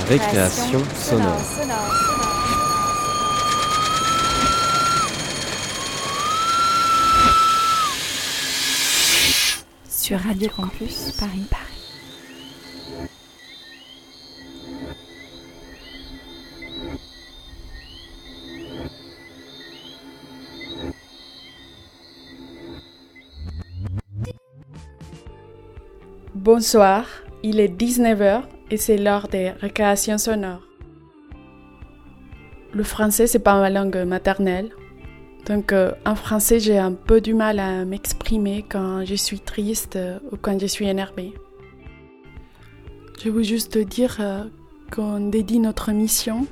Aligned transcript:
Récréation, 0.00 0.82
sonore. 0.96 1.40
Sur 9.88 10.18
Radio 10.18 10.50
Campus 10.50 11.12
Paris 11.12 11.46
Paris. 11.48 11.64
Bonsoir, 26.34 27.06
il 27.44 27.60
est 27.60 27.68
19h 27.68 28.53
et 28.70 28.76
c'est 28.76 28.96
l'heure 28.96 29.28
des 29.28 29.50
récréations 29.50 30.18
sonores. 30.18 30.66
Le 32.72 32.82
français, 32.82 33.26
c'est 33.26 33.38
pas 33.38 33.60
ma 33.60 33.70
langue 33.70 34.04
maternelle. 34.04 34.70
Donc 35.46 35.72
euh, 35.72 35.92
en 36.06 36.14
français, 36.14 36.58
j'ai 36.58 36.78
un 36.78 36.92
peu 36.92 37.20
du 37.20 37.34
mal 37.34 37.58
à 37.58 37.84
m'exprimer 37.84 38.64
quand 38.68 39.04
je 39.04 39.14
suis 39.14 39.40
triste 39.40 39.96
euh, 39.96 40.18
ou 40.32 40.36
quand 40.36 40.58
je 40.58 40.66
suis 40.66 40.88
énervée. 40.88 41.34
Je 43.22 43.30
veux 43.30 43.42
juste 43.42 43.78
dire 43.78 44.16
euh, 44.20 44.44
qu'on 44.90 45.28
dédie 45.28 45.58
notre 45.58 45.92
mission 45.92 46.46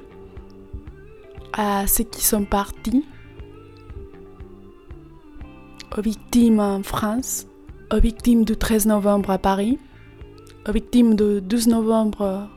à 1.55 1.87
ceux 1.87 2.05
qui 2.05 2.25
sont 2.25 2.45
partis, 2.45 3.05
aux 5.97 6.01
victimes 6.01 6.61
en 6.61 6.83
France, 6.83 7.47
aux 7.93 8.01
victimes 8.01 8.45
du 8.45 8.57
13 8.57 8.87
novembre 8.87 9.31
à 9.31 9.39
Paris, 9.39 9.79
victimes 10.71 11.17
du 11.17 11.41
12 11.41 11.67
novembre 11.69 12.49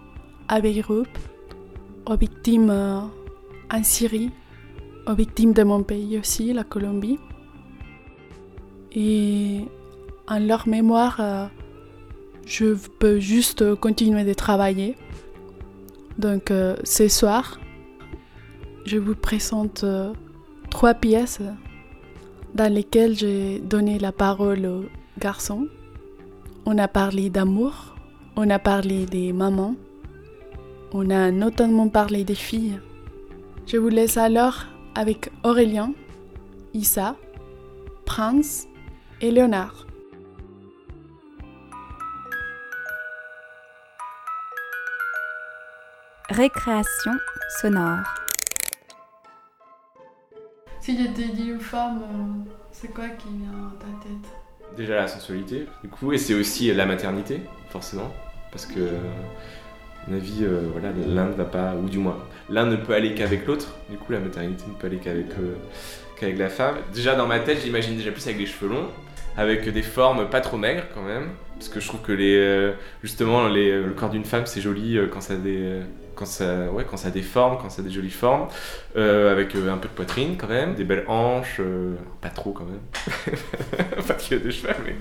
à 0.47 0.61
Beyrouth, 0.61 1.07
aux 2.05 2.15
victimes 2.15 2.69
en 2.69 3.83
Syrie, 3.83 4.29
aux 5.07 5.15
victimes 5.15 5.53
de 5.53 5.63
mon 5.63 5.81
pays 5.81 6.19
aussi, 6.19 6.53
la 6.53 6.63
Colombie. 6.63 7.17
Et 8.91 9.61
en 10.27 10.39
leur 10.39 10.67
mémoire, 10.67 11.49
je 12.45 12.75
peux 12.99 13.19
juste 13.19 13.75
continuer 13.75 14.23
de 14.23 14.33
travailler. 14.33 14.95
Donc 16.19 16.53
ce 16.83 17.07
soir, 17.07 17.59
je 18.85 18.97
vous 18.97 19.15
présente 19.15 19.83
trois 20.69 20.93
pièces 20.93 21.41
dans 22.53 22.71
lesquelles 22.71 23.17
j'ai 23.17 23.59
donné 23.59 23.97
la 23.97 24.11
parole 24.11 24.65
aux 24.65 24.85
garçons. 25.19 25.67
On 26.65 26.77
a 26.77 26.87
parlé 26.87 27.29
d'amour, 27.29 27.94
on 28.35 28.49
a 28.49 28.59
parlé 28.59 29.05
des 29.05 29.31
mamans, 29.33 29.75
on 30.91 31.09
a 31.09 31.31
notamment 31.31 31.89
parlé 31.89 32.23
des 32.23 32.35
filles. 32.35 32.79
Je 33.65 33.77
vous 33.77 33.89
laisse 33.89 34.17
alors 34.17 34.63
avec 34.93 35.29
Aurélien, 35.43 35.93
Issa, 36.73 37.15
Prince 38.05 38.67
et 39.21 39.31
Léonard. 39.31 39.85
Récréation 46.29 47.13
sonore. 47.61 48.03
Si 50.81 50.97
je 50.97 51.07
te 51.07 51.35
dis 51.35 51.49
une 51.49 51.59
femme, 51.59 52.45
c'est 52.71 52.93
quoi 52.93 53.07
qui 53.09 53.29
vient 53.29 53.49
à 53.49 53.79
ta 53.79 54.07
tête? 54.07 54.75
Déjà 54.75 54.95
la 54.95 55.07
sensualité, 55.07 55.67
du 55.83 55.89
coup, 55.89 56.11
et 56.11 56.17
c'est 56.17 56.33
aussi 56.33 56.71
la 56.73 56.85
maternité, 56.85 57.41
forcément, 57.69 58.11
parce 58.55 58.67
que, 58.67 58.79
à 58.79 60.09
mon 60.09 60.15
avis, 60.15 60.43
euh, 60.43 60.69
voilà, 60.71 60.87
l'un 61.05 61.25
ne 61.25 61.33
va 61.33 61.43
pas, 61.43 61.73
ou 61.75 61.89
du 61.89 61.97
moins, 61.97 62.17
l'un 62.49 62.65
ne 62.65 62.77
peut 62.77 62.93
aller 62.93 63.13
qu'avec 63.13 63.45
l'autre, 63.45 63.75
du 63.89 63.97
coup, 63.97 64.13
la 64.13 64.19
maternité 64.19 64.63
ne 64.65 64.73
peut 64.75 64.87
aller 64.87 64.95
qu'avec 64.95 65.25
euh, 65.31 65.55
qu'avec 66.17 66.37
la 66.37 66.47
femme. 66.47 66.75
Déjà, 66.93 67.15
dans 67.15 67.27
ma 67.27 67.39
tête, 67.39 67.59
j'imagine 67.61 67.97
déjà 67.97 68.11
plus 68.11 68.25
avec 68.25 68.37
des 68.37 68.45
cheveux 68.45 68.69
longs, 68.69 68.87
avec 69.35 69.67
des 69.67 69.81
formes 69.81 70.29
pas 70.29 70.39
trop 70.39 70.55
maigres 70.55 70.85
quand 70.93 71.01
même, 71.01 71.31
parce 71.55 71.67
que 71.67 71.81
je 71.81 71.87
trouve 71.89 71.99
que 71.99 72.13
les, 72.13 72.37
euh, 72.37 72.71
justement, 73.03 73.49
les, 73.49 73.83
le 73.83 73.91
corps 73.91 74.09
d'une 74.09 74.23
femme, 74.23 74.45
c'est 74.45 74.61
joli 74.61 74.97
quand 75.11 75.19
ça 75.19 75.33
a 75.33 75.37
des 75.37 75.81
quand 76.15 76.25
ça, 76.25 76.71
ouais, 76.71 76.85
quand 76.89 76.95
ça 76.95 77.09
a 77.09 77.11
des 77.11 77.21
formes, 77.21 77.57
quand 77.61 77.69
ça 77.69 77.81
a 77.81 77.83
des 77.83 77.91
jolies 77.91 78.09
formes, 78.09 78.47
avec 78.95 79.53
un 79.53 79.77
peu 79.77 79.89
de 79.89 79.93
poitrine 79.93 80.37
quand 80.37 80.47
même, 80.47 80.75
des 80.75 80.85
belles 80.85 81.03
hanches, 81.09 81.59
pas 82.21 82.29
trop 82.29 82.53
quand 82.53 82.63
même, 82.63 83.35
pas 84.07 84.13
qu'il 84.13 84.37
y 84.37 84.39
a 84.39 84.43
des 84.43 84.51
cheveux, 84.51 84.73
mais, 84.85 84.95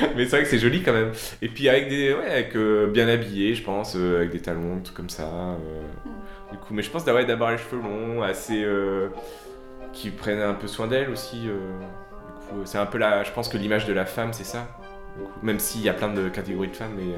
mais 0.16 0.24
c'est 0.24 0.36
vrai 0.36 0.42
que 0.42 0.48
c'est 0.48 0.58
joli 0.58 0.82
quand 0.82 0.92
même. 0.92 1.12
Et 1.42 1.48
puis 1.48 1.68
avec 1.68 1.88
des, 1.88 2.14
ouais, 2.14 2.30
avec 2.30 2.56
bien 2.92 3.08
habillé, 3.08 3.54
je 3.54 3.62
pense, 3.62 3.96
avec 3.96 4.30
des 4.30 4.40
talons, 4.40 4.80
tout 4.84 4.92
comme 4.92 5.10
ça. 5.10 5.56
du 6.50 6.58
coup, 6.58 6.74
mais 6.74 6.82
je 6.82 6.90
pense 6.90 7.04
d'avoir 7.04 7.24
d'abord 7.24 7.50
les 7.50 7.58
cheveux 7.58 7.82
longs, 7.82 8.22
assez, 8.22 8.64
qui 9.92 10.10
prennent 10.10 10.40
un 10.40 10.54
peu 10.54 10.66
soin 10.66 10.86
d'elle 10.86 11.10
aussi. 11.10 11.42
du 11.42 11.48
coup, 12.48 12.62
c'est 12.64 12.78
un 12.78 12.86
peu 12.86 12.98
la, 12.98 13.24
je 13.24 13.32
pense 13.32 13.48
que 13.48 13.58
l'image 13.58 13.86
de 13.86 13.92
la 13.92 14.06
femme, 14.06 14.32
c'est 14.32 14.44
ça. 14.44 14.66
même 15.42 15.58
s'il 15.58 15.82
y 15.82 15.88
a 15.88 15.94
plein 15.94 16.12
de 16.12 16.28
catégories 16.28 16.68
de 16.68 16.76
femmes, 16.76 16.94
mais 16.96 17.14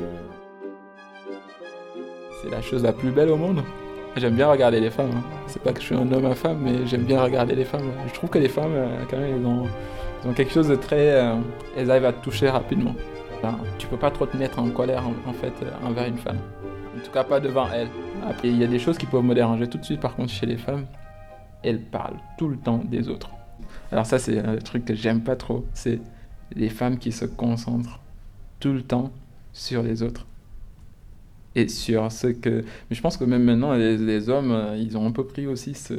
c'est 2.43 2.51
la 2.51 2.61
chose 2.61 2.83
la 2.83 2.93
plus 2.93 3.11
belle 3.11 3.31
au 3.31 3.37
monde. 3.37 3.63
J'aime 4.17 4.35
bien 4.35 4.51
regarder 4.51 4.81
les 4.81 4.91
femmes. 4.91 5.11
Hein. 5.15 5.23
C'est 5.47 5.63
pas 5.63 5.73
que 5.73 5.81
je 5.81 5.87
suis 5.87 5.95
un 5.95 6.11
homme 6.13 6.27
à 6.27 6.35
femme, 6.35 6.59
mais 6.61 6.87
j'aime 6.87 7.05
bien 7.05 7.23
regarder 7.23 7.55
les 7.55 7.65
femmes. 7.65 7.91
Je 8.09 8.13
trouve 8.13 8.31
que 8.31 8.39
les 8.39 8.49
femmes, 8.49 8.75
euh, 8.75 9.05
quand 9.09 9.17
même, 9.17 9.37
elles 9.37 9.47
ont, 9.47 9.67
ont, 10.27 10.33
quelque 10.33 10.53
chose 10.53 10.69
de 10.69 10.77
très. 10.77 11.13
Euh, 11.13 11.37
elles 11.77 11.91
arrivent 11.91 12.07
à 12.07 12.13
te 12.13 12.23
toucher 12.23 12.49
rapidement. 12.49 12.95
Enfin, 13.39 13.59
tu 13.79 13.87
peux 13.87 13.97
pas 13.97 14.11
trop 14.11 14.27
te 14.27 14.37
mettre 14.37 14.59
en 14.59 14.71
colère, 14.71 15.05
en, 15.27 15.33
fait, 15.33 15.53
euh, 15.63 15.71
envers 15.87 16.07
une 16.07 16.19
femme. 16.19 16.39
En 16.97 17.05
tout 17.05 17.11
cas, 17.11 17.25
pas 17.25 17.41
devant 17.41 17.67
elle. 17.73 17.89
Après, 18.29 18.49
il 18.49 18.57
y 18.57 18.65
a 18.65 18.69
des 18.69 18.79
choses 18.79 18.99
qui 18.99 19.07
peuvent 19.07 19.25
me 19.25 19.35
déranger 19.35 19.67
tout 19.69 19.79
de 19.79 19.85
suite, 19.85 20.01
par 20.01 20.15
contre, 20.15 20.33
chez 20.33 20.47
les 20.47 20.57
femmes. 20.57 20.87
Elles 21.63 21.81
parlent 21.81 22.19
tout 22.39 22.49
le 22.49 22.57
temps 22.57 22.81
des 22.85 23.09
autres. 23.09 23.31
Alors, 23.91 24.07
ça, 24.07 24.19
c'est 24.19 24.39
un 24.39 24.57
truc 24.57 24.85
que 24.85 24.95
j'aime 24.95 25.23
pas 25.23 25.37
trop. 25.37 25.67
C'est 25.75 26.01
les 26.55 26.69
femmes 26.69 26.99
qui 26.99 27.13
se 27.13 27.25
concentrent 27.25 28.01
tout 28.61 28.73
le 28.73 28.83
temps 28.83 29.11
sur 29.53 29.83
les 29.83 30.03
autres 30.03 30.27
et 31.55 31.69
sur 31.69 32.11
ce 32.11 32.29
que... 32.29 32.65
Mais 32.89 32.97
je 32.97 33.01
pense 33.01 33.17
que 33.17 33.25
même 33.25 33.45
maintenant, 33.45 33.75
les, 33.75 34.29
hommes, 34.29 34.53
euh, 34.53 34.77
ils 34.77 34.97
ont 34.97 35.07
un 35.07 35.11
peu 35.11 35.25
pris 35.25 35.47
aussi 35.47 35.75
ce, 35.75 35.95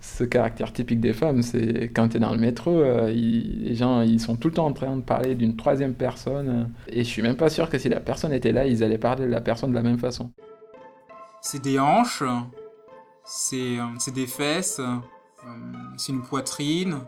ce 0.00 0.24
caractère 0.24 0.72
typique 0.72 1.00
des 1.00 1.12
femmes. 1.12 1.42
C'est 1.42 1.90
quand 1.94 2.08
tu 2.08 2.16
es 2.16 2.20
dans 2.20 2.32
le 2.32 2.38
métro, 2.38 2.70
euh, 2.70 3.10
les 3.10 3.74
gens, 3.74 4.02
ils 4.02 4.20
sont 4.20 4.36
tout 4.36 4.48
le 4.48 4.54
temps 4.54 4.66
en 4.66 4.72
train 4.72 4.96
de 4.96 5.02
parler 5.02 5.34
d'une 5.34 5.56
troisième 5.56 5.94
personne. 5.94 6.70
et 6.88 7.04
je 7.04 7.08
suis 7.08 7.22
même 7.22 7.36
pas 7.36 7.48
sûr 7.48 7.68
que 7.68 7.78
si 7.78 7.88
la 7.88 8.00
personne 8.00 8.32
était 8.32 8.52
là, 8.52 8.66
ils 8.66 8.82
allaient 8.82 8.98
parler 8.98 9.26
de 9.26 9.30
la 9.30 9.40
personne 9.40 9.70
de 9.70 9.74
la 9.74 9.82
même 9.82 9.98
façon. 9.98 10.30
C'est 11.40 11.62
des 11.62 11.78
hanches, 11.78 12.22
c'est 13.24 13.78
euh, 13.78 14.12
des 14.12 14.26
fesses, 14.26 14.80
c'est 15.96 16.12
une 16.12 16.22
poitrine, 16.22 16.98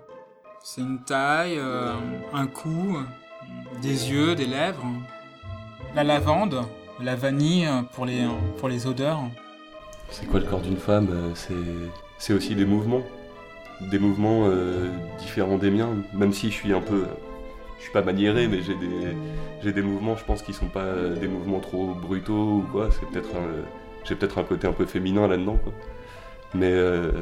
c'est 0.63 0.81
une 0.81 1.03
taille, 1.03 1.59
un 2.33 2.47
cou, 2.47 2.99
des 3.83 4.11
yeux, 4.11 4.35
des 4.35 4.47
lèvres. 4.47 4.87
La 5.95 6.05
lavande, 6.05 6.63
la 7.01 7.17
vanille 7.17 7.69
pour 7.93 8.05
les, 8.05 8.27
pour 8.59 8.69
les 8.69 8.87
odeurs. 8.87 9.23
C'est 10.11 10.27
quoi 10.27 10.41
le 10.41 10.47
corps 10.47 10.61
d'une 10.61 10.77
femme? 10.77 11.09
C'est 11.35 11.55
aussi 12.31 12.55
des 12.55 12.65
mouvements. 12.65 13.03
Des 13.81 13.99
mouvements 13.99 14.47
euh, 14.47 14.89
différents 15.19 15.57
des 15.57 15.71
miens, 15.71 15.91
même 16.13 16.33
si 16.33 16.51
je 16.51 16.55
suis 16.55 16.73
un 16.73 16.81
peu. 16.81 17.05
Je 17.79 17.85
suis 17.85 17.93
pas 17.93 18.03
maniéré, 18.03 18.49
mais 18.49 18.59
j'ai 18.61 19.73
des, 19.73 19.83
mouvements, 19.83 20.17
je 20.17 20.25
pense, 20.25 20.43
qui 20.43 20.53
sont 20.53 20.67
pas 20.67 20.95
des 21.21 21.29
mouvements 21.29 21.61
trop 21.61 21.95
brutaux 21.95 22.57
ou 22.57 22.65
quoi. 22.73 22.89
C'est 22.91 23.09
peut-être 23.09 23.31
j'ai 24.05 24.17
peut-être 24.17 24.39
un 24.39 24.43
côté 24.43 24.67
un 24.67 24.73
peu 24.73 24.85
féminin 24.85 25.29
là-dedans, 25.29 25.59
quoi. 25.63 25.73
Mais 26.55 26.73
euh, 26.73 27.13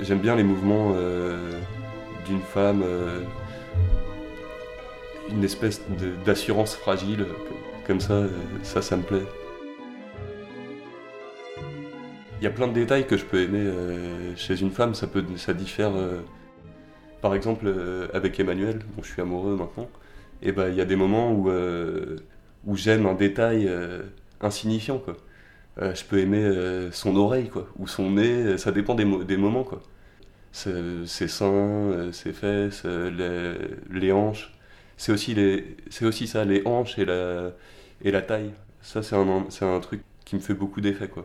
j'aime 0.00 0.18
bien 0.18 0.34
les 0.34 0.42
mouvements 0.42 0.94
euh, 0.96 1.52
d'une 2.26 2.40
femme, 2.40 2.82
une 5.30 5.44
espèce 5.44 5.82
d'assurance 6.24 6.74
fragile 6.74 7.26
comme 7.86 8.00
ça, 8.00 8.22
ça, 8.62 8.82
ça 8.82 8.96
me 8.96 9.02
plaît. 9.02 9.22
Il 12.42 12.46
y 12.46 12.48
a 12.48 12.50
plein 12.50 12.66
de 12.66 12.72
détails 12.72 13.06
que 13.06 13.16
je 13.16 13.24
peux 13.24 13.40
aimer 13.40 13.60
euh, 13.60 14.34
chez 14.34 14.60
une 14.60 14.72
femme, 14.72 14.96
ça, 14.96 15.06
peut, 15.06 15.24
ça 15.36 15.54
diffère. 15.54 15.92
Euh, 15.94 16.22
par 17.20 17.36
exemple, 17.36 17.66
euh, 17.68 18.08
avec 18.14 18.40
Emmanuel, 18.40 18.80
dont 18.96 19.02
je 19.04 19.12
suis 19.12 19.22
amoureux 19.22 19.54
maintenant, 19.54 19.88
et 20.42 20.50
ben 20.50 20.68
il 20.68 20.74
y 20.74 20.80
a 20.80 20.84
des 20.84 20.96
moments 20.96 21.30
où, 21.30 21.48
où 22.66 22.76
j'aime 22.76 23.06
un 23.06 23.14
détail 23.14 23.70
insignifiant. 24.40 24.98
Quoi. 24.98 25.16
je 25.94 26.02
peux 26.02 26.18
aimer 26.18 26.90
son 26.90 27.14
oreille, 27.14 27.48
quoi, 27.48 27.68
ou 27.78 27.86
son 27.86 28.10
nez, 28.10 28.58
ça 28.58 28.72
dépend 28.72 28.96
des, 28.96 29.04
moments. 29.04 29.62
Quoi. 29.62 29.80
Ses, 30.50 31.28
seins, 31.28 32.10
ses 32.10 32.32
fesses, 32.32 32.84
les, 32.84 34.10
hanches 34.10 34.52
c'est 34.96 35.12
aussi, 35.12 35.34
les, 35.34 35.76
aussi 36.02 36.26
ça, 36.26 36.44
les 36.44 36.62
hanches 36.66 36.98
et 36.98 37.04
la, 37.04 37.52
et 38.02 38.10
la 38.10 38.20
taille. 38.20 38.50
Ça, 38.80 39.00
c'est 39.04 39.14
un, 39.14 39.46
un 39.60 39.80
truc 39.80 40.02
qui 40.24 40.34
me 40.34 40.40
fait 40.40 40.54
beaucoup 40.54 40.80
d'effet, 40.80 41.06
quoi. 41.06 41.24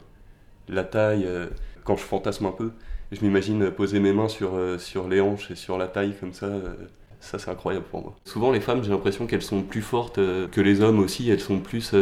La 0.69 0.83
taille, 0.83 1.23
euh, 1.25 1.47
quand 1.83 1.95
je 1.95 2.03
fantasme 2.03 2.45
un 2.45 2.51
peu, 2.51 2.71
je 3.11 3.21
m'imagine 3.21 3.71
poser 3.71 3.99
mes 3.99 4.13
mains 4.13 4.27
sur, 4.27 4.55
euh, 4.55 4.77
sur 4.77 5.07
les 5.07 5.21
hanches 5.21 5.51
et 5.51 5.55
sur 5.55 5.77
la 5.77 5.87
taille 5.87 6.13
comme 6.19 6.33
ça. 6.33 6.47
Euh, 6.47 6.75
ça, 7.19 7.39
c'est 7.39 7.49
incroyable 7.49 7.85
pour 7.89 8.01
moi. 8.01 8.15
Souvent, 8.25 8.51
les 8.51 8.59
femmes, 8.59 8.83
j'ai 8.83 8.91
l'impression 8.91 9.25
qu'elles 9.27 9.41
sont 9.41 9.63
plus 9.63 9.81
fortes 9.81 10.17
que 10.17 10.61
les 10.61 10.81
hommes 10.81 10.99
aussi. 10.99 11.29
Elles 11.29 11.39
sont 11.39 11.59
plus. 11.59 11.95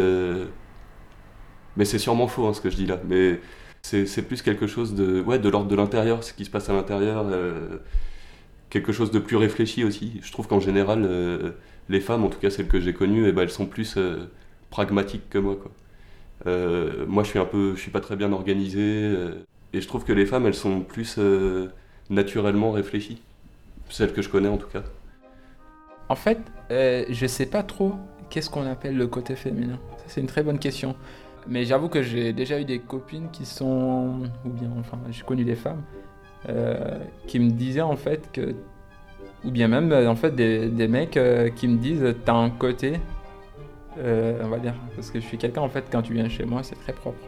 Mais 1.77 1.85
c'est 1.85 1.99
sûrement 1.99 2.27
faux 2.27 2.47
hein, 2.47 2.53
ce 2.53 2.59
que 2.59 2.69
je 2.69 2.75
dis 2.75 2.85
là. 2.85 2.99
Mais 3.07 3.39
c'est 3.81 4.27
plus 4.27 4.41
quelque 4.41 4.67
chose 4.67 4.93
de, 4.93 5.21
ouais, 5.21 5.39
de 5.39 5.47
l'ordre 5.47 5.69
de 5.69 5.75
l'intérieur, 5.75 6.23
ce 6.23 6.33
qui 6.33 6.43
se 6.43 6.49
passe 6.49 6.69
à 6.69 6.73
l'intérieur. 6.73 7.25
quelque 8.69 8.91
chose 8.91 9.09
de 9.11 9.19
plus 9.19 9.37
réfléchi 9.37 9.85
aussi. 9.85 10.19
Je 10.21 10.31
trouve 10.33 10.47
qu'en 10.47 10.59
général, 10.59 11.09
les 11.87 12.01
femmes, 12.01 12.25
en 12.25 12.29
tout 12.29 12.39
cas 12.39 12.49
celles 12.49 12.67
que 12.67 12.81
j'ai 12.81 12.93
connues, 12.93 13.25
eh 13.25 13.31
ben, 13.31 13.43
elles 13.43 13.49
sont 13.49 13.67
plus 13.67 13.97
pragmatiques 14.69 15.29
que 15.29 15.37
moi. 15.37 15.55
Quoi. 15.55 15.71
Euh, 16.47 17.05
moi, 17.07 17.23
je 17.23 17.29
suis 17.29 17.39
un 17.39 17.45
peu, 17.45 17.75
je 17.75 17.81
suis 17.81 17.91
pas 17.91 18.01
très 18.01 18.15
bien 18.15 18.31
organisé, 18.31 18.81
euh, 18.81 19.45
et 19.73 19.81
je 19.81 19.87
trouve 19.87 20.03
que 20.03 20.13
les 20.13 20.25
femmes, 20.25 20.45
elles 20.45 20.53
sont 20.53 20.81
plus 20.81 21.15
euh, 21.17 21.69
naturellement 22.09 22.71
réfléchies. 22.71 23.21
Celles 23.89 24.13
que 24.13 24.21
je 24.21 24.29
connais 24.29 24.47
en 24.47 24.57
tout 24.57 24.67
cas. 24.67 24.83
En 26.09 26.15
fait, 26.15 26.39
je 26.69 27.25
sais 27.27 27.45
pas 27.45 27.63
trop 27.63 27.93
qu'est-ce 28.29 28.49
qu'on 28.49 28.65
appelle 28.65 28.97
le 28.97 29.07
côté 29.07 29.35
féminin. 29.35 29.79
C'est 30.07 30.21
une 30.21 30.27
très 30.27 30.43
bonne 30.43 30.59
question. 30.59 30.95
Mais 31.47 31.65
j'avoue 31.65 31.89
que 31.89 32.01
j'ai 32.01 32.33
déjà 32.33 32.59
eu 32.59 32.65
des 32.65 32.79
copines 32.79 33.29
qui 33.31 33.45
sont, 33.45 34.21
ou 34.43 34.49
bien, 34.49 34.69
enfin, 34.79 34.97
j'ai 35.11 35.23
connu 35.23 35.43
des 35.43 35.55
femmes 35.55 35.83
qui 37.27 37.39
me 37.39 37.51
disaient 37.51 37.81
en 37.81 37.95
fait 37.95 38.29
que, 38.31 38.55
ou 39.43 39.51
bien 39.51 39.67
même 39.67 39.91
en 39.91 40.15
fait 40.15 40.35
des, 40.35 40.87
mecs 40.87 41.19
qui 41.55 41.67
me 41.67 41.77
disent 41.77 42.15
t'as 42.23 42.33
un 42.33 42.49
côté, 42.49 42.93
euh, 43.97 44.41
on 44.43 44.49
va 44.49 44.59
dire, 44.59 44.73
parce 44.95 45.11
que 45.11 45.19
je 45.19 45.25
suis 45.25 45.37
quelqu'un 45.37 45.61
en 45.61 45.69
fait 45.69 45.85
quand 45.91 46.01
tu 46.01 46.13
viens 46.13 46.29
chez 46.29 46.45
moi 46.45 46.61
c'est 46.63 46.75
très 46.75 46.93
propre. 46.93 47.19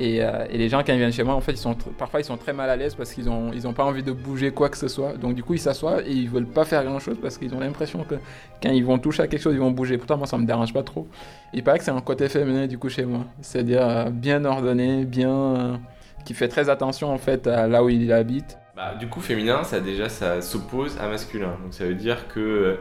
Et, 0.00 0.22
euh, 0.22 0.46
les 0.50 0.68
gens 0.68 0.82
quand 0.82 0.92
ils 0.92 0.98
viennent 0.98 1.12
chez 1.12 1.22
moi 1.22 1.34
en 1.34 1.40
fait 1.40 1.52
ils 1.52 1.58
sont 1.58 1.76
parfois 1.96 2.20
ils 2.20 2.24
sont 2.24 2.36
très 2.36 2.52
mal 2.52 2.68
à 2.70 2.76
l'aise 2.76 2.94
parce 2.94 3.12
qu'ils 3.12 3.28
ont 3.28 3.52
ils 3.52 3.68
ont 3.68 3.72
pas 3.72 3.84
envie 3.84 4.02
de 4.02 4.10
bouger 4.10 4.50
quoi 4.50 4.68
que 4.68 4.78
ce 4.78 4.88
soit. 4.88 5.14
Donc 5.14 5.34
du 5.34 5.42
coup 5.42 5.54
ils 5.54 5.60
s'assoient 5.60 6.02
et 6.02 6.10
ils 6.10 6.28
veulent 6.28 6.46
pas 6.46 6.64
faire 6.64 6.84
grand 6.84 6.98
chose 6.98 7.18
parce 7.20 7.38
qu'ils 7.38 7.54
ont 7.54 7.60
l'impression 7.60 8.02
que 8.04 8.16
quand 8.62 8.70
ils 8.70 8.84
vont 8.84 8.98
toucher 8.98 9.22
à 9.22 9.28
quelque 9.28 9.42
chose 9.42 9.54
ils 9.54 9.60
vont 9.60 9.70
bouger. 9.70 9.98
Pourtant 9.98 10.16
moi 10.16 10.26
ça 10.26 10.38
me 10.38 10.46
dérange 10.46 10.72
pas 10.72 10.82
trop. 10.82 11.06
Il 11.52 11.62
paraît 11.62 11.78
que 11.78 11.84
c'est 11.84 11.90
un 11.90 12.00
côté 12.00 12.28
féminin 12.28 12.66
du 12.66 12.78
coup 12.78 12.88
chez 12.88 13.04
moi, 13.04 13.26
c'est-à-dire 13.42 13.88
euh, 13.88 14.10
bien 14.10 14.44
ordonné, 14.44 15.04
bien 15.04 15.80
qui 16.24 16.34
fait 16.34 16.48
très 16.48 16.68
attention 16.68 17.12
en 17.12 17.18
fait 17.18 17.46
à 17.46 17.68
là 17.68 17.84
où 17.84 17.88
il 17.88 18.12
habite. 18.12 18.58
Bah, 18.74 18.94
du 18.98 19.06
coup, 19.06 19.20
féminin, 19.20 19.64
ça 19.64 19.80
déjà, 19.80 20.08
ça 20.08 20.40
s'oppose 20.40 20.96
à 20.98 21.06
masculin. 21.06 21.58
Donc 21.62 21.74
ça 21.74 21.84
veut 21.84 21.94
dire 21.94 22.26
que 22.28 22.78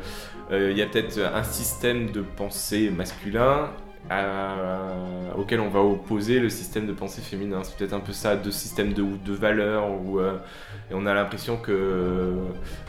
il 0.52 0.78
y 0.78 0.82
a 0.82 0.86
peut-être 0.88 1.18
un 1.20 1.44
système 1.44 2.12
de 2.12 2.22
pensée 2.22 2.90
masculin 2.90 3.72
à- 4.10 5.36
auquel 5.38 5.60
on 5.62 5.70
va 5.70 5.80
opposer 5.82 6.40
le 6.40 6.50
système 6.50 6.86
de 6.88 6.94
pensée 6.94 7.22
féminin. 7.22 7.62
C'est 7.64 7.78
peut-être 7.78 7.94
un 7.94 8.00
peu 8.02 8.12
ça, 8.14 8.36
deux 8.36 8.52
systèmes 8.52 8.94
de, 8.94 9.04
de 9.04 9.34
valeurs 9.34 9.90
où 9.92 10.20
euh, 10.20 10.38
on 10.92 11.06
a 11.06 11.14
l'impression 11.14 11.58
que 11.58 11.72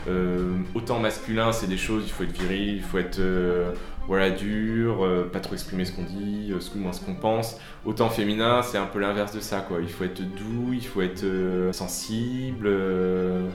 euh, 0.07 0.57
autant 0.73 0.99
masculin, 0.99 1.51
c'est 1.51 1.67
des 1.67 1.77
choses, 1.77 2.03
il 2.07 2.11
faut 2.11 2.23
être 2.23 2.31
viril, 2.37 2.75
il 2.77 2.81
faut 2.81 2.97
être 2.97 3.19
euh, 3.19 3.71
voilà 4.07 4.29
dur, 4.31 5.03
euh, 5.05 5.29
pas 5.31 5.39
trop 5.39 5.53
exprimer 5.53 5.85
ce 5.85 5.93
qu'on 5.93 6.03
dit, 6.03 6.51
euh, 6.51 6.59
ce, 6.59 6.77
moins 6.77 6.91
ce 6.93 7.01
qu'on 7.05 7.15
pense. 7.15 7.57
Autant 7.85 8.09
féminin, 8.09 8.61
c'est 8.61 8.77
un 8.77 8.85
peu 8.85 8.99
l'inverse 8.99 9.33
de 9.33 9.39
ça, 9.39 9.61
quoi. 9.61 9.79
Il 9.81 9.89
faut 9.89 10.03
être 10.03 10.21
doux, 10.21 10.73
il 10.73 10.85
faut 10.85 11.01
être 11.01 11.23
euh, 11.23 11.71
sensible. 11.73 12.65
euh, 12.67 13.47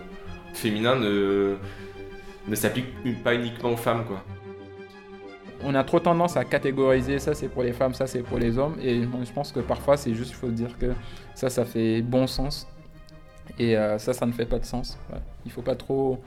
Féminin 0.55 0.97
ne, 0.97 1.57
ne 2.49 2.55
s'applique 2.55 2.87
pas 3.23 3.35
uniquement 3.35 3.71
aux 3.71 3.77
femmes, 3.77 4.05
quoi. 4.07 4.25
On 5.65 5.75
a 5.75 5.83
trop 5.83 5.99
tendance 5.99 6.37
à 6.37 6.45
catégoriser 6.45 7.19
ça 7.19 7.35
c'est 7.35 7.49
pour 7.49 7.65
les 7.65 7.73
femmes, 7.73 7.93
ça 7.93 8.07
c'est 8.07 8.23
pour 8.23 8.39
les 8.39 8.59
hommes 8.59 8.77
et 8.81 9.03
je 9.03 9.33
pense 9.33 9.51
que 9.51 9.59
parfois 9.59 9.97
c'est 9.97 10.15
juste 10.15 10.31
il 10.31 10.37
faut 10.37 10.47
se 10.47 10.53
dire 10.53 10.79
que 10.79 10.93
ça 11.35 11.51
ça 11.51 11.65
fait 11.65 12.01
bon 12.01 12.29
sens 12.29 12.69
et 13.59 13.77
euh, 13.77 13.99
ça 13.99 14.13
ça 14.13 14.25
ne 14.25 14.31
fait 14.31 14.47
pas 14.47 14.61
de 14.61 14.65
sens. 14.65 14.99
Ouais. 15.13 15.19
Il 15.47 15.51
faut 15.51 15.63
pas 15.63 15.75
trop 15.75 16.21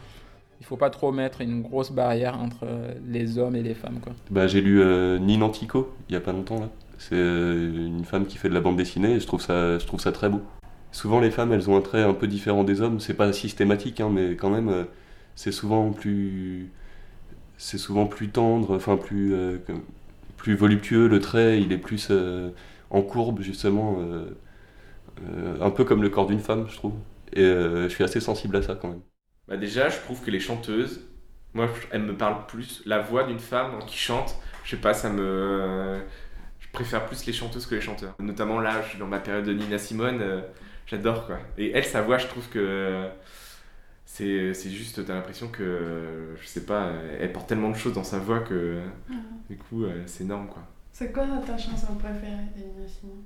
il 0.59 0.65
faut 0.65 0.75
pas 0.75 0.89
trop 0.89 1.13
mettre 1.13 1.39
une 1.39 1.61
grosse 1.61 1.91
barrière 1.93 2.37
entre 2.39 2.67
les 3.07 3.37
hommes 3.37 3.55
et 3.55 3.63
les 3.63 3.73
femmes 3.73 3.99
quoi. 4.01 4.11
Bah, 4.29 4.47
j'ai 4.47 4.59
lu 4.59 4.81
euh, 4.81 5.17
Nina 5.17 5.45
Antico 5.45 5.93
il 6.09 6.13
y 6.13 6.17
a 6.17 6.21
pas 6.21 6.33
longtemps 6.33 6.59
là. 6.59 6.69
C'est 6.97 7.15
euh, 7.15 7.87
une 7.87 8.03
femme 8.03 8.25
qui 8.25 8.37
fait 8.37 8.49
de 8.49 8.53
la 8.53 8.59
bande 8.59 8.75
dessinée 8.75 9.13
et 9.13 9.19
je 9.21 9.27
trouve 9.27 9.41
ça, 9.41 9.79
je 9.79 9.85
trouve 9.85 10.01
ça 10.01 10.11
très 10.11 10.27
beau. 10.27 10.41
Souvent 10.91 11.21
les 11.21 11.31
femmes 11.31 11.53
elles 11.53 11.69
ont 11.69 11.77
un 11.77 11.81
trait 11.81 12.03
un 12.03 12.13
peu 12.13 12.27
différent 12.27 12.65
des 12.65 12.81
hommes, 12.81 12.99
c'est 12.99 13.13
pas 13.13 13.31
systématique 13.31 14.01
hein, 14.01 14.09
mais 14.11 14.35
quand 14.35 14.49
même 14.49 14.67
euh, 14.67 14.83
c'est 15.35 15.51
souvent 15.51 15.91
plus 15.91 16.69
c'est 17.61 17.77
souvent 17.77 18.07
plus 18.07 18.29
tendre, 18.29 18.75
enfin 18.75 18.97
plus 18.97 19.35
euh, 19.35 19.59
plus 20.37 20.55
voluptueux 20.55 21.07
le 21.07 21.19
trait, 21.19 21.61
il 21.61 21.71
est 21.71 21.77
plus 21.77 22.07
euh, 22.09 22.49
en 22.89 23.03
courbe 23.03 23.41
justement, 23.41 23.99
euh, 23.99 25.57
un 25.61 25.69
peu 25.69 25.83
comme 25.85 26.01
le 26.01 26.09
corps 26.09 26.25
d'une 26.25 26.39
femme 26.39 26.65
je 26.69 26.75
trouve. 26.75 26.93
Et 27.33 27.43
je 27.43 27.87
suis 27.87 28.03
assez 28.03 28.19
sensible 28.19 28.57
à 28.57 28.61
ça 28.61 28.75
quand 28.75 28.89
même. 28.89 29.01
Bah 29.47 29.55
déjà, 29.55 29.87
je 29.87 29.97
trouve 29.99 30.21
que 30.21 30.29
les 30.29 30.41
chanteuses, 30.41 31.07
moi, 31.53 31.69
elles 31.91 32.01
me 32.01 32.13
parlent 32.13 32.45
plus. 32.45 32.81
La 32.85 32.99
voix 32.99 33.23
d'une 33.23 33.39
femme 33.39 33.79
qui 33.87 33.97
chante, 33.97 34.35
je 34.65 34.71
sais 34.71 34.81
pas, 34.81 34.93
ça 34.93 35.09
me. 35.09 36.01
Je 36.59 36.67
préfère 36.73 37.05
plus 37.05 37.25
les 37.25 37.31
chanteuses 37.31 37.65
que 37.67 37.75
les 37.75 37.79
chanteurs. 37.79 38.15
Notamment 38.19 38.59
là, 38.59 38.81
dans 38.99 39.07
ma 39.07 39.19
période 39.19 39.45
de 39.45 39.53
Nina 39.53 39.77
Simone, 39.77 40.43
j'adore 40.87 41.25
quoi. 41.25 41.37
Et 41.57 41.71
elle, 41.71 41.85
sa 41.85 42.01
voix, 42.01 42.17
je 42.17 42.27
trouve 42.27 42.49
que. 42.49 43.07
C'est 44.13 44.53
c'est 44.53 44.69
juste, 44.69 45.05
t'as 45.05 45.13
l'impression 45.15 45.47
que. 45.47 46.35
Je 46.37 46.45
sais 46.45 46.65
pas, 46.65 46.91
elle 47.17 47.31
porte 47.31 47.47
tellement 47.47 47.69
de 47.69 47.77
choses 47.77 47.93
dans 47.93 48.03
sa 48.03 48.19
voix 48.19 48.41
que. 48.41 48.81
Du 49.49 49.57
coup, 49.57 49.85
euh, 49.85 50.03
c'est 50.05 50.25
énorme 50.25 50.49
quoi. 50.49 50.63
C'est 50.91 51.13
quoi 51.13 51.25
ta 51.47 51.57
chanson 51.57 51.95
préférée 51.95 52.49
d'Elina 52.53 52.85
Simon? 52.85 53.23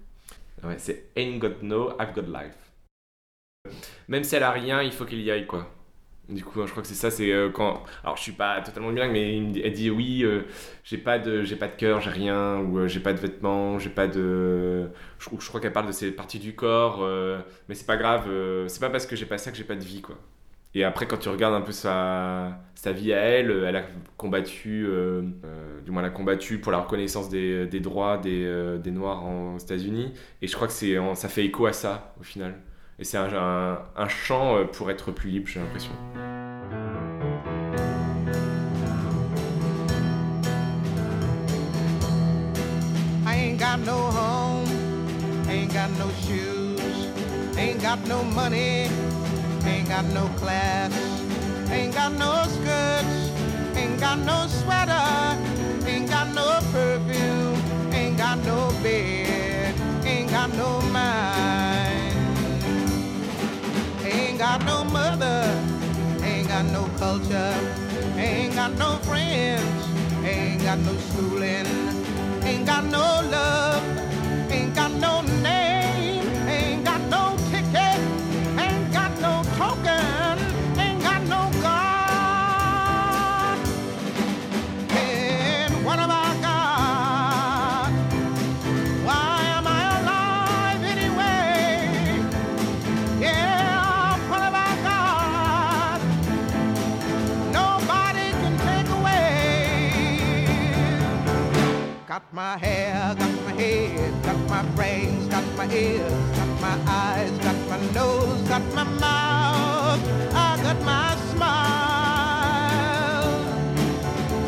Ouais, 0.64 0.76
c'est 0.78 1.10
Ain't 1.16 1.40
Got 1.40 1.64
No, 1.64 1.90
I've 2.00 2.14
Got 2.14 2.28
Life. 2.32 2.72
Même 4.08 4.24
si 4.24 4.36
elle 4.36 4.44
a 4.44 4.52
rien, 4.52 4.84
il 4.84 4.92
faut 4.92 5.06
qu'elle 5.06 5.22
y 5.22 5.32
aille, 5.32 5.48
quoi. 5.48 5.72
Du 6.30 6.44
coup, 6.44 6.64
je 6.66 6.70
crois 6.70 6.84
que 6.84 6.88
c'est 6.88 6.94
ça, 6.94 7.10
c'est 7.10 7.32
euh, 7.32 7.50
quand... 7.50 7.84
Alors, 8.04 8.16
je 8.18 8.22
suis 8.22 8.32
pas 8.32 8.62
totalement 8.62 8.92
bilingue, 8.92 9.12
mais 9.12 9.38
elle 9.62 9.74
dit 9.74 9.90
oui, 9.90 10.24
euh, 10.24 10.44
j'ai 10.84 11.00
pas 11.00 11.18
de 11.18 11.44
j'ai 11.44 11.56
pas 11.56 11.68
de 11.68 11.76
cœur, 11.76 12.00
j'ai 12.00 12.12
rien, 12.12 12.60
ou 12.60 12.78
euh, 12.78 12.88
j'ai 12.88 13.00
pas 13.00 13.14
de 13.14 13.20
vêtements, 13.20 13.80
j'ai 13.80 13.90
pas 13.90 14.08
de... 14.08 14.88
Je, 15.20 15.30
je 15.40 15.48
crois 15.48 15.60
qu'elle 15.60 15.74
parle 15.74 15.88
de 15.88 15.92
ces 15.92 16.12
parties 16.12 16.40
du 16.40 16.54
corps, 16.56 17.00
euh, 17.04 17.42
mais 17.68 17.76
c'est 17.76 17.88
pas 17.88 17.98
grave, 17.98 18.26
euh, 18.30 18.68
c'est 18.68 18.80
pas 18.80 18.92
parce 18.92 19.08
que 19.08 19.16
j'ai 19.16 19.26
pas 19.26 19.40
ça 19.40 19.52
que 19.52 19.58
j'ai 19.58 19.64
pas 19.64 19.76
de 19.76 19.84
vie, 19.84 20.02
quoi. 20.02 20.18
Et 20.78 20.84
après, 20.84 21.08
quand 21.08 21.18
tu 21.18 21.30
regardes 21.30 21.54
un 21.56 21.62
peu 21.62 21.72
sa, 21.72 22.60
sa 22.76 22.92
vie 22.92 23.14
à 23.14 23.18
elle, 23.20 23.50
euh, 23.50 23.66
elle 23.68 23.78
a 23.78 23.84
combattu, 24.18 24.86
euh, 24.86 25.22
euh, 25.46 25.82
du 25.82 25.92
moins 25.92 26.02
elle 26.04 26.10
a 26.10 26.12
combattu 26.12 26.60
pour 26.60 26.72
la 26.74 26.80
reconnaissance 26.80 27.30
des, 27.30 27.66
des 27.66 27.80
droits 27.80 28.18
des, 28.18 28.78
des 28.84 28.92
Noirs 28.92 29.24
en- 29.26 29.56
aux 29.56 29.58
États-Unis. 29.58 30.14
Et 30.42 30.48
je 30.48 30.54
crois 30.56 30.68
que 30.68 30.74
ça 30.74 31.30
fait 31.30 31.46
écho 31.46 31.66
à 31.66 31.72
ça, 31.74 32.14
au 32.20 32.24
final. 32.24 32.56
Et 33.00 33.06
c'est 33.06 33.18
un, 33.18 33.80
un, 33.96 34.08
pour 34.74 34.92
être 34.92 35.12
plus 35.12 35.30
libre, 35.30 35.48
j'ai 35.48 35.60
l'impression. 35.62 35.92
Got 43.58 43.80
no 43.86 43.98
home, 43.98 44.68
ain't 45.50 45.74
got 45.74 45.90
no 45.92 46.10
shoes, 46.28 47.08
ain't 47.58 47.82
got 47.82 48.06
no 48.08 48.22
money, 48.24 48.90
ain't 49.68 49.88
got 49.90 50.06
no 50.06 50.28
class, 50.40 50.92
ain't 51.70 51.94
got 51.94 52.12
no 52.14 52.44
skirts, 52.48 53.32
ain't 53.76 54.00
got 54.00 54.20
no 54.20 54.48
sweater, 54.48 55.38
ain't 55.88 56.10
got 56.10 56.34
no 56.34 56.60
perfume, 56.72 57.94
ain't 57.94 58.18
got 58.18 58.38
no 58.46 58.72
bed, 58.84 59.74
ain't 60.06 60.30
got 60.30 60.54
no 60.56 60.82
mind, 60.92 62.16
ain't 64.04 64.38
got 64.40 64.64
no 64.66 64.84
mother, 64.84 65.44
ain't 66.24 66.48
got 66.48 66.66
no 66.66 66.90
culture, 66.98 67.56
ain't 68.18 68.56
got 68.56 68.72
no 68.78 68.98
friends, 69.08 69.88
ain't 70.24 70.62
got 70.64 70.80
no 70.80 70.96
schooling. 70.98 72.06
Ain't 72.46 72.68
got 72.68 72.84
no 72.84 73.00
love, 73.32 73.82
ain't 74.52 74.76
got 74.76 74.92
no 74.92 75.24
Got 102.16 102.34
my 102.34 102.58
hair, 102.58 103.14
got 103.20 103.44
my 103.44 103.52
head, 103.52 104.24
got 104.24 104.40
my 104.48 104.64
brains, 104.78 105.28
got 105.28 105.44
my 105.58 105.68
ears, 105.70 106.38
got 106.38 106.62
my 106.62 106.80
eyes, 106.88 107.38
got 107.40 107.58
my 107.68 107.78
nose, 107.92 108.42
got 108.48 108.64
my 108.74 108.86
mouth, 108.86 110.00
I 110.34 110.58
got 110.64 110.82
my 110.82 111.18
smile. 111.32 112.56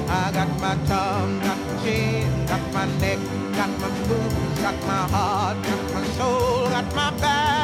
I 0.07 0.31
got 0.31 0.49
my 0.61 0.75
tongue, 0.87 1.41
got 1.41 1.59
my 1.67 1.83
chin, 1.83 2.45
got 2.45 2.63
my 2.71 2.85
neck, 3.01 3.19
got 3.59 3.71
my 3.81 3.89
boobs, 4.07 4.61
got 4.61 4.77
my 4.87 5.03
heart, 5.11 5.57
got 5.61 5.93
my 5.93 6.03
soul, 6.15 6.69
got 6.69 6.95
my 6.95 7.11
back, 7.19 7.56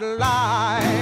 lie. 0.00 0.93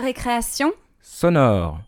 Récréation 0.00 0.72
sonore. 1.02 1.78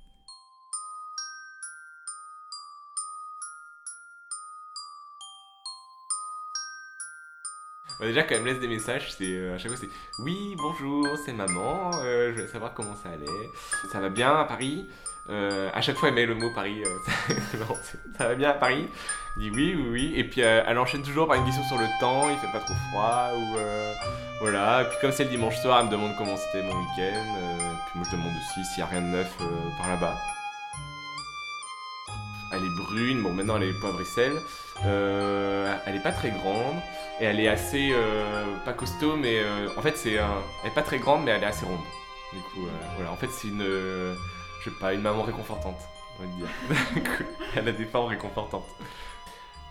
Bah, 7.98 8.06
déjà, 8.06 8.22
quand 8.24 8.34
elle 8.34 8.42
me 8.42 8.46
laisse 8.46 8.60
des 8.60 8.68
messages, 8.68 9.12
c'est 9.12 9.24
euh, 9.24 9.54
à 9.54 9.58
chaque 9.58 9.70
fois 9.70 9.80
c'est 9.80 10.22
oui, 10.24 10.56
bonjour, 10.58 11.06
c'est 11.24 11.32
maman, 11.32 11.90
euh, 12.02 12.30
je 12.30 12.34
voulais 12.34 12.48
savoir 12.48 12.74
comment 12.74 12.96
ça 12.96 13.10
allait. 13.10 13.26
Ça 13.92 14.00
va 14.00 14.08
bien 14.08 14.34
à 14.34 14.44
Paris? 14.44 14.84
Euh, 15.30 15.70
À 15.72 15.80
chaque 15.80 15.96
fois, 15.96 16.08
elle 16.08 16.14
met 16.14 16.26
le 16.26 16.34
mot 16.34 16.50
Paris. 16.50 16.82
euh, 16.84 17.34
ça, 18.18 18.28
va 18.28 18.34
bien 18.34 18.50
à 18.50 18.54
Paris 18.54 18.88
Je 19.36 19.42
dis 19.42 19.50
oui, 19.50 19.74
oui, 19.76 19.88
oui. 19.90 20.12
Et 20.16 20.24
puis 20.24 20.42
euh, 20.42 20.62
elle 20.66 20.78
enchaîne 20.78 21.02
toujours 21.02 21.28
par 21.28 21.36
une 21.36 21.44
question 21.44 21.62
sur 21.64 21.78
le 21.78 21.86
temps, 22.00 22.28
il 22.28 22.36
fait 22.38 22.52
pas 22.52 22.64
trop 22.64 22.74
froid 22.90 23.30
voilà. 24.40 24.82
Et 24.82 24.84
puis 24.86 24.96
comme 25.00 25.12
c'est 25.12 25.22
le 25.22 25.30
dimanche 25.30 25.56
soir, 25.60 25.78
elle 25.78 25.86
me 25.86 25.90
demande 25.92 26.16
comment 26.18 26.36
c'était 26.36 26.64
mon 26.66 26.74
week-end. 26.74 27.24
puis 27.86 28.00
moi 28.00 28.06
je 28.10 28.16
demande 28.16 28.32
aussi 28.32 28.64
s'il 28.64 28.80
y 28.80 28.82
a 28.82 28.86
rien 28.86 29.00
de 29.00 29.06
neuf 29.06 29.32
par 29.78 29.88
là-bas. 29.88 30.18
Elle 32.52 32.64
est 32.64 32.76
brune, 32.76 33.22
bon 33.22 33.32
maintenant 33.32 33.56
elle 33.58 33.68
est 33.68 33.80
poivre 33.80 34.00
et 34.00 34.04
sel. 34.04 34.32
Elle 34.84 35.94
est 35.94 36.02
pas 36.02 36.10
très 36.10 36.30
grande 36.30 36.74
et 37.20 37.26
elle 37.26 37.38
est 37.38 37.46
assez 37.46 37.94
pas 38.64 38.72
costaud 38.72 39.14
mais 39.16 39.40
en 39.76 39.82
fait 39.82 39.96
c'est 39.96 40.14
elle 40.14 40.70
est 40.70 40.74
pas 40.74 40.82
très 40.82 40.98
grande 40.98 41.22
mais 41.22 41.30
elle 41.30 41.44
est 41.44 41.46
assez 41.46 41.64
ronde 41.64 41.78
du 42.32 42.40
coup 42.40 42.66
voilà 42.96 43.12
en 43.12 43.16
fait 43.16 43.28
c'est 43.30 43.46
une 43.46 43.62
je 44.64 44.70
sais 44.70 44.76
pas 44.78 44.94
une 44.94 45.02
maman 45.02 45.22
réconfortante 45.22 45.80
on 46.18 46.22
va 46.24 46.36
dire. 46.36 47.26
Elle 47.56 47.68
a 47.68 47.72
des 47.72 47.84
formes 47.84 48.08
réconfortantes. 48.08 48.68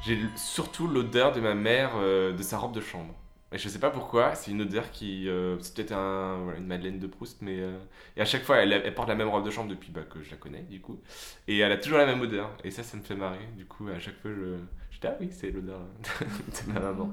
J'ai 0.03 0.19
surtout 0.35 0.87
l'odeur 0.87 1.31
de 1.31 1.39
ma 1.39 1.53
mère 1.53 1.91
euh, 1.95 2.33
de 2.33 2.41
sa 2.41 2.57
robe 2.57 2.73
de 2.73 2.81
chambre. 2.81 3.13
Et 3.53 3.57
je 3.57 3.67
sais 3.67 3.79
pas 3.79 3.91
pourquoi 3.91 4.33
c'est 4.33 4.49
une 4.51 4.61
odeur 4.61 4.91
qui 4.91 5.27
euh, 5.27 5.59
c'est 5.59 5.75
peut-être 5.75 5.93
une 5.93 6.65
Madeleine 6.65 6.99
de 6.99 7.07
Proust 7.07 7.39
mais 7.41 7.59
euh, 7.59 7.77
et 8.15 8.21
à 8.21 8.25
chaque 8.25 8.43
fois 8.43 8.57
elle, 8.57 8.93
porte 8.93 9.09
la 9.09 9.15
même 9.15 9.27
robe 9.27 9.45
de 9.45 9.51
chambre 9.51 9.69
depuis 9.69 9.91
bah, 9.91 10.03
que 10.09 10.23
je 10.23 10.31
la 10.31 10.37
connais 10.37 10.61
du 10.61 10.79
coup. 10.79 10.99
Et 11.47 11.59
elle 11.59 11.71
a 11.71 11.77
toujours 11.77 11.97
la 11.97 12.05
même 12.05 12.21
odeur. 12.21 12.49
Et 12.63 12.71
ça 12.71 12.81
ça 12.81 12.97
me 12.97 13.03
fait 13.03 13.15
marrer. 13.15 13.45
Du 13.57 13.65
coup 13.65 13.87
à 13.89 13.99
chaque 13.99 14.19
fois 14.21 14.31
je 14.31 14.57
je 14.89 14.99
dis 14.99 15.07
ah 15.07 15.15
oui 15.19 15.29
c'est 15.31 15.51
l'odeur 15.51 15.79
de 15.79 16.73
ma 16.73 16.79
maman. 16.79 17.11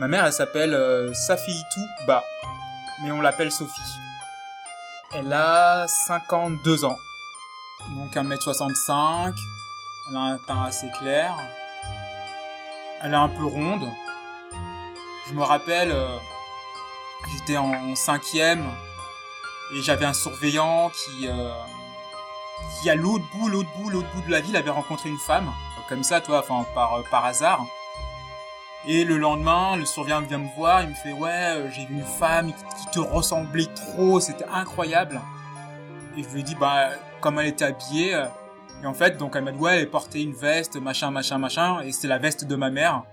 Ma 0.00 0.08
mère, 0.08 0.26
elle 0.26 0.32
s'appelle 0.32 0.74
euh, 0.74 1.14
Safiitou 1.14 1.80
Ba, 2.04 2.24
mais 3.02 3.10
on 3.10 3.20
l'appelle 3.20 3.52
Sophie. 3.52 3.80
Elle 5.12 5.32
a 5.32 5.86
52 5.86 6.84
ans, 6.84 6.98
donc 7.90 8.14
1m65, 8.14 9.34
elle 10.10 10.16
a 10.16 10.20
un 10.20 10.38
teint 10.38 10.64
assez 10.64 10.90
clair, 10.98 11.36
elle 13.02 13.12
est 13.12 13.16
un 13.16 13.28
peu 13.28 13.44
ronde. 13.44 13.88
Je 15.28 15.34
me 15.34 15.42
rappelle, 15.42 15.92
euh, 15.92 16.18
j'étais 17.32 17.56
en 17.56 17.94
cinquième 17.94 18.64
et 19.74 19.82
j'avais 19.82 20.04
un 20.04 20.12
surveillant 20.12 20.90
qui, 20.90 21.28
euh, 21.28 21.52
qui 22.80 22.90
à 22.90 22.94
l'autre 22.94 23.24
bout, 23.32 23.48
l'autre 23.48 23.70
bout, 23.76 23.90
l'autre 23.90 24.08
bout 24.14 24.22
de 24.22 24.30
la 24.30 24.40
ville 24.40 24.56
avait 24.56 24.70
rencontré 24.70 25.08
une 25.08 25.18
femme, 25.18 25.50
comme 25.88 26.02
ça, 26.02 26.20
toi, 26.20 26.40
enfin 26.40 26.66
par 26.74 27.02
par 27.10 27.24
hasard. 27.24 27.64
Et 28.86 29.04
le 29.04 29.16
lendemain, 29.16 29.76
le 29.76 29.86
surveillant 29.86 30.20
vient 30.22 30.38
me 30.38 30.54
voir, 30.56 30.82
il 30.82 30.90
me 30.90 30.94
fait 30.94 31.12
ouais, 31.14 31.30
euh, 31.56 31.70
j'ai 31.70 31.86
vu 31.86 31.94
une 31.94 32.04
femme 32.04 32.52
qui, 32.52 32.86
te 32.92 32.98
ressemblait 32.98 33.66
trop, 33.74 34.20
c'était 34.20 34.44
incroyable. 34.44 35.20
Et 36.16 36.22
je 36.22 36.28
lui 36.28 36.40
ai 36.40 36.42
dit 36.42 36.54
bah 36.54 36.90
comme 37.20 37.38
elle 37.38 37.46
était 37.46 37.64
habillée. 37.64 38.14
euh, 38.14 38.26
Et 38.82 38.86
en 38.86 38.92
fait, 38.94 39.16
donc 39.16 39.36
elle 39.36 39.44
m'a 39.44 39.52
dit 39.52 39.58
ouais, 39.58 39.80
elle 39.80 39.90
portait 39.90 40.22
une 40.22 40.34
veste, 40.34 40.76
machin, 40.76 41.10
machin, 41.10 41.38
machin, 41.38 41.80
et 41.80 41.92
c'est 41.92 42.08
la 42.08 42.18
veste 42.18 42.44
de 42.44 42.56
ma 42.56 42.70
mère. 42.70 43.04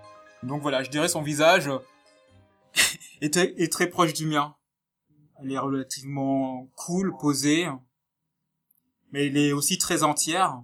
Donc 0.43 0.61
voilà, 0.61 0.83
je 0.83 0.89
dirais 0.89 1.07
son 1.07 1.21
visage 1.21 1.67
euh, 1.69 1.79
est, 3.21 3.33
très- 3.33 3.53
est 3.57 3.71
très 3.71 3.87
proche 3.87 4.13
du 4.13 4.25
mien. 4.25 4.55
Elle 5.41 5.53
est 5.53 5.57
relativement 5.57 6.67
cool, 6.75 7.15
posée, 7.17 7.67
mais 9.11 9.27
elle 9.27 9.37
est 9.37 9.53
aussi 9.53 9.77
très 9.77 10.03
entière. 10.03 10.61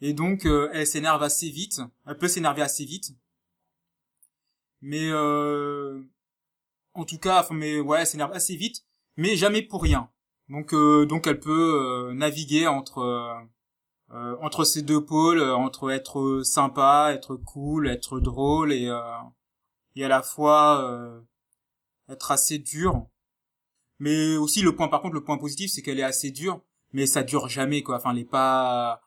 Et 0.00 0.12
donc 0.12 0.44
elle 0.44 0.86
s'énerve 0.86 1.22
assez 1.22 1.48
vite. 1.50 1.80
Elle 2.06 2.18
peut 2.18 2.28
s'énerver 2.28 2.62
assez 2.62 2.84
vite. 2.84 3.12
Mais 4.82 5.10
euh, 5.10 6.02
en 6.94 7.04
tout 7.04 7.18
cas, 7.18 7.40
enfin, 7.40 7.54
mais 7.54 7.80
ouais, 7.80 8.00
elle 8.00 8.06
s'énerve 8.06 8.32
assez 8.32 8.56
vite, 8.56 8.84
mais 9.16 9.36
jamais 9.36 9.62
pour 9.62 9.82
rien. 9.82 10.10
Donc 10.48 10.74
euh, 10.74 11.06
donc 11.06 11.26
elle 11.26 11.40
peut 11.40 12.08
euh, 12.10 12.12
naviguer 12.14 12.66
entre 12.66 12.98
euh, 12.98 13.34
euh, 14.12 14.36
entre 14.40 14.64
ces 14.64 14.82
deux 14.82 15.04
pôles, 15.04 15.40
entre 15.42 15.90
être 15.90 16.42
sympa, 16.44 17.12
être 17.14 17.36
cool, 17.36 17.88
être 17.88 18.20
drôle 18.20 18.72
et 18.72 18.90
et 19.96 20.04
à 20.04 20.08
la 20.08 20.22
fois 20.22 21.20
être 22.08 22.30
assez 22.32 22.58
dur. 22.58 23.06
Mais 23.98 24.36
aussi 24.36 24.62
le 24.62 24.74
point 24.74 24.88
par 24.88 25.02
contre 25.02 25.14
le 25.14 25.22
point 25.24 25.38
positif 25.38 25.70
c'est 25.70 25.82
qu'elle 25.82 26.00
est 26.00 26.02
assez 26.02 26.30
dure, 26.30 26.60
mais 26.92 27.06
ça 27.06 27.22
dure 27.22 27.48
jamais 27.48 27.82
quoi. 27.82 27.96
Enfin 27.96 28.12
elle 28.12 28.18
est 28.18 28.24
pas 28.24 29.02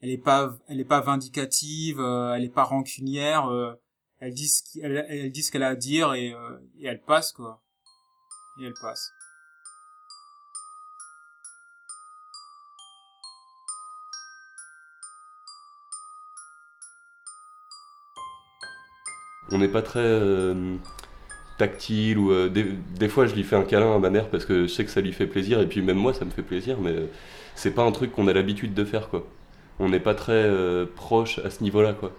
elle 0.00 0.10
est 0.10 0.18
pas 0.18 0.56
elle 0.68 0.80
est 0.80 0.84
pas 0.84 1.00
vindicative, 1.00 2.00
euh, 2.00 2.34
elle 2.34 2.44
est 2.44 2.48
pas 2.48 2.64
rancunière. 2.64 3.48
euh, 3.50 3.74
elle 4.20 4.34
dit 4.34 4.48
ce 4.48 5.50
qu'elle 5.50 5.62
a 5.62 5.68
à 5.68 5.74
dire 5.74 6.14
et, 6.14 6.32
euh, 6.34 6.58
et 6.78 6.86
elle 6.86 7.00
passe 7.00 7.32
quoi. 7.32 7.60
Et 8.60 8.66
elle 8.66 8.74
passe. 8.80 9.12
On 19.52 19.58
n'est 19.58 19.68
pas 19.68 19.82
très 19.82 19.98
euh, 20.00 20.76
tactile 21.58 22.18
ou 22.18 22.30
euh, 22.30 22.48
des, 22.48 22.64
des 22.64 23.08
fois 23.08 23.26
je 23.26 23.34
lui 23.34 23.42
fais 23.42 23.56
un 23.56 23.64
câlin 23.64 23.96
à 23.96 23.98
ma 23.98 24.10
mère 24.10 24.30
parce 24.30 24.44
que 24.44 24.62
je 24.62 24.72
sais 24.72 24.84
que 24.84 24.90
ça 24.90 25.00
lui 25.00 25.12
fait 25.12 25.26
plaisir 25.26 25.60
et 25.60 25.66
puis 25.66 25.82
même 25.82 25.96
moi 25.96 26.14
ça 26.14 26.24
me 26.24 26.30
fait 26.30 26.42
plaisir 26.42 26.78
mais 26.80 26.94
c'est 27.56 27.72
pas 27.72 27.82
un 27.82 27.90
truc 27.90 28.12
qu'on 28.12 28.28
a 28.28 28.32
l'habitude 28.32 28.74
de 28.74 28.84
faire 28.84 29.08
quoi. 29.08 29.26
On 29.80 29.88
n'est 29.88 30.00
pas 30.00 30.14
très 30.14 30.48
proche 30.94 31.38
à 31.40 31.50
ce 31.50 31.62
niveau-là 31.64 31.94
quoi. 31.94 32.12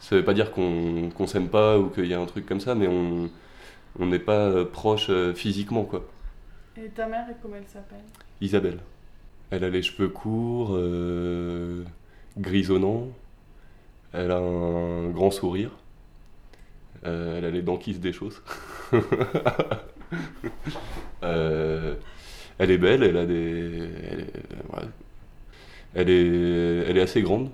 Ça 0.00 0.16
veut 0.16 0.24
pas 0.24 0.34
dire 0.34 0.52
qu'on 0.52 1.26
s'aime 1.26 1.48
pas 1.48 1.78
ou 1.78 1.88
qu'il 1.88 2.06
y 2.06 2.14
a 2.14 2.20
un 2.20 2.26
truc 2.26 2.46
comme 2.46 2.60
ça 2.60 2.74
mais 2.74 2.86
on 2.88 3.30
on 3.98 4.06
n'est 4.06 4.18
pas 4.18 4.48
euh, 4.48 4.64
proche 4.64 5.10
euh, 5.10 5.34
physiquement 5.34 5.84
quoi. 5.84 6.04
Et 6.76 6.88
ta 6.90 7.06
mère, 7.06 7.26
comment 7.42 7.56
elle 7.56 7.66
s'appelle? 7.66 8.04
Isabelle. 8.40 8.78
Elle 9.50 9.64
a 9.64 9.68
les 9.68 9.82
cheveux 9.82 10.08
courts, 10.08 10.70
euh, 10.72 11.82
grisonnants. 12.36 13.08
Elle 14.12 14.30
a 14.30 14.38
un 14.38 15.10
grand 15.10 15.30
sourire. 15.30 15.70
Euh, 17.04 17.38
elle 17.38 17.44
a 17.44 17.50
les 17.50 17.62
dents 17.62 17.76
qui 17.76 17.94
se 17.94 17.98
déchaussent. 17.98 18.42
Euh, 21.24 21.96
elle 22.58 22.70
est 22.70 22.78
belle, 22.78 23.02
elle 23.02 23.16
a 23.16 23.26
des. 23.26 23.90
Elle 24.08 24.20
est, 24.20 24.72
ouais. 24.72 24.88
elle 25.94 26.08
est, 26.08 26.88
elle 26.88 26.96
est 26.96 27.00
assez 27.02 27.20
grande. 27.22 27.50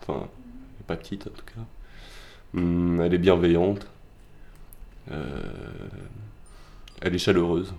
Enfin, 0.00 0.22
elle 0.24 0.80
est 0.80 0.86
pas 0.86 0.96
petite 0.96 1.26
en 1.26 1.30
tout 1.30 1.44
cas. 1.44 1.60
Hum, 2.54 3.00
elle 3.00 3.14
est 3.14 3.18
bienveillante. 3.18 3.86
Euh, 5.10 5.24
elle 7.00 7.14
est 7.14 7.18
chaleureuse. 7.18 7.74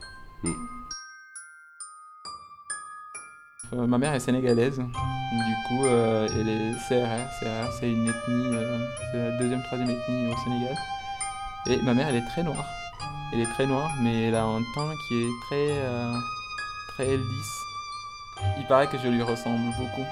Euh, 3.73 3.87
ma 3.87 3.97
mère 3.97 4.13
est 4.13 4.19
sénégalaise, 4.19 4.77
du 4.77 5.55
coup 5.67 5.85
euh, 5.85 6.27
elle 6.35 6.49
est 6.49 6.73
CRR. 6.87 7.29
CRR 7.39 7.71
c'est 7.79 7.91
une 7.91 8.07
ethnie, 8.07 8.57
c'est 9.11 9.17
la 9.17 9.37
deuxième, 9.37 9.63
troisième 9.63 9.89
ethnie 9.89 10.31
au 10.31 10.37
Sénégal. 10.43 10.75
Et 11.67 11.77
ma 11.83 11.93
mère 11.93 12.07
elle 12.07 12.17
est 12.17 12.27
très 12.27 12.43
noire. 12.43 12.65
Elle 13.31 13.39
est 13.39 13.51
très 13.53 13.65
noire, 13.65 13.91
mais 14.01 14.27
elle 14.27 14.35
a 14.35 14.43
un 14.43 14.59
teint 14.75 14.93
qui 15.07 15.23
est 15.23 15.29
très, 15.47 15.69
très 16.89 17.17
lisse. 17.17 17.63
Il 18.59 18.65
paraît 18.67 18.87
que 18.87 18.97
je 18.97 19.07
lui 19.07 19.23
ressemble 19.23 19.65
beaucoup. 19.77 20.05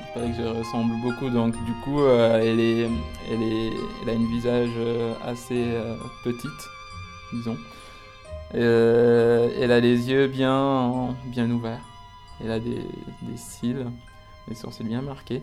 Il 0.00 0.06
paraît 0.14 0.30
que 0.30 0.36
je 0.36 0.42
ressemble 0.42 1.00
beaucoup, 1.00 1.30
donc 1.30 1.52
du 1.64 1.72
coup 1.84 2.00
euh, 2.00 2.40
elle, 2.40 2.60
est, 2.60 2.88
elle, 3.30 3.42
est, 3.42 3.72
elle 4.02 4.08
a 4.10 4.12
une 4.12 4.26
visage 4.26 4.70
euh, 4.76 5.14
assez 5.24 5.72
euh, 5.74 5.94
petite, 6.24 6.50
disons. 7.32 7.56
Elle 8.52 9.72
a 9.72 9.80
les 9.80 10.08
yeux 10.08 10.28
bien, 10.28 11.14
bien 11.26 11.50
ouverts. 11.50 11.84
Elle 12.42 12.50
a 12.50 12.60
des, 12.60 12.80
des 13.22 13.36
cils, 13.36 13.86
des 14.48 14.54
sourcils 14.54 14.84
bien 14.84 15.02
marqués, 15.02 15.42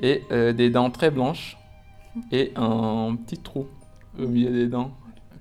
et 0.00 0.22
des 0.30 0.70
dents 0.70 0.90
très 0.90 1.10
blanches, 1.10 1.58
et 2.30 2.52
un 2.56 3.16
petit 3.16 3.38
trou 3.38 3.66
au 4.18 4.26
milieu 4.26 4.50
des 4.50 4.66
dents, 4.66 4.92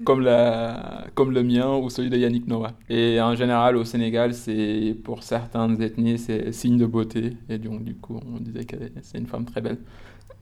comme, 0.04 0.22
la, 0.22 1.06
comme 1.16 1.32
le 1.32 1.44
mien 1.44 1.76
ou 1.78 1.90
celui 1.90 2.10
de 2.10 2.18
Yannick 2.18 2.48
Noah. 2.48 2.74
Et 2.90 3.20
en 3.22 3.36
général, 3.36 3.76
au 3.78 3.84
Sénégal, 3.86 4.34
c'est 4.34 4.96
pour 5.04 5.24
certaines 5.24 5.82
ethnies, 5.82 6.18
c'est 6.18 6.52
signe 6.52 6.78
de 6.78 6.86
beauté, 6.86 7.38
et 7.50 7.58
donc 7.58 7.84
du 7.84 7.96
coup, 7.96 8.20
on 8.26 8.40
disait 8.40 8.66
que 8.66 8.76
c'est 9.02 9.18
une 9.18 9.28
femme 9.28 9.46
très 9.46 9.62
belle. 9.62 9.78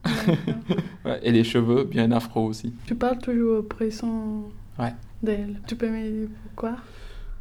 Ouais, 1.04 1.20
et 1.22 1.32
les 1.32 1.44
cheveux 1.44 1.84
bien 1.84 2.10
afro 2.12 2.44
aussi. 2.46 2.72
Tu 2.86 2.94
parles 2.94 3.18
toujours 3.18 3.66
présent 3.66 4.42
Ouais. 4.78 4.92
d'elle. 5.22 5.60
Tu 5.66 5.76
peux 5.76 5.88
me 5.88 6.02
dire 6.20 6.28
pourquoi? 6.44 6.76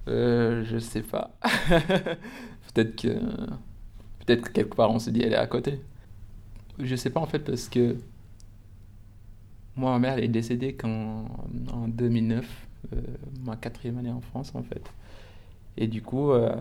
Euh, 0.08 0.64
je 0.66 0.78
sais 0.78 1.02
pas. 1.02 1.32
peut-être 2.74 2.96
que 2.96 3.08
peut-être 4.26 4.42
que 4.44 4.52
quelque 4.52 4.76
part 4.76 4.92
on 4.92 5.00
s'est 5.00 5.12
dit 5.12 5.22
elle 5.24 5.34
est 5.34 5.38
à 5.38 5.48
côté. 5.48 5.80
Je 6.80 6.96
sais 6.96 7.10
pas 7.10 7.20
en 7.20 7.26
fait 7.26 7.40
parce 7.40 7.68
que 7.70 7.96
moi, 9.76 9.92
ma 9.92 10.00
mère 10.00 10.14
elle 10.18 10.26
est 10.26 10.30
décédée 10.30 10.74
quand, 10.74 11.26
en 11.72 11.88
2009, 11.88 12.68
euh, 12.94 13.02
ma 13.44 13.56
quatrième 13.56 13.98
année 13.98 14.12
en 14.12 14.22
France 14.22 14.54
en 14.56 14.64
fait. 14.64 14.84
Et 15.78 15.88
du 15.88 16.02
coup, 16.02 16.32
euh, 16.32 16.56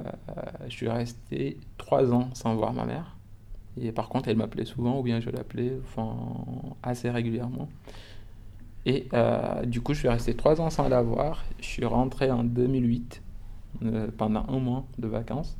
je 0.67 0.73
suis 0.73 0.89
resté 0.89 1.59
trois 1.79 2.13
ans 2.13 2.31
sans 2.35 2.55
voir 2.57 2.73
ma 2.73 2.85
mère. 2.85 3.17
Et 3.81 3.93
par 3.93 4.09
contre, 4.09 4.29
elle 4.29 4.37
m'appelait 4.37 4.65
souvent, 4.65 4.99
ou 5.01 5.03
bien 5.03 5.21
je 5.21 5.31
l'appelais 5.31 5.73
assez 6.83 7.11
régulièrement. 7.11 7.69
Et 8.87 9.09
euh, 9.15 9.65
du 9.65 9.81
coup, 9.81 9.95
je 9.95 10.01
suis 10.01 10.09
resté 10.09 10.35
trois 10.35 10.61
ans 10.61 10.71
sans 10.71 10.89
la 10.89 11.03
voir. 11.03 11.45
Je 11.59 11.65
suis 11.65 11.85
rentré 11.85 12.31
en 12.31 12.45
2008, 12.45 13.23
euh, 13.83 14.09
pendant 14.17 14.45
un 14.49 14.59
mois 14.59 14.85
de 14.99 15.09
vacances. 15.09 15.57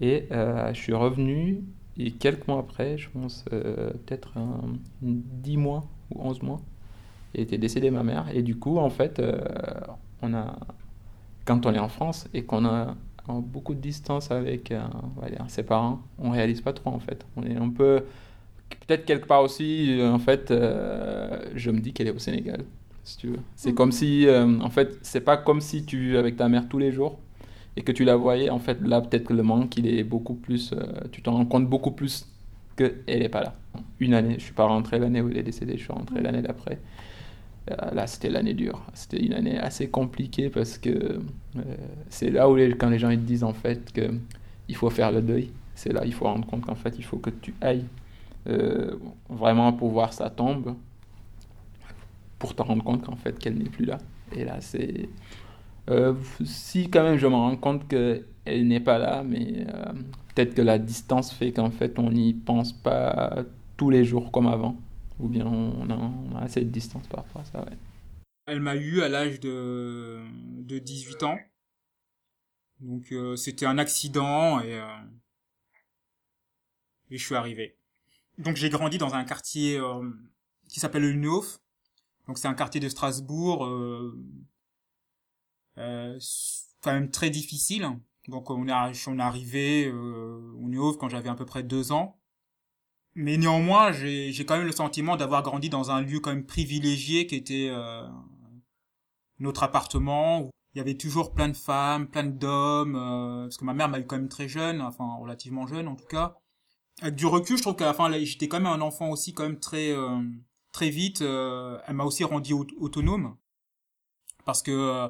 Et 0.00 0.26
euh, 0.30 0.72
je 0.74 0.78
suis 0.78 0.92
revenu, 0.92 1.64
et 1.96 2.12
quelques 2.12 2.46
mois 2.46 2.58
après, 2.58 2.98
je 2.98 3.08
pense 3.10 3.44
peut-être 3.50 4.32
dix 5.00 5.56
mois 5.56 5.84
ou 6.10 6.20
onze 6.20 6.42
mois, 6.42 6.60
et 7.34 7.42
était 7.42 7.58
décédée 7.58 7.90
ma 7.90 8.02
mère. 8.02 8.26
Et 8.32 8.42
du 8.42 8.56
coup, 8.56 8.78
en 8.78 8.90
fait, 8.90 9.20
on 10.22 10.34
a, 10.34 10.56
quand 11.44 11.66
on 11.66 11.74
est 11.74 11.78
en 11.78 11.88
France 11.88 12.28
et 12.32 12.44
qu'on 12.44 12.64
a 12.64 12.94
beaucoup 13.28 13.74
de 13.74 13.80
distance 13.80 14.30
avec 14.30 14.72
ses 15.48 15.62
parents, 15.62 16.00
on 16.18 16.30
réalise 16.30 16.60
pas 16.60 16.72
trop 16.72 16.90
en 16.90 17.00
fait. 17.00 17.26
On 17.36 17.42
est 17.42 17.56
un 17.56 17.70
peu 17.70 18.04
peut-être 18.86 19.04
quelque 19.04 19.26
part 19.26 19.42
aussi, 19.42 19.98
euh, 19.98 20.12
en 20.12 20.18
fait, 20.18 20.50
euh, 20.50 21.38
je 21.54 21.70
me 21.70 21.80
dis 21.80 21.92
qu'elle 21.92 22.08
est 22.08 22.14
au 22.14 22.18
Sénégal, 22.18 22.64
si 23.02 23.16
tu 23.18 23.28
veux. 23.28 23.38
C'est 23.56 23.70
mhm. 23.70 23.74
comme 23.74 23.92
si, 23.92 24.26
euh, 24.26 24.60
en 24.60 24.70
fait, 24.70 24.98
c'est 25.02 25.20
pas 25.20 25.36
comme 25.36 25.60
si 25.60 25.84
tu 25.84 25.98
vis 25.98 26.16
avec 26.16 26.36
ta 26.36 26.48
mère 26.48 26.68
tous 26.68 26.78
les 26.78 26.92
jours 26.92 27.18
et 27.76 27.82
que 27.82 27.92
tu 27.92 28.04
la 28.04 28.16
voyais. 28.16 28.50
En 28.50 28.58
fait, 28.58 28.80
là, 28.82 29.00
peut-être 29.00 29.24
que 29.24 29.32
le 29.32 29.42
manque, 29.42 29.76
il 29.76 29.86
est 29.86 30.04
beaucoup 30.04 30.34
plus. 30.34 30.74
tu 31.12 31.22
t'en 31.22 31.32
rends 31.32 31.46
compte 31.46 31.68
beaucoup 31.68 31.90
plus 31.90 32.26
qu'elle 32.76 33.18
n'est 33.20 33.28
pas 33.28 33.42
là. 33.42 33.54
Une 34.00 34.14
année, 34.14 34.34
je 34.38 34.44
suis 34.44 34.52
pas 34.52 34.66
rentré 34.66 34.98
l'année 34.98 35.20
où 35.20 35.28
elle 35.28 35.38
est 35.38 35.42
décédée, 35.42 35.76
je 35.76 35.84
suis 35.84 35.92
rentré 35.92 36.16
mhm. 36.16 36.22
l'année 36.24 36.42
d'après. 36.42 36.78
Là, 37.66 38.06
c'était 38.06 38.28
l'année 38.28 38.52
dure. 38.52 38.82
C'était 38.92 39.24
une 39.24 39.32
année 39.32 39.58
assez 39.58 39.88
compliquée 39.88 40.50
parce 40.50 40.76
que 40.76 41.22
c'est 42.10 42.30
là 42.30 42.50
où, 42.50 42.56
les, 42.56 42.76
quand 42.76 42.90
les 42.90 42.98
gens 42.98 43.08
ils 43.08 43.18
te 43.18 43.24
disent 43.24 43.44
en 43.44 43.54
fait 43.54 43.90
que 43.90 44.10
il 44.68 44.76
faut 44.76 44.90
faire 44.90 45.10
le 45.10 45.22
deuil, 45.22 45.50
c'est 45.74 45.92
là 45.92 46.04
il 46.04 46.12
faut 46.12 46.26
rendre 46.26 46.46
compte 46.46 46.66
qu'en 46.66 46.74
fait, 46.74 46.94
il 46.98 47.04
faut 47.04 47.16
que 47.16 47.30
tu 47.30 47.54
ailles 47.62 47.86
euh, 48.46 48.96
vraiment 49.30 49.72
pour 49.72 49.90
voir 49.90 50.12
sa 50.12 50.28
tombe, 50.28 50.74
pour 52.38 52.54
te 52.54 52.60
rendre 52.60 52.84
compte 52.84 53.02
qu'en 53.02 53.16
fait 53.16 53.38
qu'elle 53.38 53.54
n'est 53.54 53.70
plus 53.70 53.86
là. 53.86 53.98
Et 54.36 54.44
là, 54.44 54.56
c'est... 54.60 55.08
Euh, 55.90 56.14
si 56.44 56.90
quand 56.90 57.02
même 57.02 57.16
je 57.16 57.26
me 57.26 57.34
rends 57.34 57.56
compte 57.56 57.88
qu'elle 57.88 58.24
n'est 58.68 58.80
pas 58.80 58.98
là, 58.98 59.22
mais 59.22 59.66
euh, 59.68 59.92
peut-être 60.34 60.54
que 60.54 60.62
la 60.62 60.78
distance 60.78 61.32
fait 61.32 61.52
qu'en 61.52 61.70
fait 61.70 61.98
on 61.98 62.10
n'y 62.10 62.34
pense 62.34 62.72
pas 62.72 63.44
tous 63.76 63.90
les 63.90 64.04
jours 64.04 64.30
comme 64.30 64.46
avant, 64.46 64.76
ou 65.18 65.28
bien 65.28 65.46
on 65.46 65.90
a, 66.36 66.40
assez 66.40 66.60
de 66.60 66.70
distance 66.70 67.06
par 67.06 67.24
rapport 67.24 67.42
à 67.42 67.44
ça. 67.44 67.60
Ouais. 67.64 67.76
Elle 68.46 68.60
m'a 68.60 68.76
eu 68.76 69.00
à 69.02 69.08
l'âge 69.08 69.40
de, 69.40 70.22
de 70.62 70.78
18 70.78 71.22
ans. 71.22 71.38
Donc 72.80 73.14
c'était 73.36 73.66
un 73.66 73.78
accident 73.78 74.60
et, 74.60 74.78
et 77.10 77.18
je 77.18 77.24
suis 77.24 77.34
arrivé. 77.34 77.76
Donc 78.38 78.56
j'ai 78.56 78.68
grandi 78.68 78.98
dans 78.98 79.14
un 79.14 79.24
quartier 79.24 79.78
euh, 79.78 80.10
qui 80.68 80.80
s'appelle 80.80 81.02
le 81.02 81.12
Neuf. 81.12 81.60
Donc 82.26 82.38
c'est 82.38 82.48
un 82.48 82.54
quartier 82.54 82.80
de 82.80 82.88
Strasbourg 82.88 83.64
euh, 83.64 84.18
euh, 85.78 86.18
quand 86.80 86.92
même 86.92 87.10
très 87.10 87.30
difficile. 87.30 87.86
Donc 88.28 88.50
on 88.50 88.66
est, 88.66 88.72
arrivé 89.20 89.86
euh, 89.86 90.52
au 90.58 90.68
Neuf 90.68 90.96
quand 90.98 91.08
j'avais 91.08 91.28
à 91.28 91.34
peu 91.34 91.46
près 91.46 91.62
deux 91.62 91.92
ans. 91.92 92.18
Mais 93.14 93.36
néanmoins, 93.36 93.92
j'ai 93.92 94.44
quand 94.46 94.56
même 94.56 94.66
le 94.66 94.72
sentiment 94.72 95.16
d'avoir 95.16 95.42
grandi 95.42 95.68
dans 95.68 95.90
un 95.90 96.00
lieu 96.00 96.18
quand 96.20 96.30
même 96.30 96.46
privilégié 96.46 97.26
qui 97.26 97.36
était 97.36 97.68
euh, 97.70 98.02
notre 99.38 99.62
appartement. 99.62 100.42
Où 100.42 100.50
il 100.74 100.78
y 100.78 100.80
avait 100.80 100.96
toujours 100.96 101.32
plein 101.32 101.48
de 101.48 101.56
femmes, 101.56 102.08
plein 102.08 102.24
d'hommes, 102.24 102.94
parce 103.44 103.56
que 103.56 103.64
ma 103.64 103.74
mère 103.74 103.88
m'a 103.88 104.00
eu 104.00 104.06
quand 104.06 104.16
même 104.16 104.28
très 104.28 104.48
jeune, 104.48 104.80
enfin 104.80 105.04
relativement 105.20 105.68
jeune 105.68 105.86
en 105.86 105.94
tout 105.94 106.06
cas 106.06 106.36
avec 107.00 107.16
du 107.16 107.26
recul, 107.26 107.56
je 107.56 107.62
trouve 107.62 107.76
qu'à 107.76 107.86
la 107.86 107.94
fin, 107.94 108.10
j'étais 108.24 108.48
quand 108.48 108.60
même 108.60 108.72
un 108.72 108.80
enfant 108.80 109.10
aussi 109.10 109.34
quand 109.34 109.42
même 109.42 109.58
très 109.58 109.90
euh, 109.90 110.22
très 110.72 110.90
vite. 110.90 111.22
Euh, 111.22 111.78
elle 111.86 111.94
m'a 111.94 112.04
aussi 112.04 112.24
rendu 112.24 112.54
autonome 112.54 113.36
parce 114.44 114.62
que 114.62 114.70
euh, 114.70 115.08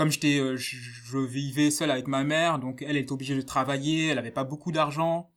comme 0.00 0.10
j'étais, 0.10 0.56
je, 0.56 1.18
vivais 1.18 1.70
seul 1.70 1.90
avec 1.90 2.08
ma 2.08 2.24
mère, 2.24 2.58
donc 2.58 2.80
elle 2.80 2.96
était 2.96 3.12
obligée 3.12 3.36
de 3.36 3.42
travailler, 3.42 4.06
elle 4.06 4.18
avait 4.18 4.30
pas 4.30 4.44
beaucoup 4.44 4.72
d'argent, 4.72 5.30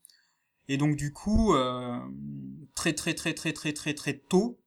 et 0.69 0.78
donc 0.78 0.95
du 0.95 1.12
coup, 1.12 1.54
très 2.73 2.93
très 2.93 3.13
très 3.13 3.34
très 3.34 3.52
très 3.52 3.73
très 3.73 3.93
très 3.93 4.13
tôt, 4.13 4.62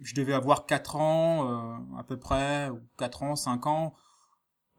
je 0.00 0.16
devais 0.16 0.32
avoir 0.32 0.66
4 0.66 0.96
ans 0.96 1.78
à 1.96 2.02
peu 2.02 2.18
près, 2.18 2.70
ou 2.70 2.80
4 2.98 3.22
ans, 3.22 3.36
5 3.36 3.66
ans. 3.68 3.94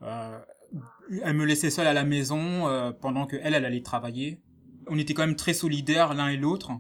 elle 0.02 1.34
me 1.34 1.46
laissait 1.46 1.70
seule 1.70 1.88
à 1.88 1.94
la 1.94 2.04
maison 2.04 2.94
pendant 3.00 3.28
que 3.28 3.38
elle, 3.38 3.54
elle 3.54 3.64
allait 3.64 3.84
travailler 3.84 4.42
on 4.88 4.98
était 4.98 5.14
quand 5.14 5.26
même 5.26 5.36
très 5.36 5.54
solidaires 5.54 6.14
l'un 6.14 6.30
et 6.30 6.38
l'autre. 6.38 6.72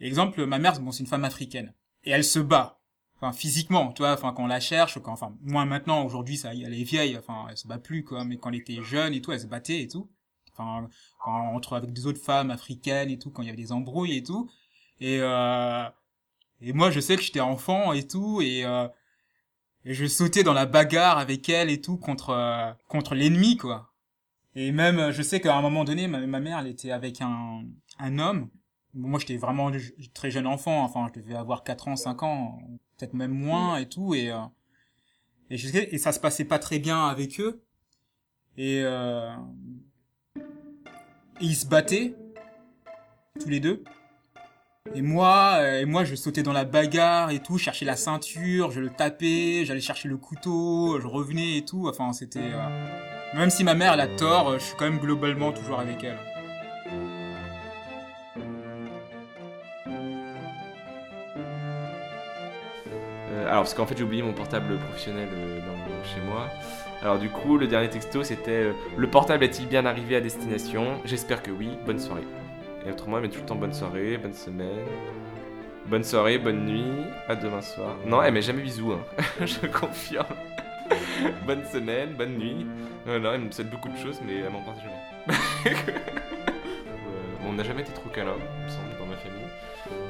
Exemple, 0.00 0.44
ma 0.46 0.58
mère, 0.58 0.80
bon, 0.80 0.92
c'est 0.92 1.00
une 1.00 1.08
femme 1.08 1.24
africaine. 1.24 1.74
Et 2.04 2.10
elle 2.10 2.24
se 2.24 2.38
bat. 2.38 2.80
Enfin, 3.16 3.32
physiquement, 3.32 3.92
tu 3.92 4.02
vois, 4.02 4.12
enfin, 4.12 4.32
quand 4.32 4.44
on 4.44 4.46
la 4.46 4.60
cherche, 4.60 5.00
quand, 5.00 5.12
enfin, 5.12 5.34
moi 5.40 5.64
maintenant, 5.64 6.04
aujourd'hui, 6.04 6.36
ça, 6.36 6.52
elle 6.52 6.74
est 6.74 6.82
vieille, 6.82 7.16
enfin, 7.16 7.46
elle 7.48 7.56
se 7.56 7.68
bat 7.68 7.78
plus, 7.78 8.04
quoi, 8.04 8.24
mais 8.24 8.36
quand 8.38 8.50
elle 8.50 8.56
était 8.56 8.82
jeune 8.82 9.14
et 9.14 9.20
tout, 9.20 9.32
elle 9.32 9.40
se 9.40 9.46
battait 9.46 9.82
et 9.82 9.88
tout. 9.88 10.10
Enfin, 10.52 10.88
quand, 11.22 11.54
entre, 11.54 11.74
avec 11.74 11.92
des 11.92 12.06
autres 12.06 12.20
femmes 12.20 12.50
africaines 12.50 13.10
et 13.10 13.18
tout, 13.18 13.30
quand 13.30 13.42
il 13.42 13.46
y 13.46 13.48
avait 13.48 13.56
des 13.56 13.72
embrouilles 13.72 14.16
et 14.16 14.22
tout. 14.22 14.50
Et, 15.00 15.18
euh, 15.20 15.84
et 16.60 16.72
moi, 16.72 16.90
je 16.90 17.00
sais 17.00 17.16
que 17.16 17.22
j'étais 17.22 17.40
enfant 17.40 17.92
et 17.92 18.06
tout, 18.06 18.40
et, 18.42 18.64
euh, 18.64 18.88
et 19.84 19.94
je 19.94 20.06
sautais 20.06 20.42
dans 20.42 20.52
la 20.52 20.66
bagarre 20.66 21.18
avec 21.18 21.48
elle 21.48 21.70
et 21.70 21.80
tout 21.80 21.96
contre, 21.98 22.30
euh, 22.30 22.72
contre 22.88 23.14
l'ennemi, 23.14 23.56
quoi. 23.56 23.92
Et 24.56 24.72
même, 24.72 25.10
je 25.10 25.22
sais 25.22 25.40
qu'à 25.40 25.56
un 25.56 25.62
moment 25.62 25.84
donné, 25.84 26.06
ma, 26.08 26.40
mère, 26.40 26.60
elle 26.60 26.68
était 26.68 26.92
avec 26.92 27.20
un, 27.20 27.64
un 27.98 28.18
homme. 28.18 28.50
Moi, 28.94 29.18
j'étais 29.18 29.36
vraiment 29.36 29.70
très 30.14 30.30
jeune 30.30 30.46
enfant. 30.46 30.84
Enfin, 30.84 31.10
je 31.12 31.20
devais 31.20 31.34
avoir 31.34 31.64
4 31.64 31.88
ans, 31.88 31.96
5 31.96 32.22
ans, 32.22 32.60
peut-être 32.96 33.14
même 33.14 33.32
moins 33.32 33.76
et 33.76 33.88
tout. 33.88 34.14
Et, 34.14 34.30
euh, 34.30 34.38
et, 35.50 35.56
je 35.56 35.68
sais, 35.68 35.88
et 35.90 35.98
ça 35.98 36.12
se 36.12 36.20
passait 36.20 36.44
pas 36.44 36.58
très 36.58 36.78
bien 36.78 37.06
avec 37.06 37.40
eux. 37.40 37.62
Et, 38.56 38.82
euh, 38.82 39.34
et 40.36 41.44
ils 41.44 41.56
se 41.56 41.66
battaient, 41.66 42.14
tous 43.40 43.48
les 43.48 43.60
deux. 43.60 43.82
Et 44.94 45.02
moi, 45.02 45.56
euh, 45.58 45.80
et 45.80 45.86
moi, 45.86 46.04
je 46.04 46.14
sautais 46.14 46.42
dans 46.42 46.52
la 46.52 46.64
bagarre 46.64 47.30
et 47.30 47.40
tout, 47.40 47.58
cherchais 47.58 47.84
la 47.84 47.96
ceinture, 47.96 48.70
je 48.70 48.80
le 48.80 48.90
tapais, 48.90 49.64
j'allais 49.64 49.80
chercher 49.80 50.08
le 50.08 50.18
couteau, 50.18 51.00
je 51.00 51.06
revenais 51.06 51.56
et 51.56 51.64
tout. 51.64 51.88
Enfin, 51.88 52.12
c'était... 52.12 52.40
Euh, 52.40 53.34
même 53.34 53.50
si 53.50 53.64
ma 53.64 53.74
mère 53.74 53.94
elle 53.94 54.00
a 54.00 54.06
tort, 54.06 54.52
je 54.58 54.64
suis 54.64 54.76
quand 54.76 54.84
même 54.84 55.00
globalement 55.00 55.52
toujours 55.52 55.80
avec 55.80 56.04
elle. 56.04 56.18
Alors 63.54 63.62
parce 63.62 63.74
qu'en 63.74 63.86
fait 63.86 63.96
j'ai 63.96 64.02
oublié 64.02 64.20
mon 64.20 64.32
portable 64.32 64.76
professionnel 64.78 65.28
euh, 65.32 65.60
chez 66.02 66.20
moi. 66.28 66.48
Alors 67.02 67.20
du 67.20 67.30
coup 67.30 67.56
le 67.56 67.68
dernier 67.68 67.88
texto 67.88 68.24
c'était 68.24 68.50
euh, 68.50 68.72
le 68.96 69.06
portable 69.08 69.44
est-il 69.44 69.68
bien 69.68 69.86
arrivé 69.86 70.16
à 70.16 70.20
destination? 70.20 71.00
J'espère 71.04 71.40
que 71.40 71.52
oui. 71.52 71.68
Bonne 71.86 72.00
soirée. 72.00 72.24
Et 72.84 72.90
autrement 72.90 73.18
elle 73.18 73.22
met 73.22 73.28
tout 73.28 73.38
le 73.38 73.46
temps 73.46 73.54
bonne 73.54 73.72
soirée, 73.72 74.18
bonne 74.18 74.34
semaine. 74.34 74.88
Bonne 75.86 76.02
soirée, 76.02 76.38
bonne 76.38 76.66
nuit, 76.66 77.04
à 77.28 77.36
demain 77.36 77.62
soir. 77.62 77.94
Non, 78.04 78.22
elle 78.24 78.34
met 78.34 78.42
jamais 78.42 78.62
bisous, 78.62 78.90
hein. 78.90 79.22
je 79.46 79.68
confirme. 79.68 80.26
bonne 81.46 81.64
semaine, 81.66 82.14
bonne 82.14 82.36
nuit. 82.36 82.66
Non, 83.06 83.34
elle 83.34 83.40
me 83.40 83.52
souhaite 83.52 83.70
beaucoup 83.70 83.90
de 83.90 83.98
choses, 83.98 84.18
mais 84.26 84.38
elle 84.38 84.50
m'en 84.50 84.62
parle 84.62 84.78
jamais. 84.78 85.76
on 87.46 87.52
n'a 87.52 87.62
jamais 87.62 87.82
été 87.82 87.92
trop 87.92 88.08
câlin, 88.08 88.34
il 88.34 88.64
me 88.64 88.68
semble, 88.68 88.88
dans. 88.88 88.93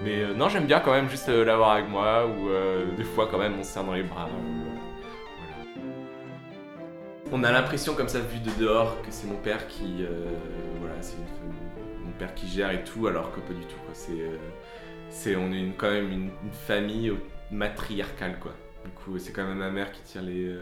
Mais 0.04 0.22
euh, 0.22 0.34
non, 0.34 0.50
j'aime 0.50 0.66
bien 0.66 0.80
quand 0.80 0.92
même 0.92 1.08
juste 1.08 1.30
euh, 1.30 1.46
l'avoir 1.46 1.70
avec 1.70 1.88
moi, 1.88 2.26
ou 2.26 2.50
euh, 2.50 2.94
des 2.94 3.04
fois 3.04 3.26
quand 3.30 3.38
même 3.38 3.54
on 3.58 3.62
se 3.64 3.70
serre 3.70 3.84
dans 3.84 3.94
les 3.94 4.02
bras. 4.02 4.28
On 7.32 7.42
a 7.42 7.50
l'impression 7.50 7.94
comme 7.94 8.08
ça 8.08 8.20
vu 8.20 8.38
de 8.38 8.50
dehors 8.60 9.00
que 9.00 9.10
c'est 9.10 9.26
mon 9.26 9.38
père 9.38 9.66
qui, 9.66 10.04
voilà, 10.78 10.94
c'est 11.00 11.16
mon 12.04 12.12
père 12.18 12.34
qui 12.34 12.46
gère 12.46 12.70
et 12.70 12.84
tout, 12.84 13.06
alors 13.06 13.32
que 13.32 13.40
pas 13.40 13.54
du 13.54 13.64
tout. 13.64 13.78
C'est, 15.08 15.34
on 15.34 15.50
est 15.50 15.72
quand 15.76 15.90
même 15.90 16.12
une, 16.12 16.30
une 16.44 16.52
famille 16.52 17.12
matriarcale 17.50 18.38
quoi. 18.38 18.52
Du 18.84 18.90
coup, 18.90 19.18
c'est 19.18 19.32
quand 19.32 19.44
même 19.44 19.56
ma 19.56 19.70
mère 19.70 19.90
qui 19.90 20.02
tire 20.02 20.22
les, 20.22 20.54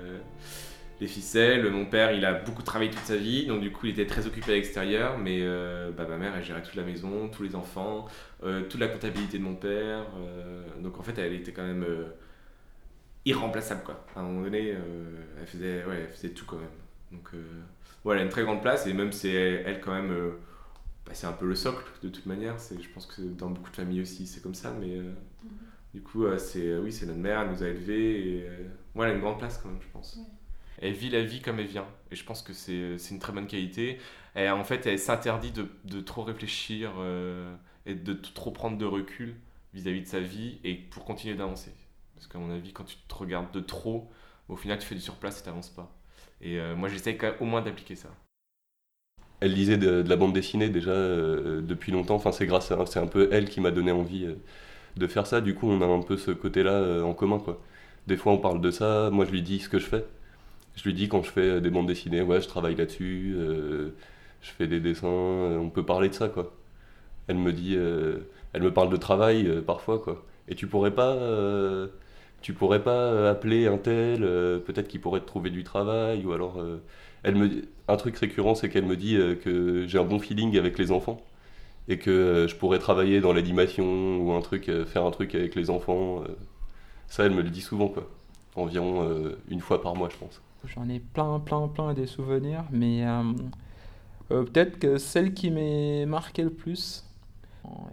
les 1.03 1.09
ficelles. 1.09 1.69
Mon 1.71 1.85
père, 1.85 2.13
il 2.13 2.25
a 2.25 2.33
beaucoup 2.33 2.63
travaillé 2.63 2.91
toute 2.91 3.05
sa 3.05 3.17
vie, 3.17 3.47
donc 3.47 3.61
du 3.61 3.71
coup, 3.71 3.87
il 3.87 3.93
était 3.93 4.07
très 4.07 4.27
occupé 4.27 4.53
à 4.53 4.55
l'extérieur. 4.55 5.19
Mais 5.19 5.41
euh, 5.43 5.91
bah, 5.93 6.07
ma 6.09 6.17
mère, 6.17 6.35
elle 6.37 6.45
gérait 6.45 6.63
toute 6.63 6.75
la 6.77 6.85
maison, 6.85 7.29
tous 7.29 7.43
les 7.43 7.55
enfants, 7.55 8.07
euh, 8.43 8.63
toute 8.63 8.81
la 8.81 8.89
comptabilité 8.89 9.39
de 9.39 9.43
mon 9.43 9.55
père. 9.55 10.07
donc 10.81 10.99
en 10.99 11.03
fait, 11.03 11.19
elle 11.19 11.35
était 11.35 11.53
quand 11.53 11.67
même 11.67 11.87
irremplaçable, 13.25 13.83
quoi. 13.85 14.05
À 14.17 14.21
un 14.21 14.23
moment 14.23 14.43
donné, 14.43 14.75
elle, 15.39 15.47
faisait, 15.47 15.85
ouais, 15.85 16.07
elle 16.07 16.15
faisait 16.15 16.31
tout 16.31 16.47
quand 16.47 16.57
même. 16.57 16.67
Donc 17.13 17.31
voilà, 18.05 18.21
elle 18.21 18.27
a 18.27 18.29
une 18.29 18.33
très 18.33 18.43
grande 18.43 18.63
place, 18.63 18.87
et 18.87 18.95
même 18.95 19.13
c'est 19.13 19.33
elle, 19.33 19.81
quand 19.81 19.93
même. 19.93 20.15
Bah, 21.05 21.13
c'est 21.15 21.27
un 21.27 21.33
peu 21.33 21.47
le 21.47 21.57
socle 21.57 21.85
de 22.03 22.09
toute 22.09 22.27
manière. 22.27 22.57
Je 22.59 22.89
pense 22.95 23.07
que 23.07 23.23
dans 23.23 23.51
beaucoup 23.51 23.71
de 23.71 23.77
familles 23.77 24.03
aussi, 24.03 24.27
c'est 24.27 24.43
comme 24.43 24.55
ça, 24.55 24.73
mais. 24.81 25.01
Du 25.95 26.01
coup, 26.01 26.25
euh, 26.25 26.39
c'est 26.39 26.69
euh, 26.69 26.81
oui, 26.81 26.91
c'est 26.91 27.07
notre 27.07 27.19
mère, 27.19 27.41
elle 27.41 27.51
nous 27.51 27.63
a 27.63 27.69
élevés 27.69 28.29
et 28.29 28.49
euh, 28.49 29.03
a 29.03 29.11
une 29.11 29.21
grande 29.21 29.39
place 29.39 29.59
quand 29.59 29.69
même, 29.69 29.81
je 29.81 29.89
pense. 29.93 30.19
Elle 30.83 30.95
vit 30.95 31.11
la 31.11 31.23
vie 31.23 31.41
comme 31.41 31.61
elle 31.61 31.67
vient 31.67 31.87
et 32.11 32.17
je 32.17 32.25
pense 32.25 32.43
que 32.43 32.53
c'est 32.53 32.97
une 33.11 33.21
très 33.21 33.33
bonne 33.33 33.47
qualité. 33.47 33.99
Et 34.35 34.49
en 34.51 34.65
fait, 34.65 34.85
elle 34.87 34.99
s'interdit 34.99 35.53
de, 35.53 35.69
de 35.85 36.01
trop 36.01 36.23
réfléchir 36.23 36.91
euh, 36.99 37.55
et 37.87 37.95
de 37.95 38.13
trop 38.13 38.51
prendre 38.51 38.77
de 38.77 38.85
recul 38.85 39.37
vis-à-vis 39.75 40.03
de 40.03 40.07
sa 40.07 40.19
vie 40.19 40.59
et 40.65 40.75
pour 40.75 41.05
continuer 41.05 41.35
d'avancer. 41.35 41.73
Parce 42.15 42.27
qu'à 42.27 42.39
mon 42.39 42.51
avis, 42.51 42.73
quand 42.73 42.83
tu 42.83 42.97
te 42.97 43.15
regardes 43.15 43.53
de 43.53 43.61
trop, 43.61 44.11
au 44.49 44.57
final, 44.57 44.79
tu 44.79 44.87
fais 44.87 44.97
du 44.97 45.01
surplace 45.01 45.41
et 45.41 45.45
t'avances 45.45 45.71
pas. 45.71 45.95
Et 46.41 46.59
euh, 46.59 46.75
moi, 46.75 46.89
j'essaye 46.89 47.17
au 47.39 47.45
moins 47.45 47.63
d'appliquer 47.63 47.95
ça. 47.95 48.09
Elle 49.39 49.55
lisait 49.55 49.77
de, 49.77 50.03
la 50.07 50.17
bande 50.17 50.33
dessinée 50.33 50.69
déjà 50.69 50.91
euh, 50.91 51.61
depuis 51.61 51.93
longtemps. 51.93 52.17
Enfin, 52.17 52.33
c'est 52.33 52.47
grâce 52.47 52.73
à, 52.73 52.87
c'est 52.87 53.01
un 53.01 53.07
peu 53.07 53.29
elle 53.31 53.49
qui 53.49 53.61
m'a 53.61 53.71
donné 53.71 53.93
envie 53.93 54.27
de 54.97 55.07
faire 55.07 55.29
ça. 55.29 55.41
Du 55.41 55.55
coup, 55.55 55.69
on 55.71 55.81
a 55.81 55.87
un 55.87 56.03
peu 56.03 56.17
ce 56.17 56.33
côté-là 56.33 57.05
en 57.05 57.15
commun. 57.15 57.41
Des 58.09 58.17
fois, 58.17 58.33
on 58.33 58.39
parle 58.39 58.61
de 58.61 58.73
ça. 58.73 59.11
Moi, 59.13 59.27
je 59.27 59.31
lui 59.31 59.43
dis 59.43 59.61
ce 59.61 59.69
que 59.69 59.79
je 59.79 59.87
fais. 59.87 60.05
Je 60.77 60.85
lui 60.85 60.95
dis 60.95 61.09
quand 61.09 61.23
je 61.23 61.31
fais 61.31 61.61
des 61.61 61.71
bandes 61.71 61.87
dessinées, 61.87 62.23
ouais, 62.23 62.41
je 62.41 62.49
travaille 62.49 62.75
là-dessus. 62.77 63.35
euh, 63.37 63.91
je 64.43 64.51
fais 64.51 64.67
des 64.67 64.81
dessins. 64.81 65.07
euh, 65.09 65.59
on 65.59 65.71
peut 65.71 65.85
parler 65.85 66.09
de 66.09 66.15
ça, 66.15 66.29
quoi. 66.29 66.53
Elle 67.29 67.37
me 67.39 67.53
dit, 67.53 67.75
euh, 67.77 68.19
elle 68.53 68.63
me 68.63 68.73
parle 68.73 68.91
de 68.91 68.97
travail 68.97 69.63
parfois, 69.67 69.99
quoi. 70.01 70.25
Et 70.49 70.55
tu 70.55 70.67
pourrais 70.67 70.93
pas, 70.93 71.17
tu 72.43 72.53
pourrais 72.55 72.83
pas 72.83 73.31
appeler 73.31 73.67
un 73.69 73.79
tel, 73.79 74.21
peut-être 74.67 74.89
qu'il 74.89 75.01
pourrait 75.01 75.21
te 75.21 75.27
trouver 75.27 75.51
du 75.51 75.65
travail, 75.65 76.25
ou 76.27 76.33
alors. 76.33 76.61
elle 77.23 77.37
me, 77.37 77.51
un 77.89 77.97
truc 77.97 78.17
récurrent, 78.19 78.55
c'est 78.55 78.69
qu'elle 78.69 78.85
me 78.87 78.97
dit 78.97 79.17
que 79.43 79.87
j'ai 79.87 79.99
un 79.99 80.05
bon 80.05 80.19
feeling 80.19 80.59
avec 80.59 80.79
les 80.79 80.91
enfants 80.93 81.23
et 81.89 81.99
que 81.99 82.47
je 82.49 82.57
pourrais 82.57 82.79
travailler 82.81 83.21
dans 83.21 83.33
l'animation 83.33 84.19
ou 84.19 84.33
un 84.33 84.41
truc, 84.43 84.71
faire 84.87 85.05
un 85.05 85.11
truc 85.13 85.35
avec 85.35 85.55
les 85.55 85.71
enfants. 85.71 86.25
Ça, 87.09 87.25
elle 87.27 87.33
me 87.33 87.43
le 87.43 87.51
dit 87.51 87.63
souvent, 87.63 87.89
quoi. 87.89 88.09
Environ 88.57 89.09
une 89.49 89.61
fois 89.61 89.83
par 89.83 89.95
mois, 89.97 90.09
je 90.11 90.17
pense. 90.19 90.43
J'en 90.67 90.89
ai 90.89 91.01
plein, 91.01 91.41
plein, 91.41 91.69
plein 91.69 91.93
des 91.93 92.07
souvenirs, 92.07 92.65
mais 92.71 93.07
euh, 93.07 93.23
euh, 94.31 94.45
peut-être 94.45 94.79
que 94.79 94.97
celle 94.99 95.35
qui 95.35 95.51
m'est 95.51 96.07
marquée 96.07 96.43
le 96.43 96.51
plus, 96.51 97.05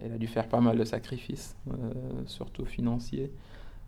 elle 0.03 0.13
a 0.13 0.17
dû 0.17 0.27
faire 0.27 0.47
pas 0.47 0.61
mal 0.61 0.77
de 0.77 0.83
sacrifices, 0.83 1.55
euh, 1.69 1.73
surtout 2.25 2.65
financiers, 2.65 3.31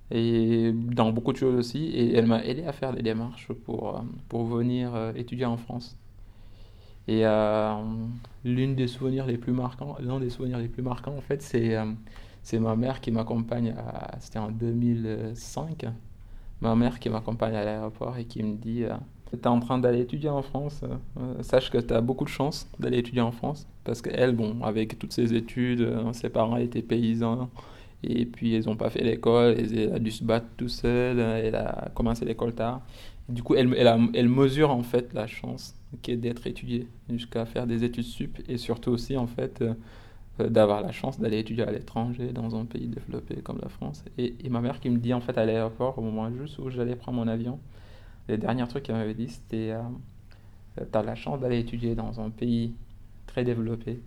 et 0.09 0.71
dans 0.73 1.11
beaucoup 1.11 1.31
de 1.31 1.37
choses 1.37 1.55
aussi, 1.55 1.85
et 1.89 2.15
elle 2.15 2.25
m'a 2.25 2.43
aidé 2.43 2.63
à 2.65 2.73
faire 2.73 2.93
des 2.93 3.01
démarches 3.01 3.47
pour, 3.65 4.03
pour 4.29 4.45
venir 4.45 4.91
étudier 5.15 5.45
en 5.45 5.57
France. 5.57 5.97
Et 7.07 7.23
l'une 8.43 8.75
des 8.75 8.87
souvenirs 8.87 9.25
les 9.25 9.37
plus 9.37 9.53
marquants, 9.53 9.95
l'un 9.99 10.19
des 10.19 10.29
souvenirs 10.29 10.57
les 10.59 10.67
plus 10.67 10.83
marquants, 10.83 11.15
en 11.15 11.21
fait, 11.21 11.41
c'est 11.41 11.77
c'est 12.43 12.59
ma 12.59 12.75
mère 12.75 13.01
qui 13.01 13.11
m'accompagne, 13.11 13.75
c'était 14.19 14.39
en 14.39 14.49
2005, 14.49 15.85
ma 16.61 16.75
mère 16.75 16.99
qui 16.99 17.09
m'accompagne 17.09 17.55
à 17.55 17.63
l'aéroport 17.63 18.17
et 18.17 18.25
qui 18.25 18.43
me 18.43 18.55
dit 18.55 18.83
euh, 18.83 18.93
Tu 19.31 19.37
es 19.37 19.47
en 19.47 19.59
train 19.59 19.77
d'aller 19.79 20.01
étudier 20.01 20.29
en 20.29 20.41
France, 20.41 20.81
euh, 20.83 20.95
euh, 21.19 21.43
sache 21.43 21.69
que 21.69 21.77
tu 21.77 21.93
as 21.93 22.01
beaucoup 22.01 22.23
de 22.23 22.29
chance 22.29 22.67
d'aller 22.79 22.99
étudier 22.99 23.21
en 23.21 23.31
France. 23.31 23.67
Parce 23.83 24.01
qu'elle, 24.01 24.33
bon, 24.35 24.61
avec 24.63 24.97
toutes 24.99 25.13
ses 25.13 25.33
études, 25.33 25.81
euh, 25.81 26.13
ses 26.13 26.29
parents 26.29 26.57
étaient 26.57 26.81
paysans, 26.83 27.49
et 28.03 28.25
puis 28.25 28.55
ils 28.55 28.65
n'ont 28.65 28.75
pas 28.75 28.89
fait 28.89 29.03
l'école, 29.03 29.55
elle 29.59 29.93
a 29.93 29.99
dû 29.99 30.11
se 30.11 30.23
battre 30.23 30.47
tout 30.57 30.69
seule, 30.69 31.19
euh, 31.19 31.41
elle 31.43 31.55
a 31.55 31.89
commencé 31.95 32.25
l'école 32.25 32.53
tard. 32.53 32.81
Du 33.29 33.43
coup, 33.43 33.55
elle, 33.55 33.73
elle 34.13 34.29
mesure 34.29 34.71
en 34.71 34.83
fait 34.83 35.13
la 35.13 35.25
chance 35.27 35.75
qui 36.01 36.11
est 36.11 36.17
d'être 36.17 36.45
étudiée 36.47 36.87
jusqu'à 37.09 37.45
faire 37.45 37.65
des 37.67 37.83
études 37.83 38.03
sup, 38.03 38.39
et 38.47 38.57
surtout 38.57 38.91
aussi 38.91 39.17
en 39.17 39.27
fait. 39.27 39.63
Euh, 40.39 40.43
euh, 40.43 40.49
d'avoir 40.49 40.81
la 40.81 40.91
chance 40.91 41.19
d'aller 41.19 41.39
étudier 41.39 41.63
à 41.63 41.71
l'étranger 41.71 42.31
dans 42.31 42.55
un 42.55 42.65
pays 42.65 42.87
développé 42.87 43.35
comme 43.41 43.59
la 43.61 43.69
France. 43.69 44.03
Et, 44.17 44.35
ma 44.49 44.61
mère 44.61 44.79
qui 44.79 44.89
me 44.89 44.97
dit 44.97 45.13
en 45.13 45.21
fait 45.21 45.37
à 45.37 45.45
l'aéroport, 45.45 45.97
au 45.97 46.01
moment 46.01 46.31
juste 46.31 46.59
où 46.59 46.69
j'allais 46.69 46.95
prendre 46.95 47.17
mon 47.17 47.27
avion, 47.27 47.59
les 48.27 48.37
derniers 48.37 48.67
trucs 48.67 48.83
qu'elle 48.83 48.95
m'avait 48.95 49.13
dit 49.13 49.29
c'était 49.29 49.71
euh, 49.71 49.81
Tu 50.91 50.97
as 50.97 51.03
la 51.03 51.15
chance 51.15 51.39
d'aller 51.39 51.59
étudier 51.59 51.95
dans 51.95 52.19
un 52.19 52.29
pays 52.29 52.73
très 53.27 53.43
développé, 53.43 54.01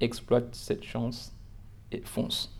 exploite 0.00 0.54
cette 0.54 0.84
chance 0.84 1.32
et 1.92 2.00
fonce. 2.04 2.54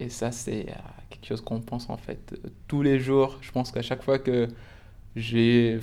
Et 0.00 0.08
ça, 0.08 0.30
c'est 0.30 0.68
euh, 0.68 0.74
quelque 1.10 1.26
chose 1.26 1.40
qu'on 1.40 1.60
pense 1.60 1.90
en 1.90 1.96
fait 1.96 2.32
euh, 2.32 2.48
tous 2.68 2.82
les 2.82 3.00
jours. 3.00 3.38
Je 3.40 3.50
pense 3.52 3.72
qu'à 3.72 3.82
chaque 3.82 4.02
fois 4.02 4.18
que 4.18 4.48
j'ai, 5.16 5.80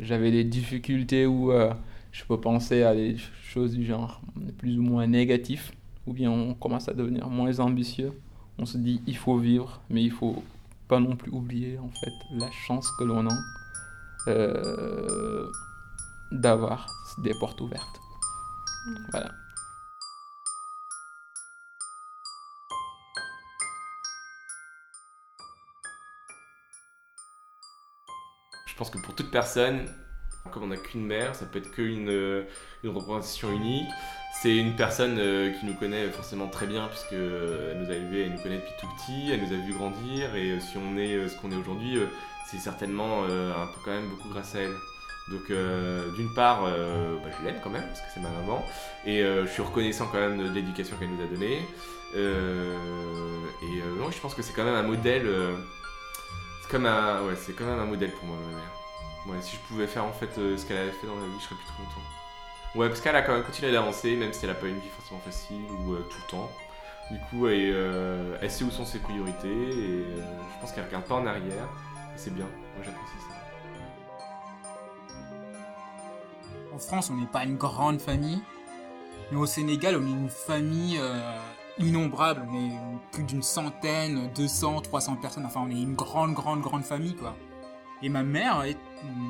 j'avais 0.00 0.30
des 0.30 0.44
difficultés 0.44 1.26
ou 1.26 1.52
euh, 1.52 1.72
je 2.14 2.24
peux 2.24 2.40
penser 2.40 2.84
à 2.84 2.94
des 2.94 3.16
choses 3.42 3.74
du 3.74 3.84
genre 3.84 4.20
plus 4.58 4.78
ou 4.78 4.82
moins 4.82 5.08
négatifs, 5.08 5.72
ou 6.06 6.12
bien 6.12 6.30
on 6.30 6.54
commence 6.54 6.88
à 6.88 6.94
devenir 6.94 7.28
moins 7.28 7.58
ambitieux. 7.58 8.12
On 8.56 8.66
se 8.66 8.78
dit 8.78 9.02
il 9.08 9.16
faut 9.16 9.36
vivre, 9.36 9.80
mais 9.90 10.00
il 10.04 10.12
faut 10.12 10.44
pas 10.86 11.00
non 11.00 11.16
plus 11.16 11.32
oublier 11.32 11.76
en 11.76 11.88
fait 11.88 12.12
la 12.38 12.48
chance 12.52 12.88
que 12.98 13.04
l'on 13.04 13.28
a 13.28 13.34
euh, 14.28 15.50
d'avoir 16.30 16.86
des 17.24 17.32
portes 17.40 17.60
ouvertes. 17.60 18.00
Voilà. 19.10 19.32
Je 28.68 28.76
pense 28.76 28.90
que 28.90 28.98
pour 28.98 29.16
toute 29.16 29.32
personne, 29.32 29.88
comme 30.50 30.64
on 30.64 30.66
n'a 30.68 30.76
qu'une 30.76 31.04
mère, 31.04 31.34
ça 31.34 31.46
peut 31.46 31.58
être 31.58 31.70
qu'une 31.70 32.08
euh, 32.08 32.44
une 32.82 32.90
représentation 32.90 33.50
unique. 33.50 33.88
C'est 34.42 34.54
une 34.56 34.76
personne 34.76 35.16
euh, 35.18 35.52
qui 35.52 35.66
nous 35.66 35.74
connaît 35.74 36.08
forcément 36.08 36.48
très 36.48 36.66
bien, 36.66 36.88
puisque 36.88 37.12
euh, 37.12 37.72
elle 37.72 37.82
nous 37.82 37.90
a 37.90 37.94
élevés, 37.94 38.22
elle 38.24 38.32
nous 38.32 38.42
connaît 38.42 38.56
depuis 38.56 38.74
tout 38.80 38.88
petit, 38.96 39.30
elle 39.32 39.40
nous 39.40 39.52
a 39.52 39.56
vu 39.56 39.72
grandir, 39.72 40.34
et 40.36 40.60
si 40.60 40.76
on 40.76 40.96
est 40.96 41.28
ce 41.28 41.40
qu'on 41.40 41.50
est 41.50 41.56
aujourd'hui, 41.56 41.98
c'est 42.50 42.58
certainement 42.58 43.24
un 43.24 43.66
peu 43.66 43.80
quand 43.84 43.92
même 43.92 44.08
beaucoup 44.08 44.28
grâce 44.28 44.54
à 44.54 44.60
elle. 44.60 44.74
Donc 45.30 45.50
d'une 46.16 46.34
part, 46.34 46.62
bah, 46.64 47.30
je 47.38 47.44
l'aime 47.44 47.58
quand 47.62 47.70
même, 47.70 47.86
parce 47.86 48.00
que 48.00 48.06
c'est 48.12 48.20
ma 48.20 48.28
maman, 48.28 48.64
et 49.06 49.22
je 49.22 49.46
suis 49.50 49.62
reconnaissant 49.62 50.06
quand 50.12 50.18
même 50.18 50.38
de 50.38 50.52
l'éducation 50.52 50.96
qu'elle 50.98 51.10
nous 51.10 51.22
a 51.22 51.26
donnée. 51.26 51.62
Et 52.14 53.82
non, 53.98 54.10
je 54.10 54.20
pense 54.20 54.34
que 54.34 54.42
c'est 54.42 54.52
quand 54.52 54.64
même 54.64 54.74
un 54.74 54.82
modèle. 54.82 55.26
c'est 56.62 56.70
quand 56.70 56.80
même 56.80 57.80
un 57.80 57.86
modèle 57.86 58.10
pour 58.10 58.24
moi, 58.26 58.36
ma 58.36 58.56
mère. 58.58 58.83
Ouais, 59.26 59.40
si 59.40 59.56
je 59.56 59.60
pouvais 59.62 59.86
faire 59.86 60.04
en 60.04 60.12
fait 60.12 60.36
euh, 60.38 60.56
ce 60.56 60.66
qu'elle 60.66 60.76
avait 60.76 60.90
fait 60.90 61.06
dans 61.06 61.14
la 61.14 61.26
vie, 61.26 61.38
je 61.38 61.44
serais 61.44 61.54
plus 61.54 61.64
trop 61.66 61.82
content. 61.82 62.06
Ouais, 62.74 62.88
parce 62.88 63.00
qu'elle 63.00 63.16
a 63.16 63.22
quand 63.22 63.32
même 63.32 63.44
continué 63.44 63.72
d'avancer, 63.72 64.16
même 64.16 64.32
si 64.34 64.44
elle 64.44 64.50
a 64.50 64.54
pas 64.54 64.66
une 64.66 64.78
vie 64.78 64.88
forcément 64.88 65.20
facile 65.20 65.64
ou 65.70 65.94
euh, 65.94 66.06
tout 66.10 66.18
le 66.26 66.30
temps. 66.30 66.50
Du 67.10 67.18
coup, 67.30 67.46
elle, 67.46 67.72
euh, 67.72 68.36
elle 68.42 68.50
sait 68.50 68.64
où 68.64 68.70
sont 68.70 68.84
ses 68.84 68.98
priorités 68.98 69.48
et 69.48 70.04
je 70.04 70.60
pense 70.60 70.72
qu'elle 70.72 70.84
regarde 70.84 71.04
pas 71.04 71.14
en 71.14 71.26
arrière. 71.26 71.68
Et 72.14 72.18
c'est 72.18 72.34
bien, 72.34 72.44
moi 72.44 72.84
j'apprécie 72.84 73.16
ça. 73.28 73.34
En 76.74 76.78
France, 76.78 77.10
on 77.10 77.16
n'est 77.16 77.26
pas 77.26 77.44
une 77.44 77.56
grande 77.56 78.00
famille, 78.00 78.42
mais 79.30 79.38
au 79.38 79.46
Sénégal, 79.46 79.96
on 79.96 80.06
est 80.06 80.10
une 80.10 80.28
famille 80.28 81.00
innombrable. 81.78 82.46
On 82.50 82.54
est 82.56 82.72
plus 83.12 83.22
d'une 83.22 83.42
centaine, 83.42 84.30
200, 84.34 84.82
300 84.82 85.16
personnes. 85.16 85.46
Enfin, 85.46 85.62
on 85.66 85.70
est 85.70 85.80
une 85.80 85.94
grande, 85.94 86.34
grande, 86.34 86.60
grande 86.60 86.82
famille, 86.82 87.14
quoi. 87.14 87.36
Et 88.04 88.08
ma 88.08 88.22
mère, 88.22 88.62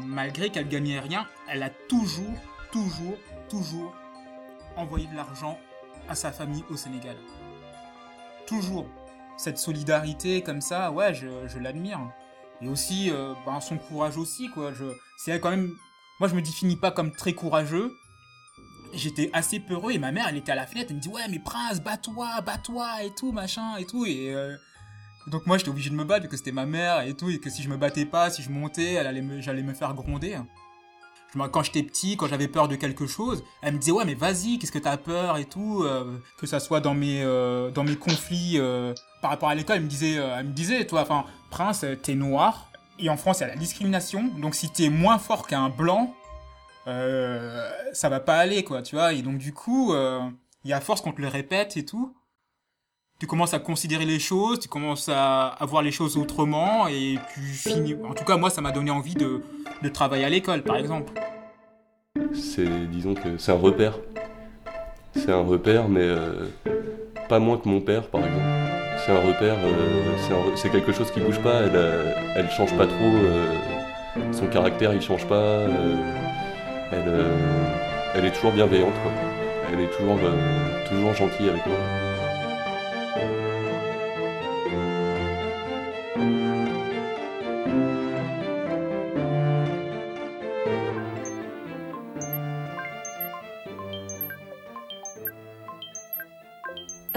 malgré 0.05 0.51
qu'elle 0.51 0.69
gagnait 0.69 1.01
rien, 1.01 1.27
elle 1.49 1.63
a 1.63 1.71
toujours, 1.71 2.35
toujours, 2.73 3.17
toujours 3.49 3.95
envoyé 4.77 5.07
de 5.07 5.15
l'argent 5.15 5.59
à 6.09 6.15
sa 6.15 6.33
famille 6.33 6.65
au 6.69 6.77
Sénégal. 6.77 7.17
Toujours. 8.47 8.87
Cette 9.37 9.59
solidarité 9.59 10.43
comme 10.43 10.61
ça, 10.61 10.91
ouais, 10.91 11.15
je, 11.15 11.59
l'admire. 11.59 12.01
Et 12.61 12.69
aussi, 12.69 13.11
euh, 13.11 13.33
ben, 13.47 13.61
son 13.61 13.79
courage 13.79 14.17
aussi, 14.17 14.51
quoi. 14.51 14.73
C'est 15.17 15.39
quand 15.41 15.51
même 15.51 15.73
moi, 16.21 16.29
je 16.29 16.35
me 16.35 16.43
définis 16.43 16.77
pas 16.77 16.91
comme 16.91 17.13
très 17.13 17.33
courageux. 17.33 17.97
J'étais 18.93 19.31
assez 19.33 19.59
peureux 19.59 19.93
et 19.93 19.99
ma 19.99 20.13
mère, 20.13 20.27
elle 20.29 20.37
était 20.37 20.53
à 20.53 20.55
la 20.55 20.67
fenêtre, 20.67 20.89
elle 20.91 20.97
me 20.97 21.01
dit 21.01 21.09
ouais 21.09 21.27
mais 21.29 21.41
Prince, 21.41 21.81
bats-toi, 21.81 22.41
bats-toi 22.43 23.03
et 23.03 23.13
tout 23.15 23.33
machin 23.33 23.77
et 23.77 23.85
tout 23.85 24.07
et 24.07 24.33
euh, 24.33 24.57
donc 25.27 25.47
moi 25.47 25.57
j'étais 25.57 25.71
obligé 25.71 25.91
de 25.91 25.95
me 25.95 26.05
battre 26.05 26.23
parce 26.23 26.33
que 26.33 26.37
c'était 26.37 26.53
ma 26.53 26.67
mère 26.67 27.01
et 27.01 27.15
tout 27.15 27.31
et 27.31 27.39
que 27.39 27.49
si 27.51 27.63
je 27.63 27.69
me 27.69 27.77
battais 27.77 28.05
pas, 28.05 28.31
si 28.31 28.43
je 28.43 28.51
montais, 28.51 28.95
elle 28.95 29.07
allait 29.07 29.23
me, 29.23 29.41
j'allais 29.41 29.63
me 29.63 29.73
faire 29.73 29.95
gronder. 29.95 30.39
Quand 31.51 31.65
j'étais 31.65 31.83
petit, 31.83 32.17
quand 32.17 32.29
j'avais 32.29 32.47
peur 32.47 32.69
de 32.69 32.77
quelque 32.77 33.09
chose, 33.09 33.43
elle 33.61 33.75
me 33.75 33.79
disait 33.79 33.91
ouais 33.91 34.05
mais 34.05 34.15
vas-y, 34.15 34.59
qu'est-ce 34.59 34.71
que 34.71 34.79
t'as 34.79 34.97
peur 34.97 35.37
et 35.37 35.47
tout, 35.47 35.83
euh, 35.83 36.17
que 36.39 36.47
ça 36.47 36.61
soit 36.61 36.81
dans 36.81 36.95
mes 36.95 37.23
euh, 37.25 37.73
dans 37.73 37.83
mes 37.83 37.97
conflits 37.97 38.55
euh, 38.57 38.95
par 39.21 39.33
rapport 39.33 39.49
à 39.49 39.55
l'école, 39.57 39.77
elle 39.77 39.83
me 39.83 39.89
disait 39.89 40.17
euh, 40.17 40.37
elle 40.39 40.47
me 40.47 40.53
disait 40.53 40.87
toi 40.87 41.03
enfin 41.03 41.25
Prince, 41.51 41.83
euh, 41.83 41.97
t'es 41.97 42.15
noir 42.15 42.71
et 43.01 43.09
en 43.09 43.17
France 43.17 43.39
il 43.39 43.43
y 43.43 43.45
a 43.45 43.49
la 43.49 43.57
discrimination. 43.57 44.31
Donc 44.41 44.55
si 44.55 44.71
t'es 44.71 44.91
moins 44.91 45.19
fort 45.19 45.47
qu'un 45.47 45.71
blanc 45.71 46.15
ça 46.87 48.09
va 48.09 48.21
pas 48.21 48.37
aller 48.37 48.63
quoi 48.63 48.83
tu 48.83 48.95
vois. 48.95 49.13
Et 49.15 49.23
donc 49.23 49.39
du 49.39 49.53
coup 49.53 49.93
il 49.95 50.71
y 50.71 50.73
a 50.73 50.81
force 50.81 51.01
qu'on 51.01 51.13
te 51.13 51.21
le 51.21 51.29
répète 51.29 51.77
et 51.77 51.85
tout 51.85 52.15
tu 53.25 53.29
commences 53.29 53.55
à 53.55 53.59
considérer 53.59 54.05
les 54.05 54.19
choses 54.19 54.61
tu 54.61 54.69
commences 54.69 55.09
à, 55.09 55.57
voir 55.63 55.81
les 55.81 55.91
choses 55.91 56.19
autrement 56.19 56.89
et 56.89 57.19
tu 57.33 57.41
finis 57.41 57.97
en 58.07 58.13
tout 58.13 58.23
cas 58.23 58.37
moi 58.37 58.51
ça 58.51 58.61
m'a 58.61 58.71
donné 58.71 58.91
envie 58.91 59.15
de, 59.15 59.41
de 59.83 59.89
travailler 59.89 60.27
à 60.27 60.29
l'école 60.29 60.61
par 60.61 60.77
exemple 60.77 61.11
C'est, 62.35 62.69
disons 62.91 63.15
que 63.15 63.39
c'est 63.39 63.53
un 63.53 63.57
repère. 63.57 63.95
C'est 65.17 65.33
un 65.33 65.43
repère, 65.43 65.89
mais 65.89 66.03
euh, 66.03 66.51
pas 67.31 67.39
moins 67.39 67.57
que 67.57 67.67
mon 67.67 67.81
père, 67.81 68.09
par 68.09 68.21
exemple. 68.21 68.45
c'est 68.99 69.13
un 69.13 69.21
repère, 69.21 69.57
euh, 69.65 70.57
c'est 70.57 70.71
quelque 70.71 70.93
chose 70.93 71.11
qui 71.11 71.21
bouge 71.21 71.41
pas, 71.41 71.63
elle, 71.63 71.77
euh, 71.77 72.49
change 72.51 72.77
pas 72.77 72.87
trop, 72.87 73.15
son 74.33 74.49
caractère 74.49 74.93
il 74.93 75.01
change 75.01 75.27
pas, 75.27 75.61
elle, 76.93 78.25
est 78.27 78.33
toujours 78.33 78.53
bienveillante, 78.53 78.95
quoi. 79.03 79.13
elle 79.73 79.81
est 79.81 79.97
toujours, 79.97 80.19
toujours 80.91 81.15
gentille 81.15 81.49
avec 81.49 81.67
moi. 81.67 82.14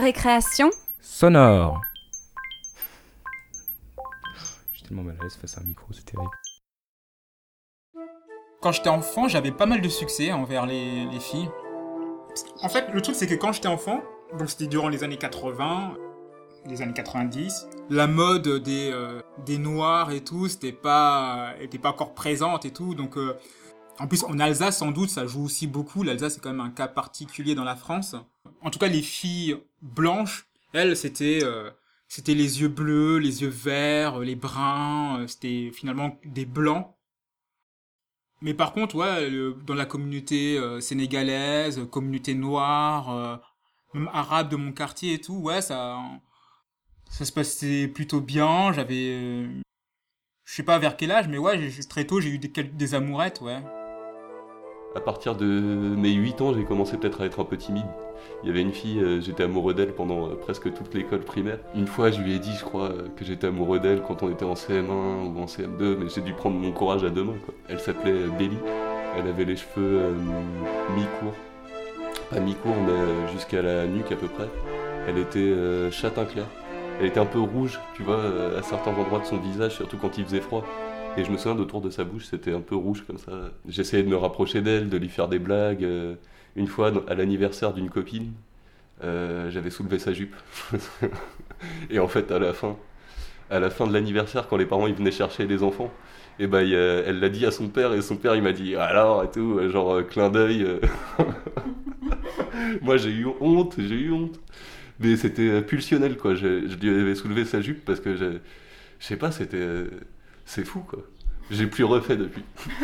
Récréation 0.07 0.69
Sonore. 1.01 1.81
Je 4.71 4.77
suis 4.77 4.87
tellement 4.87 5.03
mal 5.03 5.17
à 5.19 5.23
l'aise 5.23 5.35
face 5.35 5.57
à 5.57 5.59
un 5.59 5.65
micro, 5.65 5.85
c'est 5.91 6.05
terrible. 6.05 6.31
Quand 8.61 8.71
j'étais 8.71 8.87
enfant, 8.87 9.27
j'avais 9.27 9.51
pas 9.51 9.65
mal 9.65 9.81
de 9.81 9.89
succès 9.89 10.31
envers 10.31 10.65
les, 10.65 11.07
les 11.07 11.19
filles. 11.19 11.49
En 12.61 12.69
fait, 12.69 12.87
le 12.93 13.01
truc, 13.01 13.15
c'est 13.17 13.27
que 13.27 13.35
quand 13.35 13.51
j'étais 13.51 13.67
enfant, 13.67 14.01
donc 14.39 14.49
c'était 14.49 14.67
durant 14.67 14.87
les 14.87 15.03
années 15.03 15.17
80, 15.17 15.97
les 16.67 16.81
années 16.81 16.93
90, 16.93 17.67
la 17.89 18.07
mode 18.07 18.47
des, 18.63 18.89
euh, 18.93 19.21
des 19.45 19.57
noirs 19.57 20.11
et 20.11 20.23
tout, 20.23 20.47
c'était 20.47 20.71
pas, 20.71 21.51
était 21.59 21.79
pas 21.79 21.89
encore 21.89 22.13
présente 22.13 22.63
et 22.63 22.71
tout. 22.71 22.95
Donc, 22.95 23.17
euh, 23.17 23.37
en 23.99 24.07
plus, 24.07 24.23
en 24.23 24.39
Alsace, 24.39 24.77
sans 24.77 24.91
doute, 24.91 25.09
ça 25.09 25.25
joue 25.25 25.43
aussi 25.43 25.67
beaucoup. 25.67 26.03
L'Alsace, 26.03 26.35
c'est 26.35 26.39
quand 26.39 26.51
même 26.51 26.61
un 26.61 26.69
cas 26.69 26.87
particulier 26.87 27.55
dans 27.55 27.63
la 27.63 27.75
France. 27.75 28.15
En 28.61 28.69
tout 28.69 28.79
cas, 28.79 28.87
les 28.87 29.01
filles 29.01 29.57
blanches, 29.81 30.47
elles, 30.73 30.97
c'était, 30.97 31.39
euh, 31.43 31.71
c'était 32.07 32.33
les 32.33 32.61
yeux 32.61 32.67
bleus, 32.67 33.17
les 33.19 33.41
yeux 33.41 33.49
verts, 33.49 34.19
les 34.19 34.35
bruns, 34.35 35.21
euh, 35.21 35.27
c'était 35.27 35.71
finalement 35.73 36.19
des 36.25 36.45
blancs. 36.45 36.93
Mais 38.41 38.53
par 38.53 38.73
contre, 38.73 38.95
ouais, 38.95 39.31
dans 39.65 39.73
la 39.73 39.85
communauté 39.85 40.57
euh, 40.59 40.79
sénégalaise, 40.79 41.81
communauté 41.89 42.35
noire, 42.35 43.09
euh, 43.09 43.37
même 43.93 44.09
arabe 44.13 44.49
de 44.49 44.55
mon 44.55 44.71
quartier 44.71 45.13
et 45.13 45.21
tout, 45.21 45.37
ouais, 45.37 45.61
ça, 45.61 45.97
ça 47.09 47.25
se 47.25 47.31
passait 47.31 47.87
plutôt 47.87 48.21
bien. 48.21 48.71
J'avais, 48.73 49.09
euh, 49.13 49.47
je 50.45 50.53
sais 50.53 50.63
pas 50.63 50.77
vers 50.77 50.97
quel 50.97 51.11
âge, 51.11 51.27
mais 51.27 51.39
ouais, 51.39 51.71
très 51.89 52.05
tôt, 52.05 52.21
j'ai 52.21 52.29
eu 52.29 52.39
des, 52.39 52.49
des 52.63 52.93
amourettes, 52.93 53.41
ouais. 53.41 53.63
À 54.95 54.99
partir 54.99 55.35
de 55.35 55.45
mes 55.45 56.11
8 56.11 56.41
ans, 56.41 56.53
j'ai 56.53 56.63
commencé 56.63 56.97
peut-être 56.97 57.21
à 57.21 57.25
être 57.25 57.39
un 57.39 57.43
peu 57.43 57.57
timide. 57.57 57.85
Il 58.43 58.47
y 58.47 58.51
avait 58.51 58.61
une 58.61 58.71
fille, 58.71 58.99
euh, 58.99 59.21
j'étais 59.21 59.43
amoureux 59.43 59.73
d'elle 59.73 59.93
pendant 59.93 60.27
euh, 60.27 60.35
presque 60.35 60.73
toute 60.73 60.93
l'école 60.93 61.19
primaire. 61.19 61.59
Une 61.75 61.87
fois, 61.87 62.09
je 62.09 62.21
lui 62.21 62.35
ai 62.35 62.39
dit, 62.39 62.53
je 62.57 62.63
crois, 62.63 62.89
euh, 62.91 63.07
que 63.15 63.25
j'étais 63.25 63.47
amoureux 63.47 63.79
d'elle 63.79 64.01
quand 64.01 64.23
on 64.23 64.29
était 64.29 64.45
en 64.45 64.53
CM1 64.53 64.89
ou 64.89 65.39
en 65.39 65.45
CM2, 65.45 65.97
mais 65.97 66.09
j'ai 66.13 66.21
dû 66.21 66.33
prendre 66.33 66.55
mon 66.55 66.71
courage 66.71 67.03
à 67.03 67.09
deux 67.09 67.23
mains. 67.23 67.35
Elle 67.67 67.79
s'appelait 67.79 68.27
Belly. 68.37 68.57
Elle 69.17 69.27
avait 69.27 69.45
les 69.45 69.55
cheveux 69.55 70.13
mi-courts. 70.95 71.33
Pas 72.29 72.39
mi-courts, 72.39 72.75
mais 72.85 73.31
jusqu'à 73.33 73.61
la 73.61 73.87
nuque 73.87 74.11
à 74.11 74.15
peu 74.15 74.27
près. 74.27 74.47
Elle 75.07 75.17
était 75.17 75.91
châtain 75.91 76.25
clair. 76.25 76.45
Elle 76.99 77.07
était 77.07 77.19
un 77.19 77.25
peu 77.25 77.39
rouge, 77.39 77.79
tu 77.95 78.03
vois, 78.03 78.21
à 78.55 78.61
certains 78.61 78.91
endroits 78.91 79.19
de 79.19 79.25
son 79.25 79.37
visage, 79.37 79.73
surtout 79.75 79.97
quand 79.97 80.17
il 80.19 80.25
faisait 80.25 80.41
froid. 80.41 80.63
Et 81.17 81.23
je 81.23 81.31
me 81.31 81.37
souviens 81.37 81.57
autour 81.59 81.81
de 81.81 81.89
sa 81.89 82.03
bouche, 82.03 82.25
c'était 82.25 82.53
un 82.53 82.61
peu 82.61 82.75
rouge 82.75 83.03
comme 83.07 83.17
ça. 83.17 83.31
J'essayais 83.67 84.03
de 84.03 84.09
me 84.09 84.15
rapprocher 84.17 84.61
d'elle, 84.61 84.89
de 84.89 84.97
lui 84.97 85.09
faire 85.09 85.27
des 85.27 85.39
blagues. 85.39 85.83
euh, 85.83 86.15
Une 86.55 86.67
fois, 86.67 86.91
à 87.07 87.15
l'anniversaire 87.15 87.73
d'une 87.73 87.89
copine, 87.89 88.33
euh, 89.03 89.51
j'avais 89.51 89.71
soulevé 89.71 89.99
sa 89.99 90.13
jupe. 90.13 90.35
et 91.89 91.99
en 91.99 92.07
fait, 92.07 92.31
à 92.31 92.39
la 92.39 92.53
fin, 92.53 92.77
à 93.51 93.59
la 93.59 93.69
fin 93.71 93.87
de 93.87 93.93
l'anniversaire, 93.93 94.47
quand 94.47 94.57
les 94.57 94.65
parents 94.67 94.87
ils 94.87 94.95
venaient 94.95 95.11
chercher 95.11 95.47
les 95.47 95.63
enfants, 95.63 95.93
et 96.39 96.47
ben, 96.47 96.61
il, 96.63 96.75
euh, 96.75 97.03
elle 97.07 97.19
l'a 97.21 97.29
dit 97.29 97.45
à 97.45 97.51
son 97.51 97.69
père, 97.69 97.93
et 97.93 98.01
son 98.01 98.17
père 98.17 98.35
il 98.35 98.43
m'a 98.43 98.53
dit 98.53 98.75
alors 98.75 99.23
et 99.23 99.31
tout, 99.31 99.57
euh, 99.59 99.69
genre 99.71 100.05
clin 100.07 100.29
d'œil. 100.29 100.67
Moi 102.81 102.97
j'ai 102.97 103.11
eu 103.11 103.27
honte, 103.39 103.75
j'ai 103.77 103.95
eu 103.95 104.11
honte. 104.11 104.39
Mais 104.99 105.15
c'était 105.17 105.61
pulsionnel 105.63 106.17
quoi. 106.17 106.35
Je, 106.35 106.67
je 106.67 106.75
lui 106.77 106.89
avais 107.01 107.15
soulevé 107.15 107.45
sa 107.45 107.61
jupe 107.61 107.85
parce 107.85 107.99
que 108.01 108.15
je, 108.15 108.25
je 108.99 109.05
sais 109.05 109.17
pas, 109.17 109.31
c'était. 109.31 109.85
C'est 110.47 110.65
fou 110.65 110.79
quoi. 110.81 111.03
J'ai 111.51 111.67
plus 111.67 111.83
refait 111.83 112.17
depuis. 112.17 112.43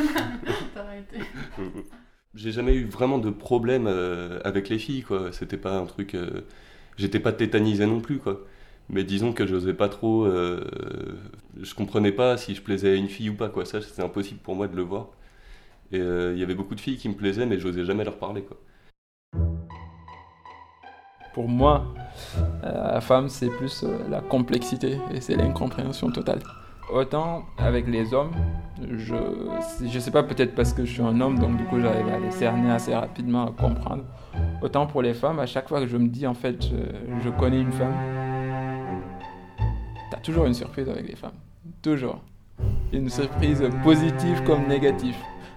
J'ai 2.35 2.51
jamais 2.51 2.75
eu 2.75 2.85
vraiment 2.85 3.19
de 3.19 3.29
problème 3.29 3.85
euh, 3.87 4.39
avec 4.43 4.69
les 4.69 4.79
filles, 4.79 5.03
quoi. 5.03 5.31
C'était 5.31 5.57
pas 5.57 5.77
un 5.77 5.85
truc. 5.85 6.15
euh, 6.15 6.41
J'étais 6.97 7.19
pas 7.19 7.33
tétanisé 7.33 7.85
non 7.87 8.01
plus, 8.01 8.19
quoi. 8.19 8.41
Mais 8.89 9.03
disons 9.03 9.33
que 9.33 9.45
j'osais 9.47 9.73
pas 9.73 9.89
trop. 9.89 10.25
euh, 10.25 10.65
Je 11.61 11.73
comprenais 11.75 12.11
pas 12.11 12.37
si 12.37 12.55
je 12.55 12.61
plaisais 12.61 12.91
à 12.93 12.95
une 12.95 13.09
fille 13.09 13.29
ou 13.29 13.35
pas, 13.35 13.49
quoi. 13.49 13.65
Ça, 13.65 13.81
c'était 13.81 14.03
impossible 14.03 14.39
pour 14.41 14.55
moi 14.55 14.67
de 14.67 14.75
le 14.75 14.83
voir. 14.83 15.09
Et 15.93 15.99
euh, 16.01 16.33
il 16.35 16.39
y 16.39 16.43
avait 16.43 16.55
beaucoup 16.55 16.75
de 16.75 16.81
filles 16.81 16.97
qui 16.97 17.09
me 17.09 17.15
plaisaient, 17.15 17.47
mais 17.47 17.59
j'osais 17.59 17.85
jamais 17.85 18.05
leur 18.05 18.17
parler, 18.19 18.43
quoi. 18.43 18.59
Pour 21.33 21.47
moi, 21.49 21.93
la 22.63 23.01
femme, 23.01 23.29
c'est 23.29 23.49
plus 23.49 23.83
la 24.09 24.21
complexité 24.21 24.99
et 25.13 25.21
c'est 25.21 25.35
l'incompréhension 25.35 26.11
totale. 26.11 26.41
Autant 26.91 27.45
avec 27.57 27.87
les 27.87 28.13
hommes, 28.13 28.31
je 28.91 29.15
je 29.85 29.99
sais 29.99 30.11
pas, 30.11 30.23
peut-être 30.23 30.53
parce 30.53 30.73
que 30.73 30.85
je 30.85 30.91
suis 30.91 31.01
un 31.01 31.19
homme, 31.21 31.39
donc 31.39 31.57
du 31.57 31.63
coup 31.65 31.79
j'arrive 31.79 32.07
à 32.07 32.19
les 32.19 32.31
cerner 32.31 32.71
assez 32.71 32.93
rapidement, 32.93 33.47
à 33.47 33.51
comprendre. 33.51 34.03
Autant 34.61 34.85
pour 34.85 35.01
les 35.01 35.13
femmes, 35.13 35.39
à 35.39 35.45
chaque 35.45 35.69
fois 35.69 35.79
que 35.79 35.87
je 35.87 35.97
me 35.97 36.07
dis 36.07 36.27
en 36.27 36.33
fait, 36.33 36.57
je, 37.23 37.29
connais 37.29 37.61
une 37.61 37.71
femme, 37.71 37.93
t'as 40.11 40.17
toujours 40.17 40.45
une 40.45 40.53
surprise 40.53 40.89
avec 40.89 41.07
les 41.07 41.15
femmes. 41.15 41.35
Toujours. 41.81 42.21
Une 42.91 43.09
surprise 43.09 43.63
positive 43.83 44.43
comme 44.43 44.67
négative. 44.67 45.15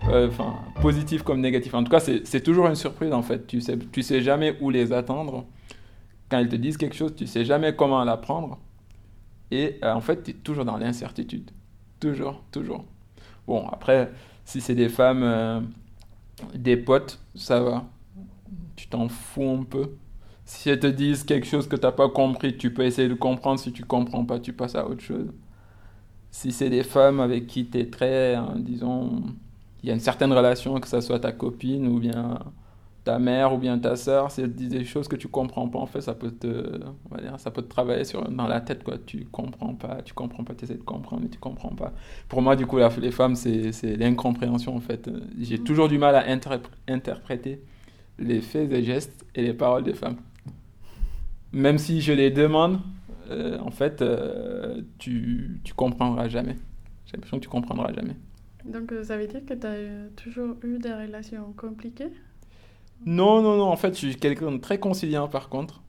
Euh, 0.09 0.29
Enfin, 0.29 0.55
positive 0.81 1.23
comme 1.25 1.41
négative. 1.41 1.75
En 1.75 1.83
tout 1.83 1.91
cas, 1.91 2.01
c'est 2.01 2.41
toujours 2.41 2.69
une 2.69 2.77
surprise 2.77 3.12
en 3.12 3.23
fait. 3.23 3.47
Tu 3.47 3.61
sais, 3.61 3.77
tu 3.93 4.03
sais 4.03 4.21
jamais 4.23 4.57
où 4.61 4.71
les 4.71 4.93
attendre. 4.93 5.45
Quand 6.29 6.39
ils 6.39 6.49
te 6.49 6.57
disent 6.57 6.77
quelque 6.77 6.97
chose, 6.97 7.15
tu 7.15 7.27
sais 7.27 7.45
jamais 7.45 7.75
comment 7.75 8.03
la 8.05 8.17
prendre. 8.17 8.59
Et 9.51 9.79
euh, 9.83 9.93
en 9.93 10.01
fait, 10.01 10.23
tu 10.23 10.31
es 10.33 10.35
toujours 10.35 10.65
dans 10.65 10.77
l'incertitude. 10.77 11.51
Toujours, 12.01 12.43
toujours. 12.51 12.85
Bon, 13.47 13.67
après, 13.69 14.13
si 14.45 14.61
c'est 14.61 14.75
des 14.75 14.89
femmes, 14.89 15.23
euh, 15.23 15.61
des 16.55 16.77
potes, 16.77 17.21
ça 17.35 17.61
va. 17.61 17.85
Tu 18.77 18.89
t'en 18.89 19.09
fous 19.09 19.59
un 19.61 19.65
peu. 19.65 19.91
Si 20.45 20.71
elles 20.71 20.81
te 20.81 20.87
disent 20.87 21.25
quelque 21.25 21.47
chose 21.47 21.69
que 21.69 21.77
tu 21.77 21.83
n'as 21.83 21.93
pas 21.93 22.09
compris, 22.09 22.57
tu 22.57 22.73
peux 22.73 22.85
essayer 22.85 23.09
de 23.09 23.15
comprendre. 23.15 23.59
Si 23.59 23.73
tu 23.73 23.85
comprends 23.85 24.25
pas, 24.25 24.39
tu 24.39 24.53
passes 24.53 24.75
à 24.77 24.87
autre 24.87 25.03
chose. 25.03 25.33
Si 26.31 26.53
c'est 26.53 26.71
des 26.71 26.83
femmes 26.83 27.21
avec 27.21 27.47
qui 27.47 27.67
tu 27.67 27.79
es 27.79 27.87
très, 27.87 28.35
hein, 28.35 28.55
disons, 28.57 29.23
il 29.83 29.89
y 29.89 29.91
a 29.91 29.95
une 29.95 30.01
certaine 30.01 30.33
relation, 30.33 30.79
que 30.81 30.89
ça 30.89 31.01
soit 31.01 31.21
ta 31.21 31.33
copine 31.33 31.87
ou 31.89 31.99
bien 31.99 32.39
ta 33.07 33.19
mère 33.21 33.55
ou 33.55 33.59
bien 33.59 33.79
ta 33.79 33.97
sœur, 33.97 34.31
si 34.33 34.42
elle 34.42 34.53
te 34.53 34.59
dit 34.59 34.69
des 34.69 34.85
choses 34.85 35.09
que 35.09 35.16
tu 35.16 35.29
comprends 35.29 35.69
pas, 35.69 35.79
en 35.79 35.87
fait, 35.87 36.01
ça 36.03 36.14
peut 36.14 36.33
te, 36.33 36.49
on 37.11 37.14
va 37.14 37.23
dire, 37.23 37.38
ça 37.40 37.51
peut 37.53 37.62
te 37.62 37.69
travailler 37.69 38.05
sur, 38.05 38.29
dans 38.31 38.49
la 38.49 38.61
tête, 38.61 38.85
quoi. 38.85 38.97
Tu 38.99 39.27
comprends 39.33 39.75
pas, 39.75 40.03
tu 40.05 40.12
comprends 40.14 40.45
pas, 40.45 40.55
tu 40.55 40.64
essaies 40.64 40.75
de 40.75 40.83
comprendre, 40.83 41.23
mais 41.23 41.29
tu 41.31 41.38
comprends 41.38 41.75
pas. 41.75 41.92
Pour 42.29 42.42
moi, 42.42 42.57
du 42.57 42.66
coup, 42.66 42.79
la- 42.79 42.90
les 43.01 43.12
femmes, 43.12 43.37
c'est 43.37 43.97
l'incompréhension, 43.97 44.77
en 44.77 44.81
fait. 44.81 45.09
J'ai 45.40 45.59
toujours 45.61 45.88
du 45.88 45.99
mal 45.99 46.16
à 46.16 46.27
interp- 46.29 46.71
interpréter 46.88 47.62
les 48.19 48.40
faits 48.40 48.73
et 48.73 48.83
gestes 48.83 49.25
et 49.37 49.42
les 49.42 49.55
paroles 49.55 49.85
des 49.85 49.95
femmes. 49.95 50.16
Même 51.53 51.79
si 51.79 52.01
je 52.01 52.12
les 52.12 52.31
demande, 52.31 52.81
euh, 53.31 53.59
en 53.61 53.71
fait, 53.71 54.03
euh, 54.03 54.83
tu, 54.99 55.61
tu 55.64 55.75
comprendras 55.75 56.29
jamais. 56.29 56.57
J'ai 57.07 57.12
l'impression 57.14 57.38
que 57.38 57.42
tu 57.45 57.49
comprendras 57.49 57.92
jamais. 57.92 58.16
Donc 58.64 58.92
euh, 58.92 59.05
ça 59.05 59.16
veut 59.16 59.27
dire 59.27 59.45
que 59.47 59.55
tu 59.55 59.66
as 59.66 60.11
toujours 60.16 60.57
eu 60.64 60.79
des 60.79 60.92
relations 60.92 61.53
compliquées? 61.57 62.11
Non, 63.05 63.43
non, 63.43 63.57
non, 63.57 63.65
en 63.71 63.77
fait, 63.77 63.93
je 63.95 63.99
suis 63.99 64.17
quelqu'un 64.17 64.53
de 64.53 64.59
très 64.59 64.79
conciliant 64.79 65.29
par 65.29 65.49
contre. 65.49 65.83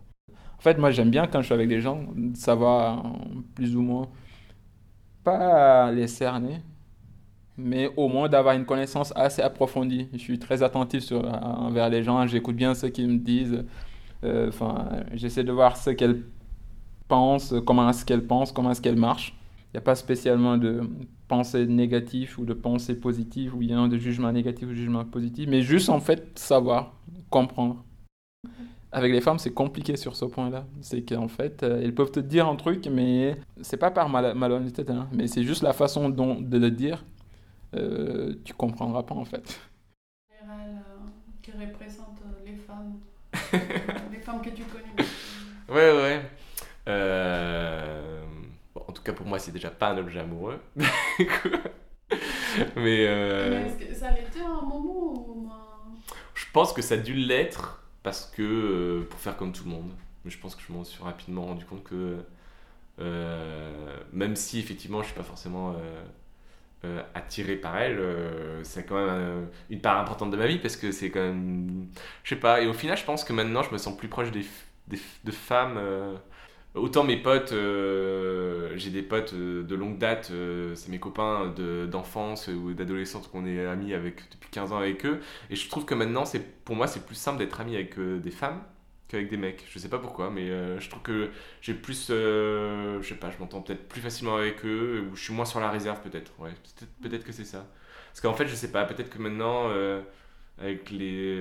En 0.60 0.62
fait, 0.62 0.78
moi, 0.80 0.92
j'aime 0.92 1.12
bien 1.12 1.28
quand 1.28 1.42
je 1.42 1.46
suis 1.48 1.54
avec 1.56 1.70
des 1.70 1.82
gens, 1.82 2.08
savoir 2.36 3.06
euh, 3.06 3.10
plus 3.56 3.76
ou 3.78 3.82
moins, 3.82 4.10
pas 5.24 5.92
les 5.92 6.08
cerner, 6.08 6.62
mais 7.58 7.90
au 7.98 8.08
moins 8.10 8.30
d'avoir 8.30 8.56
une 8.56 8.66
connaissance 8.66 9.14
assez 9.16 9.42
approfondie. 9.42 10.10
Je 10.14 10.20
suis 10.20 10.40
très 10.40 10.64
attentif 10.64 11.12
euh, 11.12 11.22
envers 11.22 11.90
les 11.90 12.04
gens, 12.04 12.26
j'écoute 12.28 12.56
bien 12.56 12.76
ce 12.76 12.88
qu'ils 12.88 13.10
me 13.10 13.18
disent. 13.20 13.66
Euh, 14.26 14.50
Enfin, 14.50 14.90
j'essaie 15.14 15.44
de 15.44 15.52
voir 15.52 15.78
ce 15.78 15.92
qu'elles 15.92 16.24
pensent, 17.08 17.54
comment 17.66 17.90
est-ce 17.90 18.06
qu'elles 18.06 18.26
pensent, 18.28 18.52
comment 18.54 18.72
est-ce 18.72 18.82
qu'elles 18.82 18.98
marchent. 18.98 19.36
Il 19.74 19.78
n'y 19.78 19.80
a 19.80 19.82
pas 19.82 19.96
spécialement 19.96 20.58
de 20.58 20.82
pensée 21.28 21.66
négative 21.66 22.36
ou 22.40 22.46
de 22.46 22.54
pensée 22.54 22.96
positive 22.96 23.56
ou 23.56 23.58
bien 23.58 23.88
de 23.88 23.98
jugement 23.98 24.32
négatif 24.32 24.68
ou 24.68 24.72
de 24.72 24.76
jugement 24.76 25.06
positif, 25.06 25.48
mais 25.50 25.62
juste 25.62 25.90
en 25.90 26.00
fait 26.00 26.38
savoir, 26.38 26.94
comprendre. 27.30 27.84
Avec 28.92 29.12
les 29.12 29.20
femmes, 29.20 29.38
c'est 29.38 29.54
compliqué 29.54 29.98
sur 29.98 30.16
ce 30.16 30.26
point-là. 30.26 30.66
C'est 30.82 31.02
qu'en 31.04 31.28
fait, 31.28 31.62
euh, 31.62 31.82
elles 31.84 31.94
peuvent 31.94 32.12
te 32.12 32.22
dire 32.22 32.48
un 32.48 32.56
truc, 32.56 32.88
mais 32.88 33.36
c'est 33.62 33.78
pas 33.78 33.92
par 33.92 34.08
mal 34.08 34.34
malhonnêteté, 34.34 34.92
hein, 34.94 35.10
mais 35.12 35.28
c'est 35.28 35.44
juste 35.44 35.62
la 35.62 35.74
façon 35.74 36.10
dont, 36.10 36.40
de 36.40 36.58
le 36.58 36.72
dire. 36.72 37.04
Euh, 37.76 38.34
tu 38.46 38.54
comprendras 38.54 39.04
pas 39.04 39.16
en 39.16 39.26
fait. 39.26 39.60
général 40.40 40.82
qui 41.42 41.52
représente 41.52 42.22
les 42.46 42.56
femmes, 42.56 43.00
les 44.12 44.20
femmes 44.20 44.42
que 44.42 44.50
tu 44.52 44.64
connais. 44.64 45.08
Ouais, 45.70 45.92
ouais. 46.02 46.22
Euh, 46.88 48.17
tout 49.08 49.14
cas, 49.14 49.18
pour 49.18 49.28
moi, 49.28 49.40
c'est 49.40 49.52
déjà 49.52 49.70
pas 49.70 49.90
un 49.90 49.98
objet 49.98 50.20
amoureux. 50.20 50.60
Mais 52.76 53.06
euh, 53.08 53.70
que 53.78 53.94
ça 53.94 54.12
l'était 54.12 54.42
à 54.42 54.48
un 54.48 54.62
moment 54.62 55.14
ou... 55.14 55.52
je 56.34 56.46
pense 56.52 56.74
que 56.74 56.82
ça 56.82 56.96
a 56.96 56.98
dû 56.98 57.14
l'être 57.14 57.84
parce 58.04 58.26
que 58.26 58.42
euh, 58.42 59.08
pour 59.10 59.20
faire 59.20 59.38
comme 59.38 59.52
tout 59.52 59.64
le 59.66 59.70
monde. 59.72 59.92
Mais 60.26 60.32
je 60.32 60.40
pense 60.40 60.56
que 60.56 60.62
je 60.68 60.74
m'en 60.74 60.84
suis 60.84 61.04
rapidement 61.04 61.46
rendu 61.46 61.66
compte 61.66 61.84
que 61.84 62.18
euh, 63.00 63.98
même 64.12 64.36
si 64.36 64.60
effectivement 64.60 65.02
je 65.02 65.08
suis 65.08 65.16
pas 65.16 65.24
forcément 65.24 65.76
attiré 67.14 67.58
par 67.58 67.78
elle, 67.78 68.00
c'est 68.64 68.86
quand 68.86 69.06
même 69.06 69.50
une 69.70 69.82
part 69.82 70.00
importante 70.00 70.32
de 70.32 70.38
ma 70.38 70.48
vie 70.48 70.58
parce 70.58 70.78
que 70.78 70.92
c'est 70.92 71.12
quand 71.12 71.20
même, 71.20 71.88
je 72.24 72.30
sais 72.30 72.40
pas. 72.40 72.62
Et 72.62 72.68
au 72.68 72.74
final, 72.74 72.98
je 72.98 73.04
pense 73.04 73.26
que 73.26 73.34
maintenant, 73.34 73.62
je 73.62 73.72
me 73.72 73.78
sens 73.78 73.96
plus 73.98 74.08
proche 74.08 74.32
des, 74.32 74.46
de 74.88 75.32
femmes. 75.32 75.78
Autant 76.76 77.04
mes 77.04 77.18
potes, 77.18 77.52
euh, 77.54 78.72
j'ai 78.78 78.90
des 78.92 79.02
potes 79.02 79.34
euh, 79.34 79.64
de 79.64 79.76
longue 79.76 79.98
date, 79.98 80.30
euh, 80.32 80.76
c'est 80.76 80.90
mes 80.90 81.00
copains 81.00 81.48
de- 81.56 81.88
d'enfance 81.88 82.48
ou 82.50 82.74
d'adolescence 82.74 83.28
qu'on 83.28 83.46
est 83.46 83.66
amis 83.66 83.94
avec 83.94 84.30
depuis 84.32 84.50
15 84.52 84.72
ans 84.72 84.78
avec 84.78 85.06
eux. 85.06 85.20
Et 85.50 85.56
je 85.56 85.70
trouve 85.70 85.86
que 85.86 85.96
maintenant, 85.96 86.24
pour 86.66 86.76
moi, 86.76 86.88
c'est 86.88 87.06
plus 87.06 87.16
simple 87.16 87.40
d'être 87.40 87.60
ami 87.62 87.76
avec 87.76 88.00
des 88.00 88.32
femmes 88.32 88.62
qu'avec 89.08 89.30
des 89.30 89.38
mecs. 89.38 89.66
Je 89.70 89.80
sais 89.80 89.90
pas 89.90 90.00
pourquoi, 90.00 90.30
mais 90.30 90.48
je 90.80 90.90
trouve 90.90 91.02
que 91.02 91.30
j'ai 91.62 91.74
plus, 91.74 92.08
je 92.10 93.02
sais 93.04 93.16
pas, 93.16 93.32
je 93.32 93.38
m'entends 93.40 93.62
peut-être 93.62 93.88
plus 93.88 94.02
facilement 94.02 94.36
avec 94.38 94.64
eux, 94.66 95.08
ou 95.12 95.16
je 95.16 95.24
suis 95.24 95.34
moins 95.34 95.46
sur 95.46 95.60
la 95.60 95.70
réserve 95.72 96.02
peut-être. 96.02 96.32
Ouais, 96.40 96.52
peut-être, 97.02 97.24
que 97.24 97.32
c'est 97.32 97.46
ça. 97.46 97.66
Parce 98.10 98.22
qu'en 98.22 98.34
fait, 98.34 98.48
je 98.48 98.56
sais 98.56 98.72
pas, 98.72 98.86
peut-être 98.86 99.10
que 99.10 99.20
maintenant, 99.20 99.70
avec 100.60 100.90
les, 100.92 101.38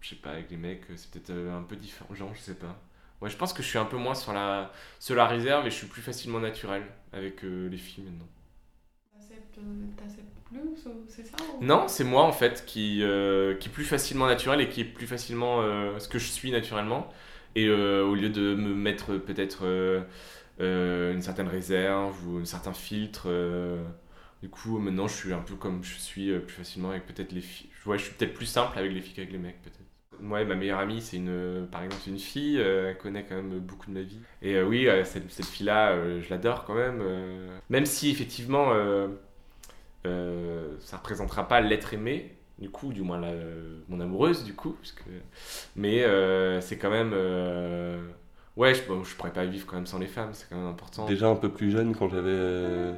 je 0.00 0.08
sais 0.08 0.16
pas, 0.16 0.30
avec 0.32 0.50
les 0.50 0.56
mecs, 0.56 0.82
c'est 0.96 1.10
peut-être 1.10 1.30
un 1.32 1.62
peu 1.62 1.76
différent. 1.76 2.14
Genre, 2.14 2.34
je 2.34 2.40
sais 2.40 2.54
pas. 2.54 2.80
Ouais, 3.20 3.28
je 3.30 3.36
pense 3.36 3.52
que 3.52 3.62
je 3.62 3.68
suis 3.68 3.78
un 3.78 3.84
peu 3.84 3.96
moins 3.96 4.14
sur 4.14 4.32
la, 4.32 4.72
sur 4.98 5.14
la 5.14 5.26
réserve 5.26 5.66
et 5.66 5.70
je 5.70 5.76
suis 5.76 5.86
plus 5.86 6.02
facilement 6.02 6.40
naturel 6.40 6.82
avec 7.12 7.44
euh, 7.44 7.68
les 7.68 7.76
filles 7.76 8.04
maintenant. 8.04 8.28
T'acceptes 9.96 10.38
plus 10.48 10.60
ou 10.86 11.04
c'est 11.08 11.24
ça 11.26 11.36
ou- 11.58 11.64
Non, 11.64 11.88
c'est 11.88 12.04
moi 12.04 12.22
en 12.24 12.32
fait 12.32 12.64
qui, 12.66 13.02
euh, 13.02 13.54
qui 13.56 13.68
est 13.68 13.72
plus 13.72 13.84
facilement 13.84 14.26
naturel 14.26 14.60
et 14.60 14.68
qui 14.68 14.80
est 14.80 14.84
plus 14.84 15.06
facilement 15.06 15.60
euh, 15.62 15.98
ce 15.98 16.08
que 16.08 16.18
je 16.18 16.26
suis 16.26 16.50
naturellement. 16.50 17.08
Et 17.54 17.66
euh, 17.68 18.04
au 18.04 18.14
lieu 18.14 18.30
de 18.30 18.54
me 18.54 18.74
mettre 18.74 19.16
peut-être 19.16 19.60
euh, 19.64 20.02
euh, 20.60 21.12
une 21.14 21.22
certaine 21.22 21.48
réserve 21.48 22.16
ou 22.28 22.38
un 22.38 22.44
certain 22.44 22.72
filtre, 22.72 23.24
euh, 23.26 23.82
du 24.42 24.48
coup 24.50 24.78
maintenant 24.78 25.08
je 25.08 25.14
suis 25.14 25.32
un 25.32 25.40
peu 25.40 25.56
comme 25.56 25.82
je 25.84 25.94
suis 25.98 26.30
euh, 26.30 26.40
plus 26.40 26.54
facilement 26.56 26.90
avec 26.90 27.06
peut-être 27.06 27.32
les 27.32 27.40
filles. 27.42 27.70
Ouais, 27.86 27.98
je 27.98 28.04
suis 28.04 28.14
peut-être 28.14 28.34
plus 28.34 28.46
simple 28.46 28.78
avec 28.78 28.92
les 28.92 29.00
filles 29.02 29.14
qu'avec 29.14 29.32
les 29.32 29.38
mecs 29.38 29.62
peut-être. 29.62 29.79
Ouais, 30.22 30.44
ma 30.44 30.54
meilleure 30.54 30.78
amie, 30.78 31.00
c'est 31.00 31.16
une, 31.16 31.66
par 31.70 31.82
exemple, 31.82 32.02
une 32.08 32.18
fille, 32.18 32.58
euh, 32.58 32.90
elle 32.90 32.98
connaît 32.98 33.24
quand 33.24 33.36
même 33.36 33.58
beaucoup 33.60 33.86
de 33.86 33.94
ma 33.94 34.02
vie. 34.02 34.20
Et 34.42 34.54
euh, 34.56 34.66
oui, 34.66 34.88
euh, 34.88 35.04
cette, 35.04 35.30
cette 35.30 35.46
fille-là, 35.46 35.96
je 36.20 36.28
l'adore 36.30 36.64
quand 36.64 36.74
même. 36.74 37.02
même 37.68 37.86
si 37.86 38.10
effectivement, 38.10 38.72
ça 40.04 40.96
représentera 40.96 41.48
pas 41.48 41.60
l'être 41.60 41.94
aimé, 41.94 42.36
du 42.58 42.70
coup, 42.70 42.92
du 42.92 43.02
moins 43.02 43.20
mon 43.88 44.00
amoureuse, 44.00 44.44
du 44.44 44.54
coup. 44.54 44.72
Parce 44.72 44.92
que... 44.92 45.04
Mais 45.76 46.04
c'est 46.60 46.78
quand 46.78 46.90
même. 46.90 47.14
Ouais, 48.56 48.74
je, 48.74 48.82
bon, 48.86 49.04
je 49.04 49.14
pourrais 49.16 49.32
pas 49.32 49.44
vivre 49.44 49.66
quand 49.66 49.76
même 49.76 49.86
sans 49.86 49.98
les 49.98 50.06
femmes, 50.06 50.30
c'est 50.32 50.48
quand 50.48 50.56
même 50.56 50.66
important. 50.66 51.06
Déjà 51.06 51.28
un 51.28 51.36
peu 51.36 51.48
plus 51.48 51.70
jeune, 51.70 51.94
quand 51.94 52.08
j'avais 52.08 52.28
euh, 52.30 52.92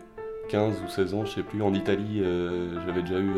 15 0.48 0.80
ou 0.84 0.88
16 0.88 1.14
ans, 1.14 1.24
je 1.24 1.34
sais 1.34 1.42
plus, 1.42 1.62
en 1.62 1.72
Italie, 1.74 2.22
j'avais 2.86 3.02
déjà 3.02 3.20
eu 3.20 3.30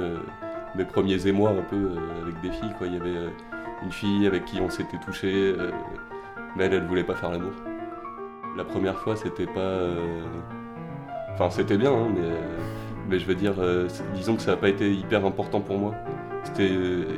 mes 0.75 0.85
premiers 0.85 1.27
émois 1.27 1.51
un 1.51 1.62
peu 1.62 1.90
avec 2.23 2.40
des 2.40 2.51
filles. 2.51 2.73
Quoi. 2.79 2.87
Il 2.87 2.94
y 2.94 2.97
avait 2.97 3.31
une 3.85 3.92
fille 3.92 4.27
avec 4.27 4.44
qui 4.47 4.61
on 4.61 4.70
s'était 4.70 4.99
touché, 4.99 5.55
euh, 5.59 5.70
mais 6.57 6.64
elle, 6.64 6.75
elle 6.75 6.87
voulait 6.87 7.05
pas 7.05 7.14
faire 7.14 7.31
l'amour. 7.31 7.53
La 8.57 8.64
première 8.64 8.99
fois, 8.99 9.16
c'était 9.16 9.47
pas. 9.47 9.61
euh, 9.61 10.25
Enfin, 11.35 11.51
c'était 11.51 11.77
bien, 11.77 11.92
hein, 11.92 12.09
mais, 12.14 12.20
euh, 12.23 12.59
mais 13.09 13.18
je 13.18 13.27
veux 13.27 13.35
dire, 13.35 13.55
disons 14.14 14.37
que 14.37 14.42
ça 14.42 14.53
n'a 14.53 14.57
pas 14.57 14.68
été 14.68 14.92
hyper 14.92 15.27
important 15.27 15.61
pour 15.61 15.79
moi. 15.79 15.94
C'était 16.44 16.70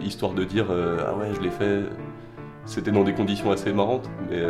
histoire 0.03 0.33
de 0.33 0.45
dire 0.45 0.67
Ah 0.71 1.15
ouais, 1.17 1.35
je 1.35 1.41
l'ai 1.41 1.51
fait. 1.51 1.83
C'était 2.65 2.93
dans 2.93 3.05
des 3.05 3.15
conditions 3.15 3.51
assez 3.53 3.73
marrantes, 3.73 4.09
mais. 4.31 4.43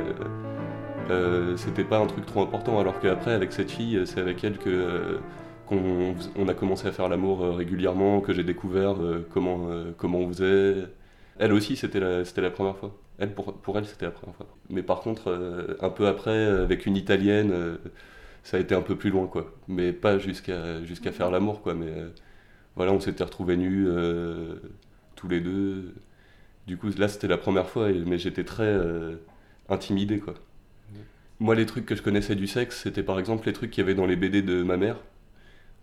c'était 1.56 1.84
pas 1.84 1.98
un 1.98 2.06
truc 2.06 2.26
trop 2.26 2.42
important 2.42 2.80
alors 2.80 2.98
qu'après 3.00 3.32
avec 3.32 3.52
cette 3.52 3.70
fille 3.70 4.02
c'est 4.06 4.20
avec 4.20 4.42
elle 4.44 4.58
que 4.58 5.20
qu'on 5.66 6.14
on 6.36 6.48
a 6.48 6.54
commencé 6.54 6.88
à 6.88 6.92
faire 6.92 7.08
l'amour 7.08 7.40
régulièrement 7.56 8.20
que 8.20 8.32
j'ai 8.32 8.42
découvert 8.44 8.96
comment 9.32 9.68
comment 9.98 10.18
on 10.18 10.28
faisait 10.28 10.86
elle 11.38 11.52
aussi 11.52 11.76
c'était 11.76 12.00
la 12.00 12.50
première 12.50 12.76
fois. 12.76 12.96
Elle 13.18 13.34
pour, 13.34 13.78
elle 13.78 13.86
c'était 13.86 14.06
la 14.06 14.10
première 14.10 14.36
fois. 14.36 14.46
Mais 14.70 14.82
par 14.82 15.00
contre 15.00 15.28
euh, 15.30 15.76
un 15.80 15.90
peu 15.90 16.06
après 16.06 16.46
avec 16.46 16.86
une 16.86 16.96
italienne 16.96 17.50
euh, 17.52 17.78
ça 18.42 18.58
a 18.58 18.60
été 18.60 18.74
un 18.74 18.82
peu 18.82 18.96
plus 18.96 19.10
loin 19.10 19.26
quoi. 19.26 19.54
Mais 19.68 19.92
pas 19.92 20.18
jusqu'à 20.18 20.82
jusqu'à 20.84 21.12
faire 21.12 21.30
l'amour 21.30 21.62
quoi. 21.62 21.74
Mais 21.74 21.88
euh, 21.88 22.10
voilà 22.76 22.92
on 22.92 23.00
s'était 23.00 23.24
retrouvés 23.24 23.56
nus 23.56 23.86
euh, 23.88 24.56
tous 25.16 25.28
les 25.28 25.40
deux. 25.40 25.94
Du 26.66 26.76
coup 26.78 26.90
là 26.98 27.08
c'était 27.08 27.28
la 27.28 27.38
première 27.38 27.68
fois 27.70 27.90
mais 27.90 28.18
j'étais 28.18 28.44
très 28.44 28.64
euh, 28.64 29.16
intimidé 29.68 30.20
quoi. 30.20 30.34
Moi, 31.40 31.54
les 31.54 31.66
trucs 31.66 31.84
que 31.86 31.94
je 31.94 32.02
connaissais 32.02 32.34
du 32.34 32.46
sexe, 32.46 32.82
c'était 32.82 33.02
par 33.02 33.18
exemple 33.18 33.46
les 33.46 33.52
trucs 33.52 33.70
qu'il 33.70 33.82
y 33.82 33.84
avait 33.84 33.94
dans 33.94 34.06
les 34.06 34.16
BD 34.16 34.42
de 34.42 34.62
ma 34.62 34.76
mère. 34.76 34.96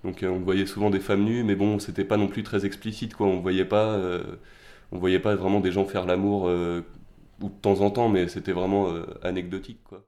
Donc, 0.03 0.23
euh, 0.23 0.29
on 0.29 0.39
voyait 0.39 0.65
souvent 0.65 0.89
des 0.89 0.99
femmes 0.99 1.23
nues, 1.23 1.43
mais 1.43 1.55
bon, 1.55 1.79
c'était 1.79 2.05
pas 2.05 2.17
non 2.17 2.27
plus 2.27 2.43
très 2.43 2.65
explicite, 2.65 3.15
quoi. 3.15 3.27
On 3.27 3.39
voyait 3.41 3.65
pas, 3.65 3.93
euh, 3.93 4.23
on 4.93 4.99
voyait 4.99 5.19
pas 5.19 5.35
vraiment 5.35 5.59
des 5.59 5.71
gens 5.71 5.85
faire 5.85 6.05
l'amour, 6.05 6.47
euh, 6.47 6.81
ou 7.41 7.49
de 7.49 7.53
temps 7.61 7.81
en 7.81 7.91
temps, 7.91 8.09
mais 8.09 8.27
c'était 8.27 8.53
vraiment 8.53 8.89
euh, 8.89 9.05
anecdotique, 9.23 9.79
quoi. 9.83 10.03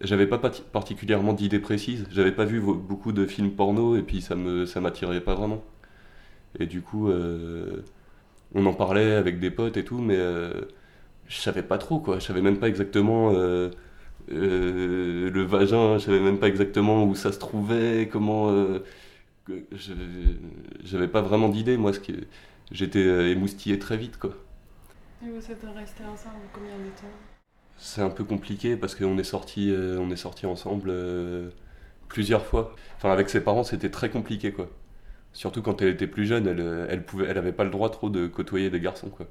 J'avais 0.00 0.26
pas 0.26 0.38
particulièrement 0.38 1.32
d'idées 1.32 1.60
précises. 1.60 2.06
J'avais 2.10 2.32
pas 2.32 2.44
vu 2.44 2.60
beaucoup 2.60 3.12
de 3.12 3.24
films 3.26 3.52
porno, 3.52 3.94
et 3.96 4.02
puis 4.02 4.20
ça 4.20 4.34
me, 4.34 4.66
ça 4.66 4.80
m'attirait 4.80 5.20
pas 5.20 5.34
vraiment. 5.34 5.62
Et 6.58 6.66
du 6.66 6.82
coup, 6.82 7.08
euh, 7.08 7.82
on 8.54 8.66
en 8.66 8.74
parlait 8.74 9.12
avec 9.14 9.40
des 9.40 9.50
potes 9.50 9.76
et 9.76 9.84
tout, 9.84 9.98
mais 9.98 10.16
euh, 10.18 10.52
je 11.28 11.38
savais 11.38 11.62
pas 11.62 11.78
trop, 11.78 12.00
quoi. 12.00 12.18
Je 12.18 12.24
savais 12.24 12.42
même 12.42 12.58
pas 12.58 12.68
exactement. 12.68 13.30
le 14.28 15.42
vagin, 15.44 15.98
je 15.98 16.04
savais 16.06 16.20
même 16.20 16.38
pas 16.38 16.48
exactement 16.48 17.04
où 17.04 17.14
ça 17.14 17.32
se 17.32 17.38
trouvait, 17.38 18.08
comment. 18.10 18.52
J'avais 20.84 21.08
pas 21.08 21.22
vraiment 21.22 21.48
d'idée, 21.48 21.76
moi. 21.76 21.92
Ce 21.92 22.00
qui, 22.00 22.14
j'étais 22.70 23.00
euh, 23.04 23.30
émoustillé 23.30 23.78
très 23.78 23.96
vite, 23.96 24.18
quoi. 24.18 24.34
Et 25.22 25.30
vous 25.30 25.50
êtes 25.50 25.62
restés 25.74 26.04
ensemble 26.04 26.50
combien 26.52 26.78
de 26.78 26.90
temps? 26.90 27.16
C'est 27.76 28.02
un 28.02 28.10
peu 28.10 28.24
compliqué 28.24 28.76
parce 28.76 28.94
qu'on 28.94 29.18
est 29.18 29.24
sorti, 29.24 29.72
on 29.76 30.10
est 30.10 30.16
sorti 30.16 30.46
ensemble 30.46 30.90
euh, 30.90 31.50
plusieurs 32.08 32.46
fois. 32.46 32.74
Enfin, 32.96 33.12
avec 33.12 33.30
ses 33.30 33.42
parents, 33.42 33.64
c'était 33.64 33.90
très 33.90 34.10
compliqué, 34.10 34.52
quoi. 34.52 34.70
Surtout 35.32 35.62
quand 35.62 35.82
elle 35.82 35.90
était 35.90 36.08
plus 36.08 36.26
jeune, 36.26 36.46
elle, 36.48 36.60
euh, 36.60 36.86
elle 36.90 37.04
pouvait, 37.04 37.26
elle 37.28 37.38
avait 37.38 37.52
pas 37.52 37.64
le 37.64 37.70
droit 37.70 37.90
trop 37.90 38.10
de 38.10 38.26
côtoyer 38.28 38.70
des 38.70 38.80
garçons, 38.80 39.10
quoi. 39.10 39.26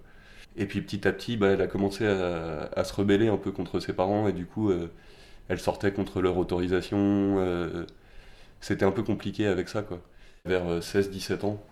Et 0.58 0.66
puis 0.68 0.82
petit 0.82 1.08
à 1.08 1.14
petit, 1.14 1.38
bah, 1.38 1.50
elle 1.50 1.62
a 1.62 1.68
commencé 1.68 2.08
à, 2.08 2.70
à 2.76 2.84
se 2.86 2.94
rebeller 2.94 3.28
un 3.30 3.38
peu 3.38 3.52
contre 3.52 3.80
ses 3.82 3.94
parents 3.94 4.28
et 4.30 4.34
du 4.34 4.46
coup, 4.48 4.72
euh, 4.72 4.92
elle 5.50 5.60
sortait 5.60 5.94
contre 5.94 6.22
leur 6.22 6.38
autorisation. 6.38 7.00
euh, 7.40 7.86
c'était 8.62 8.86
un 8.86 8.92
peu 8.92 9.04
compliqué 9.04 9.48
avec 9.48 9.70
ça, 9.70 9.82
quoi. 9.84 10.02
Vers 10.46 10.82
16-17 10.84 11.46
ans, 11.46 11.64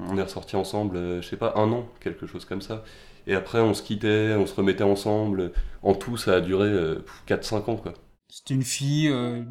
on 0.00 0.16
est 0.16 0.22
ressortis 0.22 0.56
ensemble, 0.56 0.96
euh, 0.96 1.22
je 1.22 1.28
sais 1.28 1.36
pas, 1.36 1.54
un 1.56 1.70
an, 1.72 1.86
quelque 2.00 2.26
chose 2.26 2.44
comme 2.44 2.62
ça. 2.62 2.82
Et 3.26 3.34
après, 3.34 3.60
on 3.60 3.72
se 3.72 3.82
quittait, 3.82 4.34
on 4.36 4.46
se 4.46 4.54
remettait 4.54 4.82
ensemble. 4.84 5.52
En 5.82 5.94
tout, 5.94 6.16
ça 6.16 6.34
a 6.34 6.40
duré 6.40 6.68
euh, 6.68 7.04
4-5 7.28 7.70
ans, 7.70 7.76
quoi. 7.76 7.92
C'était 8.28 8.54
une 8.54 8.62
fille 8.64 9.08
euh, 9.08 9.42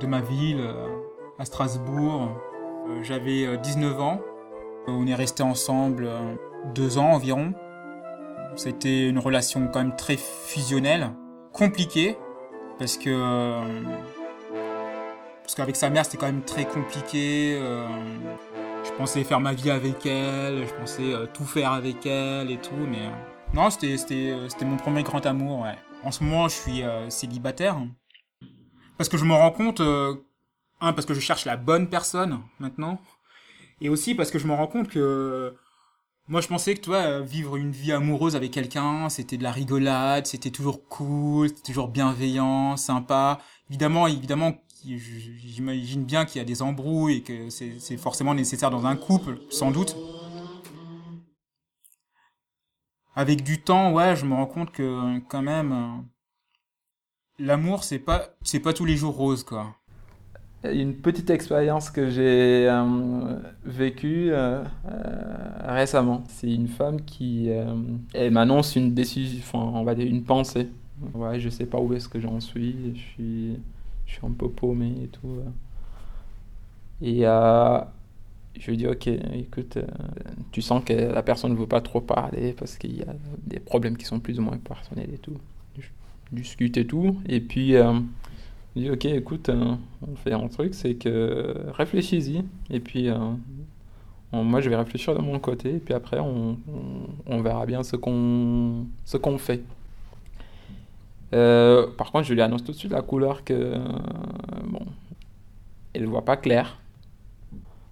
de 0.00 0.06
ma 0.06 0.20
ville, 0.20 0.60
euh, 0.60 0.86
à 1.38 1.44
Strasbourg. 1.44 2.30
Euh, 2.88 3.02
J'avais 3.02 3.46
euh, 3.46 3.56
19 3.56 4.00
ans. 4.00 4.20
On 4.86 5.06
est 5.06 5.14
restés 5.14 5.42
ensemble 5.42 6.04
euh, 6.06 6.34
deux 6.74 6.98
ans 6.98 7.10
environ. 7.12 7.54
C'était 8.54 9.08
une 9.08 9.18
relation 9.18 9.66
quand 9.72 9.80
même 9.80 9.96
très 9.96 10.16
fusionnelle, 10.16 11.10
compliquée, 11.52 12.16
parce 12.78 12.96
que 12.96 13.10
euh, 13.10 13.60
parce 15.42 15.54
qu'avec 15.54 15.76
sa 15.76 15.90
mère 15.90 16.04
c'était 16.04 16.16
quand 16.16 16.26
même 16.26 16.42
très 16.42 16.64
compliqué. 16.64 17.60
Je 18.86 18.92
pensais 18.92 19.24
faire 19.24 19.40
ma 19.40 19.52
vie 19.52 19.70
avec 19.70 20.06
elle, 20.06 20.66
je 20.66 20.74
pensais 20.74 21.12
euh, 21.12 21.26
tout 21.26 21.44
faire 21.44 21.72
avec 21.72 22.06
elle 22.06 22.50
et 22.50 22.58
tout, 22.58 22.74
mais 22.88 23.06
euh, 23.06 23.10
non, 23.54 23.70
c'était 23.70 23.96
euh, 24.12 24.48
c'était 24.48 24.64
mon 24.64 24.76
premier 24.76 25.02
grand 25.02 25.24
amour. 25.26 25.60
Ouais. 25.60 25.76
En 26.04 26.12
ce 26.12 26.22
moment, 26.22 26.48
je 26.48 26.54
suis 26.54 26.82
célibataire 27.08 27.78
parce 28.96 29.08
que 29.08 29.16
je 29.16 29.24
me 29.24 29.34
rends 29.34 29.50
compte, 29.50 29.80
un 29.80 30.92
parce 30.92 31.04
que 31.04 31.14
je 31.14 31.20
cherche 31.20 31.46
la 31.46 31.56
bonne 31.56 31.88
personne 31.88 32.40
maintenant, 32.60 33.00
et 33.80 33.88
aussi 33.88 34.14
parce 34.14 34.30
que 34.30 34.38
je 34.38 34.46
me 34.46 34.54
rends 34.54 34.68
compte 34.68 34.88
que 34.88 35.54
moi 36.28 36.40
je 36.40 36.46
pensais 36.46 36.74
que 36.74 36.80
toi 36.80 37.20
vivre 37.20 37.56
une 37.56 37.72
vie 37.72 37.92
amoureuse 37.92 38.36
avec 38.36 38.52
quelqu'un, 38.52 39.08
c'était 39.08 39.36
de 39.36 39.42
la 39.42 39.50
rigolade, 39.50 40.26
c'était 40.26 40.50
toujours 40.50 40.86
cool, 40.86 41.48
c'était 41.48 41.72
toujours 41.72 41.88
bienveillant, 41.88 42.76
sympa. 42.76 43.40
Évidemment, 43.68 44.06
évidemment, 44.06 44.54
j'imagine 44.84 46.04
bien 46.04 46.24
qu'il 46.24 46.38
y 46.38 46.42
a 46.42 46.44
des 46.44 46.62
embrouilles 46.62 47.16
et 47.16 47.22
que 47.22 47.50
c'est 47.50 47.96
forcément 47.96 48.34
nécessaire 48.34 48.70
dans 48.70 48.86
un 48.86 48.96
couple, 48.96 49.38
sans 49.50 49.70
doute. 49.70 49.96
Avec 53.14 53.42
du 53.42 53.62
temps, 53.62 53.92
ouais, 53.92 54.14
je 54.14 54.26
me 54.26 54.34
rends 54.34 54.46
compte 54.46 54.70
que 54.72 55.18
quand 55.28 55.40
même, 55.42 55.72
euh, 55.72 56.02
L'amour, 57.38 57.84
c'est 57.84 57.98
pas, 57.98 58.30
c'est 58.42 58.60
pas 58.60 58.72
tous 58.72 58.86
les 58.86 58.96
jours 58.96 59.14
rose, 59.14 59.42
quoi. 59.42 59.74
Une 60.64 60.94
petite 60.94 61.28
expérience 61.28 61.90
que 61.90 62.08
j'ai 62.08 62.66
euh, 62.66 63.38
vécue 63.64 64.30
euh, 64.30 64.64
récemment. 65.64 66.24
C'est 66.28 66.50
une 66.50 66.68
femme 66.68 67.02
qui 67.02 67.50
m'annonce 68.30 68.74
une 68.74 68.94
décision, 68.94 69.38
enfin, 69.40 69.58
on 69.58 69.84
va 69.84 69.94
dire 69.94 70.06
une 70.06 70.24
pensée. 70.24 70.68
Ouais, 71.12 71.38
je 71.38 71.50
sais 71.50 71.66
pas 71.66 71.78
où 71.78 71.92
est-ce 71.92 72.08
que 72.08 72.20
j'en 72.20 72.40
suis. 72.40 72.94
Je 72.94 73.00
suis, 73.00 73.58
je 74.06 74.12
suis 74.14 74.26
un 74.26 74.32
peu 74.32 74.50
paumé 74.50 74.92
et 75.04 75.08
tout. 75.08 75.28
euh. 75.40 75.50
Et 77.02 77.26
euh, 77.26 77.78
je 78.58 78.70
lui 78.70 78.78
dis, 78.78 78.86
ok, 78.86 79.08
écoute, 79.08 79.78
euh, 79.78 79.84
tu 80.52 80.62
sens 80.62 80.84
que 80.84 80.92
la 80.94 81.22
personne 81.22 81.52
ne 81.52 81.58
veut 81.58 81.66
pas 81.68 81.80
trop 81.82 82.00
parler 82.00 82.54
parce 82.54 82.78
qu'il 82.78 82.96
y 82.98 83.02
a 83.02 83.14
des 83.46 83.60
problèmes 83.60 83.96
qui 83.96 84.06
sont 84.06 84.20
plus 84.20 84.38
ou 84.40 84.42
moins 84.42 84.58
personnels 84.58 85.10
et 85.14 85.18
tout. 85.18 85.36
Je 85.78 85.88
discute 86.32 86.76
et 86.78 86.86
tout. 86.86 87.18
Et 87.28 87.40
puis, 87.40 87.72
je 87.72 88.02
dis, 88.76 88.90
ok, 88.90 89.04
écoute, 89.06 89.50
on 89.50 90.16
fait 90.16 90.32
un 90.34 90.48
truc, 90.48 90.74
c'est 90.74 90.94
que 90.96 91.54
réfléchis-y. 91.76 92.44
Et 92.70 92.80
puis, 92.80 93.10
moi, 94.32 94.60
je 94.60 94.68
vais 94.68 94.76
réfléchir 94.76 95.14
de 95.14 95.20
mon 95.22 95.38
côté. 95.38 95.76
Et 95.76 95.78
puis 95.78 95.94
après, 95.94 96.18
on, 96.20 96.58
on- 96.68 97.08
on 97.26 97.40
verra 97.42 97.64
bien 97.66 97.82
ce 97.82 97.96
qu'on 97.96 98.86
ce 99.04 99.16
qu'on 99.16 99.38
fait. 99.38 99.62
Euh, 101.34 101.86
par 101.96 102.12
contre, 102.12 102.26
je 102.26 102.34
lui 102.34 102.40
annonce 102.42 102.64
tout 102.64 102.72
de 102.72 102.76
suite 102.76 102.92
la 102.92 103.02
couleur 103.02 103.44
que, 103.44 103.52
euh, 103.54 103.78
bon, 104.64 104.80
elle 105.92 106.02
ne 106.02 106.06
voit 106.06 106.24
pas 106.24 106.36
clair. 106.36 106.78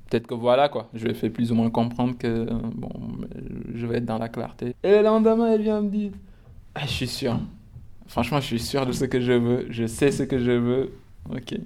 Peut-être 0.09 0.27
que 0.27 0.35
voilà, 0.35 0.69
quoi. 0.69 0.89
Je 0.95 1.05
lui 1.05 1.11
ai 1.11 1.15
fait 1.15 1.31
plus 1.31 1.51
ou 1.51 1.55
moins 1.55 1.71
comprendre 1.71 2.17
que, 2.17 2.27
euh, 2.27 2.47
bon, 2.75 2.91
je 3.75 3.87
vais 3.87 3.97
être 3.97 4.05
dans 4.05 4.19
la 4.19 4.29
clarté. 4.29 4.75
Et 4.83 4.91
le 4.91 5.03
lendemain, 5.03 5.53
elle 5.53 5.63
vient 5.63 5.81
me 5.81 5.89
dire, 5.89 6.13
ah, 6.75 6.83
je 6.83 6.93
suis 6.93 7.09
sûr. 7.09 7.39
Franchement, 8.07 8.41
je 8.41 8.47
suis 8.47 8.61
sûr 8.61 8.87
de 8.87 8.93
ce 8.93 9.05
que 9.05 9.21
je 9.21 9.33
veux. 9.33 9.67
Je 9.71 9.87
sais 9.87 10.11
ce 10.11 10.23
que 10.23 10.39
je 10.39 10.53
veux. 10.53 10.93
Ok. 11.31 11.57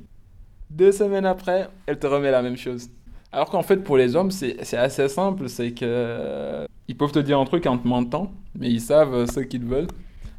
Deux 0.70 0.92
semaines 0.92 1.26
après, 1.26 1.68
elle 1.86 1.98
te 1.98 2.06
remet 2.06 2.30
la 2.30 2.42
même 2.42 2.56
chose. 2.56 2.88
Alors 3.32 3.50
qu'en 3.50 3.62
fait, 3.62 3.78
pour 3.78 3.96
les 3.96 4.16
hommes, 4.16 4.30
c'est 4.30 4.76
assez 4.76 5.08
simple. 5.08 5.48
C'est 5.48 5.72
que 5.72 6.66
ils 6.86 6.96
peuvent 6.96 7.12
te 7.12 7.18
dire 7.18 7.38
un 7.38 7.44
truc 7.44 7.66
en 7.66 7.76
te 7.76 7.86
mentant, 7.86 8.32
mais 8.54 8.70
ils 8.70 8.80
savent 8.80 9.26
ce 9.26 9.40
qu'ils 9.40 9.64
veulent. 9.64 9.88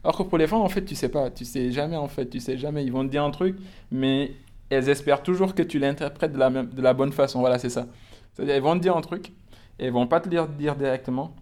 Alors 0.04 0.18
que 0.18 0.24
pour 0.24 0.38
les 0.38 0.48
femmes, 0.48 0.62
en 0.62 0.70
fait, 0.70 0.86
tu 0.86 0.96
sais 0.96 1.10
pas. 1.10 1.30
Tu 1.30 1.46
sais 1.46 1.72
jamais, 1.72 1.98
en 1.98 2.08
fait. 2.08 2.28
Tu 2.28 2.40
sais 2.40 2.58
jamais. 2.58 2.84
Ils 2.84 2.92
vont 2.92 3.06
te 3.06 3.12
dire 3.12 3.24
un 3.24 3.32
truc, 3.32 3.58
mais 3.92 4.34
elles 4.70 4.90
espèrent 4.90 5.24
toujours 5.24 5.56
que 5.56 5.64
tu 5.64 5.80
l'interprètes 5.80 6.34
de 6.34 6.38
la, 6.38 6.50
de 6.50 6.82
la 6.82 6.94
bonne 6.94 7.12
façon. 7.12 7.40
Voilà, 7.40 7.60
c'est 7.60 7.70
ça. 7.70 7.88
C'est-à-dire, 8.34 8.56
elles 8.56 8.62
vont 8.62 8.76
te 8.76 8.82
dire 8.82 8.96
un 8.96 9.02
truc, 9.02 9.34
et 9.80 9.86
elles 9.86 9.94
vont 9.94 10.08
pas 10.08 10.20
te 10.20 10.30
le 10.30 10.48
dire 10.58 10.76
directement, 10.76 11.36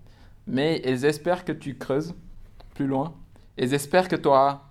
mais 0.46 0.82
elles 0.84 1.06
espèrent 1.06 1.46
que 1.46 1.52
tu 1.52 1.78
creuses 1.78 2.16
plus 2.74 2.88
loin. 2.88 3.14
Elles 3.58 3.74
espèrent 3.74 4.08
que 4.08 4.16
tu 4.16 4.28
auras 4.28 4.62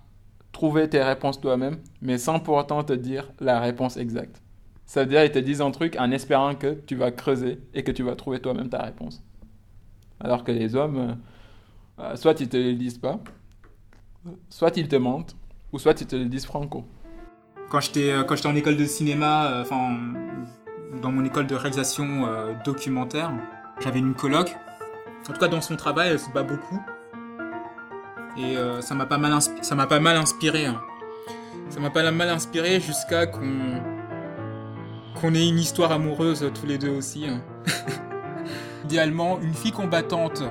trouvé 0.51 0.89
tes 0.89 1.03
réponses 1.03 1.39
toi-même, 1.39 1.77
mais 2.01 2.17
sans 2.17 2.39
pour 2.39 2.55
autant 2.55 2.83
te 2.83 2.93
dire 2.93 3.31
la 3.39 3.59
réponse 3.59 3.97
exacte. 3.97 4.41
Ça 4.85 5.01
veut 5.01 5.09
dire 5.09 5.23
ils 5.23 5.31
te 5.31 5.39
disent 5.39 5.61
un 5.61 5.71
truc 5.71 5.97
en 5.99 6.09
espérant 6.11 6.55
que 6.55 6.73
tu 6.87 6.95
vas 6.95 7.11
creuser 7.11 7.59
et 7.73 7.83
que 7.83 7.91
tu 7.91 8.03
vas 8.03 8.15
trouver 8.15 8.39
toi-même 8.39 8.69
ta 8.69 8.81
réponse. 8.81 9.21
Alors 10.19 10.43
que 10.43 10.51
les 10.51 10.75
hommes, 10.75 11.17
euh, 11.99 12.15
soit 12.15 12.39
ils 12.39 12.49
te 12.49 12.57
le 12.57 12.73
disent 12.73 12.97
pas, 12.97 13.19
soit 14.49 14.77
ils 14.77 14.87
te 14.87 14.95
mentent, 14.95 15.35
ou 15.73 15.79
soit 15.79 15.99
ils 16.01 16.07
te 16.07 16.15
le 16.15 16.25
disent 16.25 16.45
franco. 16.45 16.85
Quand 17.69 17.81
j'étais 17.81 18.11
euh, 18.11 18.23
en 18.45 18.55
école 18.55 18.77
de 18.77 18.85
cinéma, 18.85 19.47
euh, 19.47 19.61
enfin 19.61 19.97
dans 21.01 21.11
mon 21.11 21.25
école 21.25 21.47
de 21.47 21.55
réalisation 21.55 22.25
euh, 22.27 22.53
documentaire, 22.63 23.31
j'avais 23.81 23.99
une 23.99 24.13
coloc. 24.13 24.55
En 25.29 25.33
tout 25.33 25.39
cas, 25.39 25.49
dans 25.49 25.59
son 25.59 25.75
travail, 25.75 26.09
elle 26.11 26.19
se 26.19 26.29
bat 26.31 26.43
beaucoup. 26.43 26.81
Et 28.37 28.55
ça 28.81 28.93
m'a 28.93 29.07
pas 29.07 29.17
mal 29.17 29.33
ça 29.61 29.73
m'a 29.75 29.87
pas 29.87 29.99
mal 29.99 30.15
inspiré. 30.15 30.67
hein. 30.67 30.79
Ça 31.69 31.79
m'a 31.79 31.89
pas 31.89 32.09
mal 32.11 32.29
inspiré 32.29 32.79
jusqu'à 32.79 33.25
qu'on 33.25 33.81
qu'on 35.19 35.33
ait 35.33 35.47
une 35.49 35.57
histoire 35.57 35.91
amoureuse 35.91 36.49
tous 36.53 36.67
les 36.67 36.77
deux 36.77 36.91
aussi. 36.91 37.27
hein. 37.27 37.41
Idéalement, 38.85 39.39
une 39.41 39.55
fille 39.55 39.71
combattante 39.71 40.43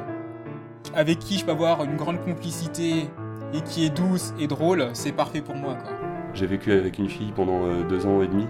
avec 0.95 1.21
qui 1.21 1.39
je 1.39 1.45
peux 1.45 1.53
avoir 1.53 1.85
une 1.85 1.97
grande 1.97 2.21
complicité 2.25 3.09
et 3.57 3.63
qui 3.63 3.87
est 3.87 3.91
douce 3.91 4.35
et 4.39 4.47
drôle, 4.47 4.89
c'est 4.93 5.13
parfait 5.13 5.41
pour 5.41 5.55
moi 5.57 5.75
quoi. 5.75 5.93
J'ai 6.35 6.47
vécu 6.47 6.73
avec 6.73 6.99
une 6.99 7.09
fille 7.09 7.33
pendant 7.35 7.65
euh, 7.65 7.83
deux 7.89 8.05
ans 8.07 8.21
et 8.23 8.27
demi. 8.27 8.47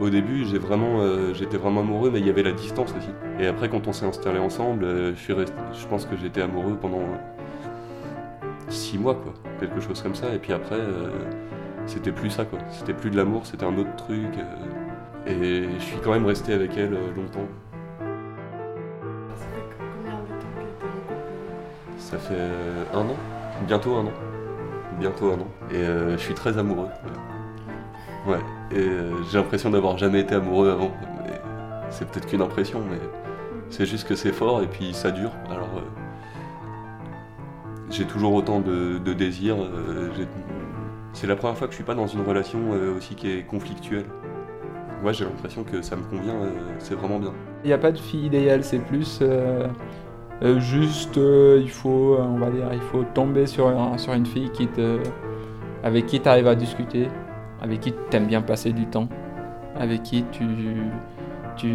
Au 0.00 0.10
début, 0.10 0.44
j'ai 0.44 0.58
vraiment, 0.58 1.00
euh, 1.00 1.34
j'étais 1.34 1.56
vraiment 1.56 1.80
amoureux, 1.80 2.10
mais 2.12 2.20
il 2.20 2.26
y 2.26 2.30
avait 2.30 2.42
la 2.42 2.52
distance 2.52 2.92
aussi. 2.96 3.10
Et 3.40 3.46
après, 3.48 3.68
quand 3.68 3.86
on 3.88 3.92
s'est 3.92 4.06
installés 4.06 4.38
ensemble, 4.38 4.84
euh, 4.84 5.12
je, 5.14 5.20
suis 5.20 5.32
resté- 5.32 5.52
je 5.72 5.86
pense 5.86 6.04
que 6.06 6.16
j'étais 6.16 6.40
amoureux 6.42 6.76
pendant 6.80 6.98
euh, 7.00 8.46
six 8.68 8.98
mois, 8.98 9.14
quoi, 9.14 9.32
quelque 9.60 9.80
chose 9.80 10.00
comme 10.02 10.14
ça. 10.14 10.32
Et 10.34 10.38
puis 10.38 10.52
après, 10.52 10.76
euh, 10.76 11.10
c'était 11.86 12.12
plus 12.12 12.30
ça, 12.30 12.44
quoi. 12.44 12.58
C'était 12.70 12.92
plus 12.92 13.10
de 13.10 13.16
l'amour, 13.16 13.44
c'était 13.46 13.64
un 13.64 13.76
autre 13.76 13.94
truc. 13.96 14.26
euh, 14.38 15.26
et 15.26 15.68
je 15.78 15.84
suis 15.84 15.98
quand 15.98 16.12
même 16.12 16.26
resté 16.26 16.52
avec 16.54 16.76
elle 16.76 16.94
euh, 16.94 17.14
longtemps. 17.16 17.46
Ça 19.34 19.46
fait 19.52 19.76
combien 19.78 20.18
de 20.20 20.26
temps 20.28 20.34
que 20.56 20.80
t'es 20.80 20.86
en 20.86 20.88
couple 20.88 21.98
Ça 21.98 22.18
fait 22.18 22.94
un 22.94 23.00
an, 23.00 23.16
bientôt 23.66 23.94
un 23.96 24.06
an, 24.06 24.12
bientôt 24.98 25.30
un 25.32 25.34
an. 25.40 25.48
Et 25.70 25.76
euh, 25.76 26.12
je 26.12 26.22
suis 26.22 26.34
très 26.34 26.58
amoureux. 26.58 26.88
Ouais. 28.26 28.38
Et 28.72 28.78
euh, 28.78 29.12
j'ai 29.30 29.38
l'impression 29.38 29.70
d'avoir 29.70 29.96
jamais 29.98 30.20
été 30.20 30.34
amoureux 30.34 30.70
avant. 30.70 30.90
C'est 31.90 32.06
peut-être 32.08 32.26
qu'une 32.26 32.42
impression, 32.42 32.80
mais 32.90 32.98
c'est 33.70 33.86
juste 33.86 34.06
que 34.06 34.14
c'est 34.14 34.32
fort 34.32 34.62
et 34.62 34.66
puis 34.66 34.92
ça 34.92 35.10
dure. 35.10 35.30
Alors 35.50 35.68
euh, 35.76 35.80
j'ai 37.90 38.04
toujours 38.04 38.34
autant 38.34 38.60
de, 38.60 38.98
de 38.98 39.18
j'ai- 39.18 40.28
c'est 41.14 41.26
la 41.26 41.34
première 41.36 41.56
fois 41.56 41.66
que 41.66 41.72
je 41.72 41.76
suis 41.76 41.84
pas 41.84 41.94
dans 41.94 42.06
une 42.06 42.20
relation 42.20 42.58
aussi 42.96 43.14
qui 43.14 43.30
est 43.30 43.42
conflictuelle. 43.44 44.04
Ouais, 45.02 45.14
j'ai 45.14 45.24
l'impression 45.24 45.64
que 45.64 45.80
ça 45.80 45.96
me 45.96 46.02
convient. 46.02 46.34
c'est 46.78 46.94
vraiment 46.94 47.18
bien. 47.18 47.32
Il 47.64 47.68
n'y 47.68 47.72
a 47.72 47.78
pas 47.78 47.90
de 47.92 47.98
fille 47.98 48.26
idéale, 48.26 48.62
c'est 48.62 48.78
plus 48.78 49.20
juste, 50.58 51.18
euh, 51.18 51.60
il 51.60 51.70
faut, 51.70 52.14
euh, 52.14 52.22
on 52.22 52.38
va 52.38 52.50
dire, 52.50 52.68
il 52.72 52.80
faut 52.80 53.04
tomber 53.14 53.46
sur, 53.46 53.72
sur 53.98 54.12
une 54.12 54.26
fille 54.26 54.50
qui 54.50 54.66
te, 54.68 54.98
avec 55.82 56.06
qui 56.06 56.20
tu 56.20 56.28
arrives 56.28 56.46
à 56.46 56.54
discuter, 56.54 57.08
avec 57.60 57.80
qui 57.80 57.92
tu 57.92 58.16
aimes 58.16 58.26
bien 58.26 58.42
passer 58.42 58.72
du 58.72 58.86
temps, 58.86 59.08
avec 59.76 60.02
qui 60.02 60.24
tu, 60.30 60.46
tu, 61.56 61.74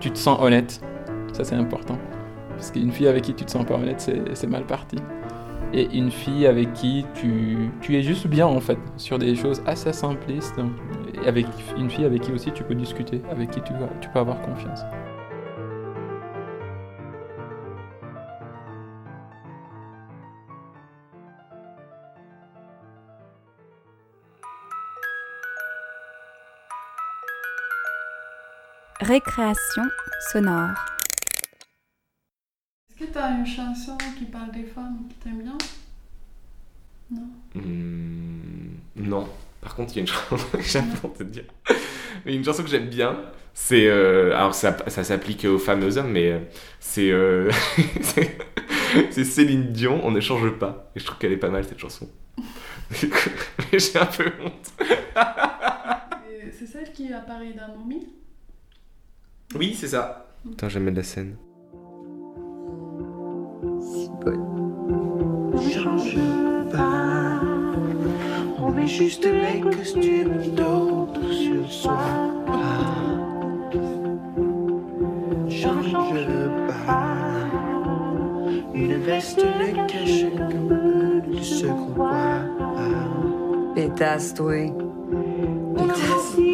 tu 0.00 0.10
te 0.10 0.18
sens 0.18 0.38
honnête. 0.40 0.80
Ça, 1.32 1.44
c'est 1.44 1.54
important. 1.54 1.98
Parce 2.50 2.70
qu'une 2.70 2.90
fille 2.90 3.08
avec 3.08 3.24
qui 3.24 3.34
tu 3.34 3.44
te 3.44 3.50
sens 3.50 3.64
pas 3.64 3.74
honnête, 3.74 4.10
c'est 4.32 4.46
mal 4.46 4.64
parti. 4.64 4.96
Et 5.72 5.96
une 5.96 6.10
fille 6.10 6.46
avec 6.46 6.72
qui 6.74 7.04
tu, 7.14 7.70
tu 7.80 7.96
es 7.96 8.02
juste 8.02 8.26
bien, 8.26 8.46
en 8.46 8.60
fait, 8.60 8.78
sur 8.96 9.18
des 9.18 9.34
choses 9.34 9.62
assez 9.66 9.92
simplistes. 9.92 10.58
Et 11.14 11.28
avec 11.28 11.46
une 11.76 11.90
fille 11.90 12.04
avec 12.04 12.22
qui 12.22 12.32
aussi 12.32 12.52
tu 12.52 12.62
peux 12.62 12.74
discuter, 12.74 13.20
avec 13.30 13.50
qui 13.50 13.60
tu, 13.60 13.72
tu 14.00 14.08
peux 14.10 14.18
avoir 14.18 14.40
confiance. 14.42 14.80
Récréation 29.00 29.84
sonore. 30.32 30.74
Est-ce 32.90 32.98
que 33.06 33.12
t'as 33.12 33.30
une 33.38 33.46
chanson 33.46 33.96
qui 34.18 34.24
parle 34.24 34.50
des 34.50 34.64
femmes 34.64 35.06
que 35.08 35.22
t'aimes 35.24 35.42
bien? 35.42 35.56
Non 37.10 37.28
Hmm, 37.54 38.76
non. 38.96 39.28
Par 39.60 39.74
contre, 39.74 39.92
il 39.92 39.96
y 39.96 39.98
a 39.98 40.02
une 40.02 40.06
chanson 40.08 40.46
que 40.56 40.62
j'aime 40.62 40.88
pour 41.00 41.12
te 41.14 41.22
dire. 41.22 41.44
Mais 42.24 42.34
une 42.34 42.44
chanson 42.44 42.62
que 42.62 42.68
j'aime 42.68 42.88
bien, 42.88 43.16
c'est. 43.54 43.86
euh, 43.88 44.34
alors, 44.36 44.54
ça, 44.54 44.76
ça 44.88 45.04
s'applique 45.04 45.44
aux 45.44 45.58
femmes 45.58 45.82
et 45.82 45.86
aux 45.86 45.98
hommes, 45.98 46.12
mais 46.12 46.32
euh, 46.32 46.40
c'est. 46.80 47.10
euh, 47.10 47.50
c'est 48.02 48.38
c'est 49.10 49.24
Céline 49.24 49.72
Dion, 49.72 50.00
On 50.04 50.10
ne 50.10 50.20
change 50.20 50.50
pas. 50.58 50.90
Et 50.96 51.00
je 51.00 51.04
trouve 51.06 51.18
qu'elle 51.18 51.32
est 51.32 51.36
pas 51.38 51.50
mal 51.50 51.64
cette 51.64 51.78
chanson. 51.78 52.08
Mais 53.72 53.78
j'ai 53.78 53.98
un 53.98 54.06
peu 54.06 54.32
honte. 54.42 54.72
C'est 56.52 56.66
celle 56.66 56.92
qui 56.92 57.12
apparaît 57.12 57.52
dans 57.52 57.76
Mommy? 57.76 58.06
Oui, 59.58 59.74
c'est 59.78 59.88
ça. 59.88 60.26
Attends, 60.52 60.68
je 60.68 60.78
vais 60.78 60.84
mettre 60.84 60.98
la 60.98 61.02
scène. 61.02 61.36
change 65.72 66.16
pas. 66.70 67.40
On 68.58 68.70
met 68.70 68.86
juste 68.86 69.24
les 69.26 69.60
costumes 69.60 70.54
d'autres 70.54 71.32
sur 71.32 71.72
soi. 71.72 71.98
Change 75.48 75.92
pas. 76.86 77.06
Une 78.74 78.96
veste 78.98 79.38
ne 79.38 79.86
cache 79.86 80.36
qu'un 80.36 80.50
peu 80.68 81.20
de 81.30 81.42
ce 81.42 81.66
qu'on 81.66 81.86
voit. 81.94 82.40
Pétasse, 83.74 84.34
toi. 84.34 84.52
Pas. 85.76 86.45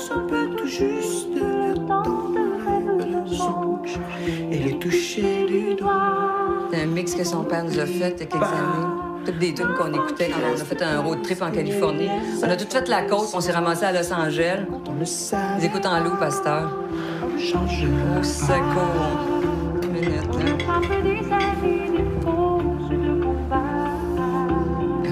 On 0.00 0.02
pousse 0.02 0.10
un 0.12 0.20
peu 0.20 0.56
tout 0.56 0.66
juste 0.66 1.28
le 1.34 1.74
temps 1.86 2.02
de 2.02 3.04
le 3.04 3.26
songe 3.36 3.98
et 4.50 4.58
le 4.58 4.78
toucher 4.78 5.44
du 5.46 5.74
doigt. 5.74 6.68
C'est 6.70 6.82
un 6.82 6.86
mix 6.86 7.14
que 7.14 7.24
son 7.24 7.44
père 7.44 7.64
nous 7.64 7.78
a 7.78 7.84
fait 7.84 7.92
il 7.92 8.00
y 8.00 8.04
a 8.04 8.10
quelques 8.10 8.34
années. 8.34 8.86
Toutes 9.26 9.38
des 9.38 9.52
tunes 9.52 9.74
qu'on 9.76 9.92
écoutait 9.92 10.30
quand 10.30 10.38
on 10.48 10.54
a 10.58 10.64
fait 10.64 10.82
un 10.82 11.00
road 11.00 11.22
trip 11.22 11.42
en 11.42 11.50
Californie. 11.50 12.08
On 12.42 12.48
a 12.48 12.56
tout 12.56 12.66
fait 12.70 12.88
la 12.88 13.02
côte, 13.02 13.28
on 13.34 13.40
s'est 13.40 13.52
ramassé 13.52 13.84
à 13.84 13.92
Los 13.92 14.10
Angeles. 14.12 14.64
Ils 15.58 15.64
écoutent 15.64 15.86
en 15.86 16.00
loup, 16.00 16.16
pasteur. 16.18 16.70
Au 17.34 18.22
secours. 18.22 19.18
Une 19.82 19.92
minute, 19.92 20.34
là. 20.38 20.78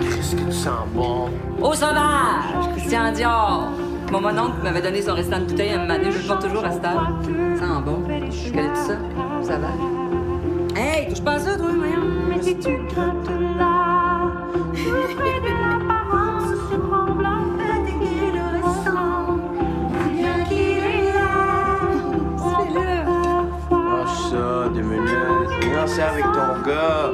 Qu'est-ce 0.01 0.36
que 0.36 0.43
tu 0.43 0.53
sens 0.53 0.86
bon? 0.95 1.28
Au 1.61 1.74
sauvage! 1.74 2.70
Christian 2.74 3.12
Dior! 3.12 3.68
Mon 4.11 4.20
mon 4.22 4.38
oncle 4.38 4.62
m'avait 4.62 4.80
donné 4.80 5.02
son 5.02 5.14
restant 5.14 5.38
de 5.40 5.44
bouteille 5.44 5.70
à 5.70 5.74
un 5.74 5.86
moment 5.86 5.98
donné, 5.98 6.11
je 6.11 6.18
le 6.18 6.26
porte 6.26 6.42
toujours 6.42 6.64
à 6.64 6.70
cette 6.72 6.84
heure. 6.84 7.09
Ça 7.59 7.66
sent 7.66 7.82
bon. 7.84 8.02
Je 8.30 8.50
connais 8.50 8.68
tout 8.68 8.74
ça. 8.76 8.96
Ça 9.42 9.59
va. 9.59 9.68
Hey, 10.80 11.09
touche 11.09 11.22
pas 11.22 11.32
à 11.32 11.38
ça, 11.38 11.56
toi, 11.56 11.68
voyons. 11.76 12.06
Mais 12.28 12.42
si 12.42 12.56
tu 12.59 12.70
grattes 12.94 13.28
là, 13.59 14.32
près 14.72 15.40
de 15.40 15.52
l'apparence, 15.62 16.50
semblant 16.70 17.44
fatigué 17.59 18.32
le 18.32 18.66
ressent. 18.66 19.38
Bien 20.14 20.44
qu'il 20.48 20.78
est 20.78 21.12
là, 21.12 21.30
c'est 22.38 22.70
Oh, 23.70 24.06
ça, 24.30 24.68
deux 24.74 24.82
minutes. 24.82 25.11
Viens, 25.62 25.86
c'est 25.86 26.02
avec 26.02 26.24
ton 26.24 26.62
gars. 26.66 27.12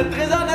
Chante! 0.00 0.10
C'est 0.10 0.16
notre 0.16 0.16
trésor 0.16 0.49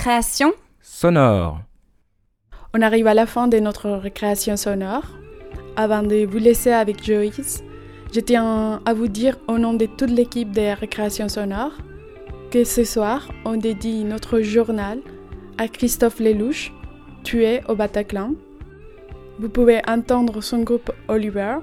Récréation 0.00 0.54
Sonore. 0.80 1.60
On 2.72 2.80
arrive 2.80 3.06
à 3.06 3.12
la 3.12 3.26
fin 3.26 3.48
de 3.48 3.58
notre 3.58 3.90
récréation 3.90 4.56
sonore. 4.56 5.04
Avant 5.76 6.02
de 6.02 6.24
vous 6.24 6.38
laisser 6.38 6.72
avec 6.72 7.04
Joyce, 7.04 7.62
je 8.10 8.20
tiens 8.20 8.80
à 8.86 8.94
vous 8.94 9.08
dire 9.08 9.36
au 9.46 9.58
nom 9.58 9.74
de 9.74 9.84
toute 9.84 10.08
l'équipe 10.08 10.52
des 10.52 10.72
récréations 10.72 11.28
sonores 11.28 11.76
que 12.50 12.64
ce 12.64 12.82
soir, 12.82 13.28
on 13.44 13.58
dédie 13.58 14.04
notre 14.04 14.40
journal 14.40 15.00
à 15.58 15.68
Christophe 15.68 16.18
Lelouch, 16.18 16.72
tué 17.22 17.60
au 17.68 17.74
Bataclan. 17.74 18.32
Vous 19.38 19.50
pouvez 19.50 19.82
entendre 19.86 20.40
son 20.40 20.60
groupe 20.60 20.90
Oliver 21.08 21.56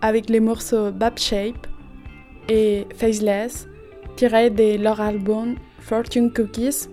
avec 0.00 0.30
les 0.30 0.38
morceaux 0.38 0.92
Bab 0.92 1.18
Shape 1.18 1.66
et 2.48 2.86
Faceless 2.94 3.66
tirés 4.14 4.50
de 4.50 4.80
leur 4.80 5.00
album 5.00 5.56
Fortune 5.80 6.32
Cookies 6.32 6.86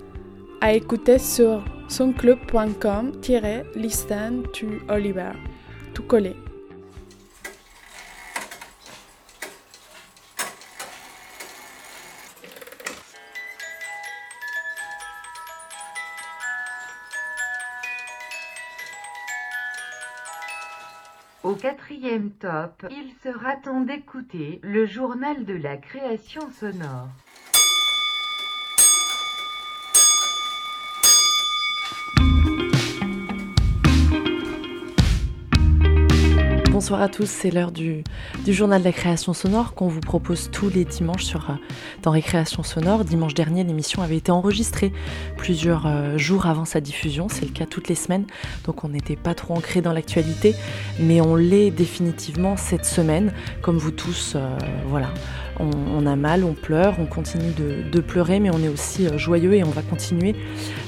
à 0.62 0.74
écouter 0.74 1.20
sur 1.20 1.64
sonclub.com-listen 1.88 4.44
to 4.54 4.68
Oliver. 4.90 5.32
Tout 5.94 6.04
collé. 6.04 6.36
Au 21.44 21.54
quatrième 21.54 22.32
top, 22.32 22.86
il 22.92 23.14
sera 23.24 23.56
temps 23.56 23.82
d'écouter 23.82 24.60
le 24.64 24.86
journal 24.86 25.46
de 25.46 25.54
la 25.54 25.78
création 25.78 26.42
sonore. 26.52 27.08
Bonsoir 36.78 37.02
à 37.02 37.10
tous, 37.10 37.28
c'est 37.28 37.50
l'heure 37.50 37.72
du, 37.72 38.04
journal 38.48 38.82
de 38.82 38.86
la 38.86 38.92
création 38.92 39.34
sonore 39.34 39.74
qu'on 39.74 39.88
vous 39.88 40.00
propose 40.00 40.52
tous 40.52 40.70
les 40.70 40.86
dimanches 40.86 41.24
sur, 41.24 41.50
euh, 41.50 41.54
dans 42.04 42.12
Récréation 42.12 42.62
Sonore. 42.62 43.04
Dimanche 43.04 43.34
dernier, 43.34 43.64
l'émission 43.64 44.04
avait 44.04 44.18
été 44.18 44.32
enregistrée 44.32 44.94
plusieurs 45.38 45.88
euh, 45.88 46.20
jours 46.20 46.46
avant 46.46 46.66
sa 46.66 46.80
diffusion, 46.80 47.30
c'est 47.30 47.46
le 47.46 47.52
cas 47.52 47.66
toutes 47.66 47.88
les 47.88 47.96
semaines, 47.96 48.28
donc 48.64 48.84
on 48.84 48.90
n'était 48.90 49.16
pas 49.16 49.34
trop 49.34 49.56
ancré 49.56 49.82
dans 49.82 49.92
l'actualité, 49.92 50.54
mais 51.00 51.20
on 51.20 51.36
l'est 51.36 51.72
définitivement 51.72 52.58
cette 52.58 52.86
semaine, 52.86 53.34
comme 53.64 53.80
vous 53.80 53.90
tous, 53.90 54.34
euh, 54.36 54.56
voilà. 54.86 55.12
On, 55.60 56.06
a 56.06 56.16
mal, 56.16 56.44
on 56.44 56.54
pleure, 56.54 56.98
on 57.00 57.08
continue 57.08 57.52
de, 57.52 58.00
pleurer, 58.00 58.40
mais 58.40 58.52
on 58.52 58.60
est 58.60 58.68
aussi 58.68 59.08
joyeux 59.18 59.56
et 59.56 59.64
on 59.64 59.72
va 59.72 59.82
continuer 59.82 60.36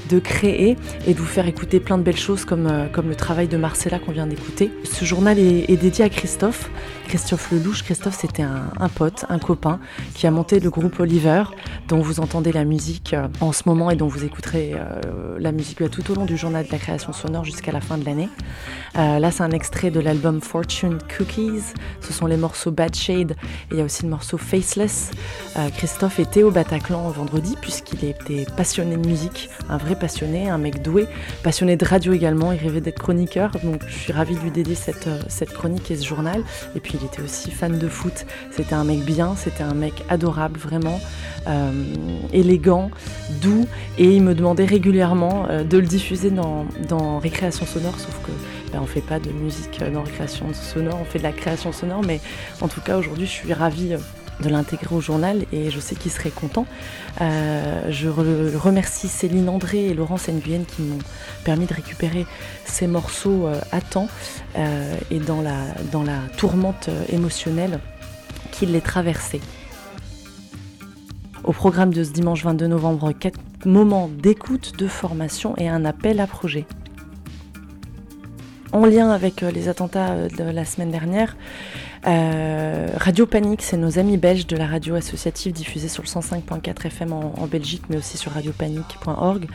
de 0.09 0.19
créer 0.19 0.77
et 1.07 1.13
de 1.13 1.19
vous 1.19 1.25
faire 1.25 1.47
écouter 1.47 1.79
plein 1.79 1.97
de 1.97 2.03
belles 2.03 2.17
choses 2.17 2.45
comme, 2.45 2.67
euh, 2.67 2.87
comme 2.87 3.09
le 3.09 3.15
travail 3.15 3.47
de 3.47 3.57
Marcella 3.57 3.99
qu'on 3.99 4.11
vient 4.11 4.27
d'écouter. 4.27 4.71
Ce 4.83 5.05
journal 5.05 5.37
est, 5.39 5.79
dédié 5.79 6.05
à 6.05 6.09
Christophe, 6.09 6.69
Christophe 7.07 7.51
Lelouch. 7.51 7.83
Christophe, 7.83 8.17
c'était 8.19 8.43
un, 8.43 8.89
pote, 8.89 9.25
un 9.29 9.39
copain 9.39 9.79
qui 10.13 10.27
a 10.27 10.31
monté 10.31 10.59
le 10.59 10.69
groupe 10.69 10.99
Oliver, 10.99 11.43
dont 11.87 11.99
vous 11.99 12.19
entendez 12.19 12.51
la 12.51 12.65
musique 12.65 13.13
euh, 13.13 13.27
en 13.41 13.51
ce 13.51 13.63
moment 13.65 13.91
et 13.91 13.95
dont 13.95 14.07
vous 14.07 14.23
écouterez 14.23 14.73
euh, 14.75 15.37
la 15.39 15.51
musique 15.51 15.79
bah, 15.81 15.89
tout 15.89 16.11
au 16.11 16.15
long 16.15 16.25
du 16.25 16.37
journal 16.37 16.65
de 16.65 16.71
la 16.71 16.77
création 16.77 17.13
sonore 17.13 17.45
jusqu'à 17.45 17.71
la 17.71 17.81
fin 17.81 17.97
de 17.97 18.05
l'année. 18.05 18.29
Là, 18.95 19.31
c'est 19.31 19.43
un 19.43 19.51
extrait 19.51 19.91
de 19.91 19.99
l'album 19.99 20.41
Fortune 20.41 20.97
Cookies. 21.17 21.73
Ce 22.01 22.11
sont 22.11 22.25
les 22.25 22.35
morceaux 22.35 22.71
Bad 22.71 22.95
Shade 22.95 23.31
et 23.31 23.35
il 23.71 23.77
y 23.77 23.81
a 23.81 23.85
aussi 23.85 24.03
le 24.03 24.09
morceau 24.09 24.37
Face 24.37 24.69
Aceless, 24.69 25.11
euh, 25.57 25.69
Christophe 25.69 26.19
était 26.19 26.43
au 26.43 26.51
Bataclan 26.51 27.09
vendredi 27.09 27.55
puisqu'il 27.59 28.05
était 28.05 28.45
passionné 28.55 28.97
de 28.97 29.07
musique, 29.07 29.49
un 29.69 29.77
vrai 29.77 29.97
passionné, 29.99 30.49
un 30.49 30.57
mec 30.57 30.81
doué, 30.81 31.07
passionné 31.43 31.75
de 31.75 31.85
radio 31.85 32.13
également, 32.13 32.51
il 32.51 32.59
rêvait 32.59 32.81
d'être 32.81 32.99
chroniqueur, 32.99 33.51
donc 33.63 33.83
je 33.87 33.97
suis 33.97 34.13
ravie 34.13 34.35
de 34.35 34.39
lui 34.39 34.51
dédier 34.51 34.75
cette, 34.75 35.07
euh, 35.07 35.19
cette 35.27 35.53
chronique 35.53 35.91
et 35.91 35.95
ce 35.95 36.05
journal. 36.05 36.43
Et 36.75 36.79
puis 36.79 36.97
il 36.99 37.05
était 37.05 37.21
aussi 37.21 37.51
fan 37.51 37.77
de 37.77 37.87
foot, 37.87 38.25
c'était 38.51 38.75
un 38.75 38.83
mec 38.83 38.99
bien, 38.99 39.35
c'était 39.35 39.63
un 39.63 39.73
mec 39.73 39.93
adorable 40.09 40.59
vraiment, 40.59 40.99
euh, 41.47 41.71
élégant, 42.33 42.89
doux, 43.41 43.67
et 43.97 44.15
il 44.15 44.23
me 44.23 44.33
demandait 44.33 44.65
régulièrement 44.65 45.45
euh, 45.49 45.63
de 45.63 45.77
le 45.77 45.87
diffuser 45.87 46.31
dans, 46.31 46.65
dans 46.87 47.19
Récréation 47.19 47.65
Sonore, 47.65 47.99
sauf 47.99 48.17
que 48.23 48.31
ben, 48.71 48.79
on 48.81 48.85
fait 48.85 49.01
pas 49.01 49.19
de 49.19 49.31
musique 49.31 49.83
dans 49.93 50.03
Récréation 50.03 50.53
Sonore, 50.53 50.97
on 51.01 51.05
fait 51.05 51.19
de 51.19 51.23
la 51.23 51.31
création 51.31 51.71
sonore, 51.71 52.03
mais 52.05 52.21
en 52.61 52.67
tout 52.67 52.81
cas 52.81 52.97
aujourd'hui 52.97 53.25
je 53.25 53.31
suis 53.31 53.53
ravie 53.53 53.95
de 54.41 54.49
l'intégrer 54.49 54.95
au 54.95 55.01
journal 55.01 55.45
et 55.51 55.69
je 55.69 55.79
sais 55.79 55.95
qu'il 55.95 56.11
serait 56.11 56.29
content. 56.31 56.65
Euh, 57.21 57.91
je 57.91 58.07
re- 58.07 58.55
remercie 58.55 59.07
Céline 59.07 59.49
André 59.49 59.85
et 59.87 59.93
Laurence 59.93 60.27
Nguyen 60.29 60.63
qui 60.63 60.81
m'ont 60.81 60.99
permis 61.43 61.65
de 61.65 61.73
récupérer 61.73 62.25
ces 62.65 62.87
morceaux 62.87 63.47
euh, 63.47 63.59
à 63.71 63.81
temps 63.81 64.07
euh, 64.57 64.95
et 65.11 65.19
dans 65.19 65.41
la, 65.41 65.53
tourmente 66.37 66.89
émotionnelle 67.09 67.79
qui 68.51 68.65
les 68.65 68.81
traversait. 68.81 69.41
Au 71.43 71.51
programme 71.53 71.93
de 71.93 72.03
ce 72.03 72.11
dimanche 72.11 72.43
22 72.43 72.67
novembre, 72.67 73.11
quatre 73.11 73.39
moments 73.65 74.09
d'écoute, 74.09 74.73
de 74.77 74.87
formation 74.87 75.55
et 75.57 75.67
un 75.67 75.83
appel 75.85 76.19
à 76.19 76.27
projet. 76.27 76.65
En 78.71 78.85
lien 78.85 79.09
avec 79.09 79.41
les 79.41 79.67
attentats 79.67 80.27
de 80.27 80.43
la 80.43 80.63
semaine 80.63 80.91
dernière, 80.91 81.35
euh, 82.07 82.87
Radio 82.95 83.25
Panique, 83.25 83.61
c'est 83.61 83.77
nos 83.77 83.99
amis 83.99 84.17
belges 84.17 84.47
de 84.47 84.55
la 84.55 84.67
radio 84.67 84.95
associative 84.95 85.51
diffusée 85.51 85.87
sur 85.89 86.03
le 86.03 86.07
105.4 86.07 86.87
FM 86.87 87.13
en, 87.13 87.33
en 87.37 87.47
Belgique, 87.47 87.83
mais 87.89 87.97
aussi 87.97 88.17
sur 88.17 88.31
radiopanique.org, 88.31 89.47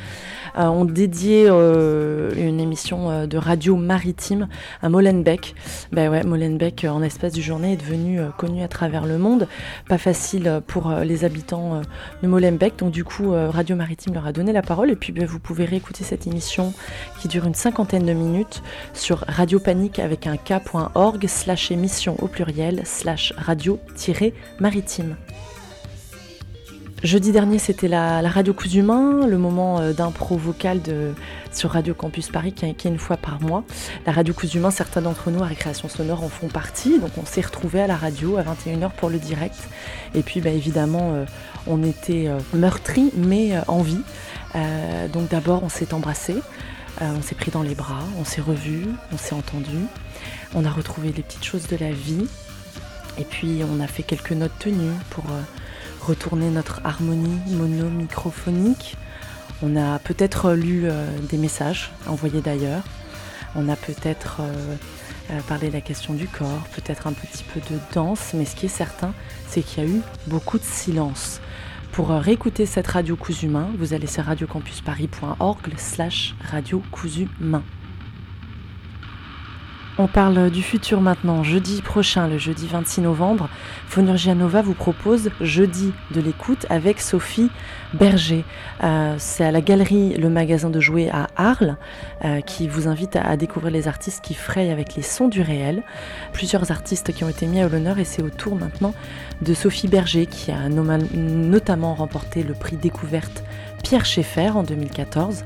ont 0.57 0.85
dédié 0.85 1.47
euh, 1.49 2.33
une 2.37 2.61
émission 2.61 3.11
euh, 3.11 3.27
de 3.27 3.37
radio 3.39 3.77
maritime 3.77 4.49
à 4.83 4.89
Molenbeek. 4.89 5.55
Ben 5.93 6.25
Molenbeek, 6.27 6.85
euh, 6.85 6.91
en 6.91 7.03
espace 7.03 7.33
du 7.33 7.43
journée, 7.43 7.73
est 7.73 7.77
devenu 7.77 8.21
euh, 8.21 8.29
connu 8.37 8.63
à 8.63 8.69
travers 8.69 9.07
le 9.07 9.19
monde. 9.19 9.49
Pas 9.89 9.99
facile 9.99 10.49
euh, 10.49 10.61
pour 10.61 10.91
euh, 10.91 11.05
les 11.05 11.25
habitants 11.25 11.77
euh, 11.77 11.83
de 12.23 12.29
Molenbeek, 12.29 12.79
donc 12.79 12.93
du 12.93 13.05
coup, 13.05 13.33
euh, 13.33 13.51
Radio 13.51 13.77
Maritime 13.77 14.15
leur 14.15 14.27
a 14.27 14.33
donné 14.33 14.53
la 14.53 14.63
parole. 14.63 14.91
Et 14.91 14.97
puis, 14.97 15.13
ben, 15.13 15.27
vous 15.27 15.41
pouvez 15.41 15.65
réécouter 15.65 16.05
cette 16.05 16.27
émission 16.27 16.73
qui 17.21 17.29
dure 17.29 17.47
une 17.47 17.55
cinquantaine 17.55 18.07
de 18.07 18.13
minutes 18.13 18.63
sur 18.93 19.25
radiopanique 19.27 19.99
avec 19.99 20.27
un 20.27 20.37
k.org 20.37 21.27
slash 21.27 21.71
émission 21.71 22.17
au 22.23 22.29
pluriel 22.29 22.83
slash 22.85 23.33
radio-maritime. 23.37 25.17
Jeudi 27.05 27.33
dernier, 27.33 27.59
c'était 27.59 27.87
la, 27.87 28.23
radio 28.31 28.55
Coups 28.55 28.77
Humains, 28.77 29.27
le 29.27 29.37
moment 29.37 29.79
euh, 29.79 29.93
d'impro 29.93 30.39
vocal 30.39 30.81
sur 31.53 31.73
Radio 31.73 31.93
Campus 31.93 32.31
Paris 32.31 32.55
qui, 32.55 32.65
est- 32.65 32.85
une 32.87 32.99
fois 32.99 33.19
par 33.19 33.43
mois. 33.43 33.63
La 34.07 34.13
radio 34.13 34.33
Coups 34.33 34.55
Humains, 34.55 34.71
certains 34.71 35.03
d'entre 35.03 35.31
nous 35.31 35.43
à 35.43 35.47
Récréation 35.47 35.91
Sonore 35.91 36.25
en 36.25 36.31
font 36.31 36.49
partie, 36.49 36.99
donc 36.99 37.11
on 37.19 37.27
s'est 37.27 37.43
retrouvés 37.43 37.83
à 37.83 37.87
la 37.87 37.97
radio 37.97 38.39
à 38.39 38.43
21h 38.43 38.91
pour 38.93 39.11
le 39.11 39.19
direct. 39.19 39.69
Et 40.15 40.23
puis 40.23 40.41
bah, 40.41 40.49
évidemment, 40.49 41.13
euh, 41.13 41.27
on 41.67 41.83
était 41.83 42.27
euh, 42.27 42.39
meurtris 42.55 43.13
mais 43.15 43.53
en 43.69 43.83
vie. 43.83 44.01
Donc 45.13 45.29
d'abord, 45.29 45.63
on 45.63 45.69
s'est 45.69 45.93
embrassés, 45.93 46.41
on 47.01 47.21
s'est 47.21 47.35
pris 47.35 47.51
dans 47.51 47.63
les 47.63 47.75
bras, 47.75 48.05
on 48.21 48.25
s'est 48.25 48.41
revus, 48.41 48.87
on 49.13 49.19
s'est 49.19 49.35
entendus, 49.35 49.85
on 50.55 50.65
a 50.65 50.71
retrouvé 50.71 51.09
les 51.15 51.23
petites 51.25 51.45
choses 51.45 51.67
de 51.67 51.77
la 51.77 51.91
vie. 51.91 52.27
Et 53.19 53.25
puis 53.25 53.63
on 53.69 53.81
a 53.83 53.89
fait 53.89 54.05
quelques 54.05 54.31
notes 54.31 54.57
tenues 54.61 54.95
pour 55.11 55.25
retourner 56.05 56.51
notre 56.51 56.81
harmonie 56.85 57.41
mono-microphonique. 57.51 58.97
On 59.63 59.77
a 59.77 59.99
peut-être 59.99 60.53
lu 60.53 60.83
euh, 60.85 61.07
des 61.31 61.39
messages 61.39 61.93
envoyés 62.07 62.41
d'ailleurs. 62.41 62.83
On 63.57 63.69
a 63.69 63.77
peut-être 63.77 64.39
euh, 64.41 64.77
euh, 65.31 65.41
parlé 65.49 65.69
de 65.69 65.73
la 65.73 65.81
question 65.81 66.13
du 66.13 66.29
corps, 66.29 66.65
peut-être 66.75 67.07
un 67.07 67.13
petit 67.13 67.45
peu 67.45 67.61
de 67.61 67.79
danse, 67.93 68.33
mais 68.35 68.45
ce 68.45 68.55
qui 68.55 68.67
est 68.67 68.69
certain, 68.69 69.15
c'est 69.49 69.63
qu'il 69.63 69.85
y 69.85 69.87
a 69.87 69.91
eu 69.91 70.01
beaucoup 70.27 70.59
de 70.59 70.65
silence. 70.65 71.41
Pour 71.93 72.09
réécouter 72.09 72.67
cette 72.67 72.89
radio 72.89 73.15
cousu 73.17 73.49
main, 73.49 73.71
vous 73.79 73.95
allez 73.95 74.09
sur 74.09 74.25
radiocampusparis.org 74.25 75.73
slash 75.79 76.35
radio. 76.51 76.83
On 79.97 80.09
parle 80.09 80.51
du 80.51 80.61
futur 80.61 81.01
maintenant. 81.01 81.45
Jeudi 81.45 81.81
prochain, 81.81 82.27
le 82.27 82.37
jeudi 82.37 82.67
26 82.67 83.03
novembre, 83.03 83.49
Phonurgia 83.87 84.35
Nova 84.35 84.61
vous 84.61 84.75
propose 84.75 85.31
Jeudi 85.41 85.93
de 86.11 86.21
l'écoute 86.21 86.67
avec 86.69 87.01
Sophie 87.01 87.49
Berger. 87.93 88.45
Euh, 88.83 89.15
C'est 89.19 89.45
à 89.45 89.53
la 89.53 89.61
galerie 89.61 90.15
Le 90.15 90.29
Magasin 90.29 90.69
de 90.69 90.81
Jouets 90.81 91.11
à 91.11 91.29
Arles 91.37 91.77
euh, 92.25 92.41
qui 92.41 92.67
vous 92.67 92.89
invite 92.89 93.15
à, 93.15 93.23
à 93.23 93.37
découvrir 93.37 93.71
les 93.71 93.87
artistes 93.87 94.25
qui 94.25 94.35
frayent 94.35 94.73
avec 94.73 94.97
les 94.97 95.03
sons 95.03 95.29
du 95.29 95.43
réel. 95.43 95.85
Plusieurs 96.33 96.73
artistes 96.73 97.13
qui 97.13 97.23
ont 97.23 97.29
été 97.29 97.47
mis 97.47 97.61
à 97.61 97.69
l'honneur 97.69 98.01
et 98.01 98.05
c'est 98.05 98.23
au 98.23 98.31
tour 98.31 98.57
maintenant 98.57 98.95
de 99.43 99.55
Sophie 99.55 99.87
Berger 99.87 100.27
qui 100.27 100.51
a 100.51 100.69
notamment 100.69 101.95
remporté 101.95 102.43
le 102.43 102.55
prix 102.55 102.77
découverte 102.77 103.45
Pierre 103.85 104.07
Schaeffer 104.07 104.51
en 104.57 104.65
2014. 104.65 105.45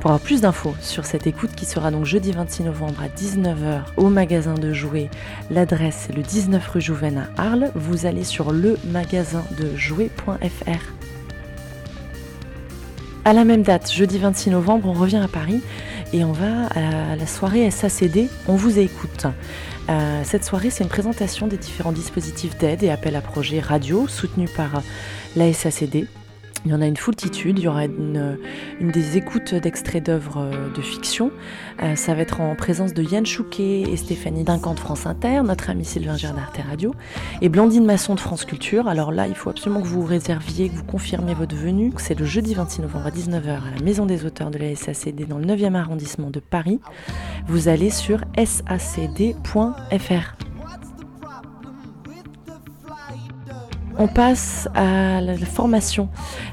Pour 0.00 0.12
avoir 0.12 0.20
plus 0.20 0.40
d'infos 0.40 0.76
sur 0.80 1.04
cette 1.04 1.26
écoute 1.26 1.50
qui 1.56 1.66
sera 1.66 1.90
donc 1.90 2.04
jeudi 2.04 2.30
26 2.30 2.62
novembre 2.62 3.02
à 3.02 3.08
19h 3.08 3.80
au 3.96 4.08
magasin 4.08 4.54
de 4.54 4.72
jouets, 4.72 5.10
l'adresse 5.50 6.06
est 6.08 6.12
le 6.12 6.22
19 6.22 6.68
rue 6.68 6.80
Jouven 6.80 7.18
à 7.36 7.42
Arles, 7.42 7.72
vous 7.74 8.06
allez 8.06 8.22
sur 8.22 8.52
le 8.52 8.78
magasin. 8.84 9.42
À 13.24 13.32
la 13.32 13.44
même 13.44 13.62
date, 13.62 13.90
jeudi 13.90 14.18
26 14.18 14.50
novembre, 14.50 14.88
on 14.88 14.92
revient 14.92 15.16
à 15.16 15.28
Paris 15.28 15.62
et 16.12 16.24
on 16.24 16.32
va 16.32 16.66
à 16.76 17.16
la 17.16 17.26
soirée 17.26 17.68
SACD, 17.68 18.28
on 18.46 18.54
vous 18.54 18.78
écoute. 18.78 19.26
Euh, 19.90 20.20
cette 20.22 20.44
soirée, 20.44 20.70
c'est 20.70 20.84
une 20.84 20.90
présentation 20.90 21.48
des 21.48 21.56
différents 21.56 21.92
dispositifs 21.92 22.56
d'aide 22.56 22.84
et 22.84 22.90
appels 22.90 23.16
à 23.16 23.20
projets 23.20 23.58
radio 23.58 24.06
soutenus 24.06 24.50
par 24.52 24.82
la 25.34 25.52
SACD. 25.52 26.06
Il 26.64 26.72
y 26.72 26.74
en 26.74 26.80
a 26.80 26.86
une 26.86 26.96
foultitude, 26.96 27.58
il 27.58 27.64
y 27.64 27.68
aura 27.68 27.84
une, 27.84 28.38
des 28.80 29.16
écoutes 29.16 29.54
d'extraits 29.54 30.04
d'œuvres 30.04 30.38
euh, 30.38 30.70
de 30.74 30.82
fiction. 30.82 31.30
Euh, 31.82 31.94
ça 31.96 32.14
va 32.14 32.22
être 32.22 32.40
en 32.40 32.54
présence 32.54 32.94
de 32.94 33.02
Yann 33.02 33.24
Chouquet 33.24 33.82
et 33.82 33.96
Stéphanie 33.96 34.44
Duncan 34.44 34.74
de 34.74 34.80
France 34.80 35.06
Inter, 35.06 35.42
notre 35.44 35.70
ami 35.70 35.84
Sylvain 35.84 36.16
Gerdard 36.16 36.52
Radio, 36.68 36.94
et 37.40 37.48
Blandine 37.48 37.84
Masson 37.84 38.14
de 38.14 38.20
France 38.20 38.44
Culture. 38.44 38.88
Alors 38.88 39.12
là, 39.12 39.28
il 39.28 39.34
faut 39.34 39.50
absolument 39.50 39.80
que 39.80 39.86
vous 39.86 40.02
vous 40.02 40.06
réserviez, 40.06 40.68
que 40.68 40.74
vous 40.74 40.84
confirmiez 40.84 41.34
votre 41.34 41.54
venue. 41.56 41.92
C'est 41.98 42.18
le 42.18 42.26
jeudi 42.26 42.54
26 42.54 42.82
novembre 42.82 43.06
à 43.06 43.10
19h 43.10 43.48
à 43.48 43.74
la 43.76 43.82
Maison 43.82 44.06
des 44.06 44.24
auteurs 44.24 44.50
de 44.50 44.58
la 44.58 44.74
SACD 44.74 45.26
dans 45.26 45.38
le 45.38 45.46
9e 45.46 45.74
arrondissement 45.74 46.30
de 46.30 46.40
Paris. 46.40 46.80
Vous 47.46 47.68
allez 47.68 47.90
sur 47.90 48.20
sacd.fr. 48.36 49.68
On 54.00 54.06
passe 54.06 54.68
à 54.76 55.20
la 55.20 55.36
formation. 55.36 56.08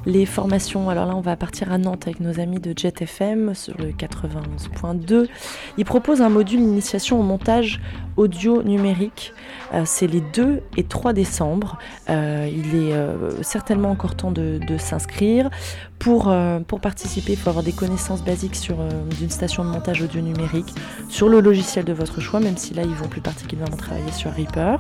Les 0.08 0.26
formations, 0.26 0.90
alors 0.90 1.06
là 1.06 1.16
on 1.16 1.22
va 1.22 1.36
partir 1.36 1.72
à 1.72 1.78
Nantes 1.78 2.08
avec 2.08 2.20
nos 2.20 2.40
amis 2.40 2.60
de 2.60 2.74
Jet 2.76 3.04
FM 3.04 3.54
sur 3.54 3.78
le 3.78 3.92
91.2. 3.92 5.28
Ils 5.78 5.86
proposent 5.86 6.24
un 6.24 6.30
module 6.30 6.60
initiation 6.60 7.20
au 7.20 7.24
montage 7.24 7.82
audio 8.18 8.64
numérique. 8.64 9.32
Euh, 9.76 9.84
C'est 9.86 10.08
les 10.08 10.22
2 10.22 10.64
et 10.76 10.86
3 10.86 11.14
décembre. 11.14 11.78
Euh, 12.10 12.50
il 12.52 12.76
est 12.76 12.94
euh, 12.94 13.44
certainement 13.44 13.92
encore 13.92 14.16
temps 14.16 14.32
de, 14.32 14.60
s'inscrire. 14.80 15.52
Pour, 16.00 16.36
pour 16.68 16.82
participer, 16.82 17.34
il 17.34 17.38
faut 17.38 17.50
avoir 17.50 17.64
des 17.64 17.72
connaissances 17.72 18.24
basiques 18.24 18.56
sur 18.56 18.78
d'une 19.18 19.30
station 19.30 19.64
de 19.64 19.70
montage 19.70 20.02
audio 20.02 20.20
numérique, 20.20 20.74
sur 21.10 21.30
le 21.30 21.40
logiciel 21.40 21.86
de 21.86 21.94
votre 21.94 22.20
choix, 22.20 22.40
même 22.40 22.58
si 22.58 22.74
là 22.74 22.84
ils 22.84 22.90
vont 22.90 23.08
plus 23.08 23.22
particulièrement 23.22 23.78
travailler 23.78 24.12
sur 24.12 24.32
Reaper. 24.34 24.78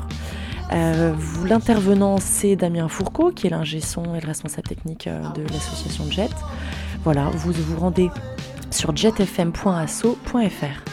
Euh, 0.72 1.13
L'intervenant, 1.47 2.18
c'est 2.20 2.55
Damien 2.55 2.88
Fourcault, 2.88 3.32
qui 3.32 3.47
est 3.47 3.49
l'ingé 3.49 3.80
son 3.80 4.16
et 4.16 4.20
le 4.20 4.28
responsable 4.28 4.68
technique 4.68 5.07
euh, 5.07 5.22
de 5.36 5.43
l'association 5.43 6.09
Jet. 6.09 6.32
Voilà, 7.03 7.30
vous 7.34 7.51
vous 7.51 7.80
rendez 7.80 8.09
sur 8.72 8.95
jetfm.asso.fr. 8.95 10.84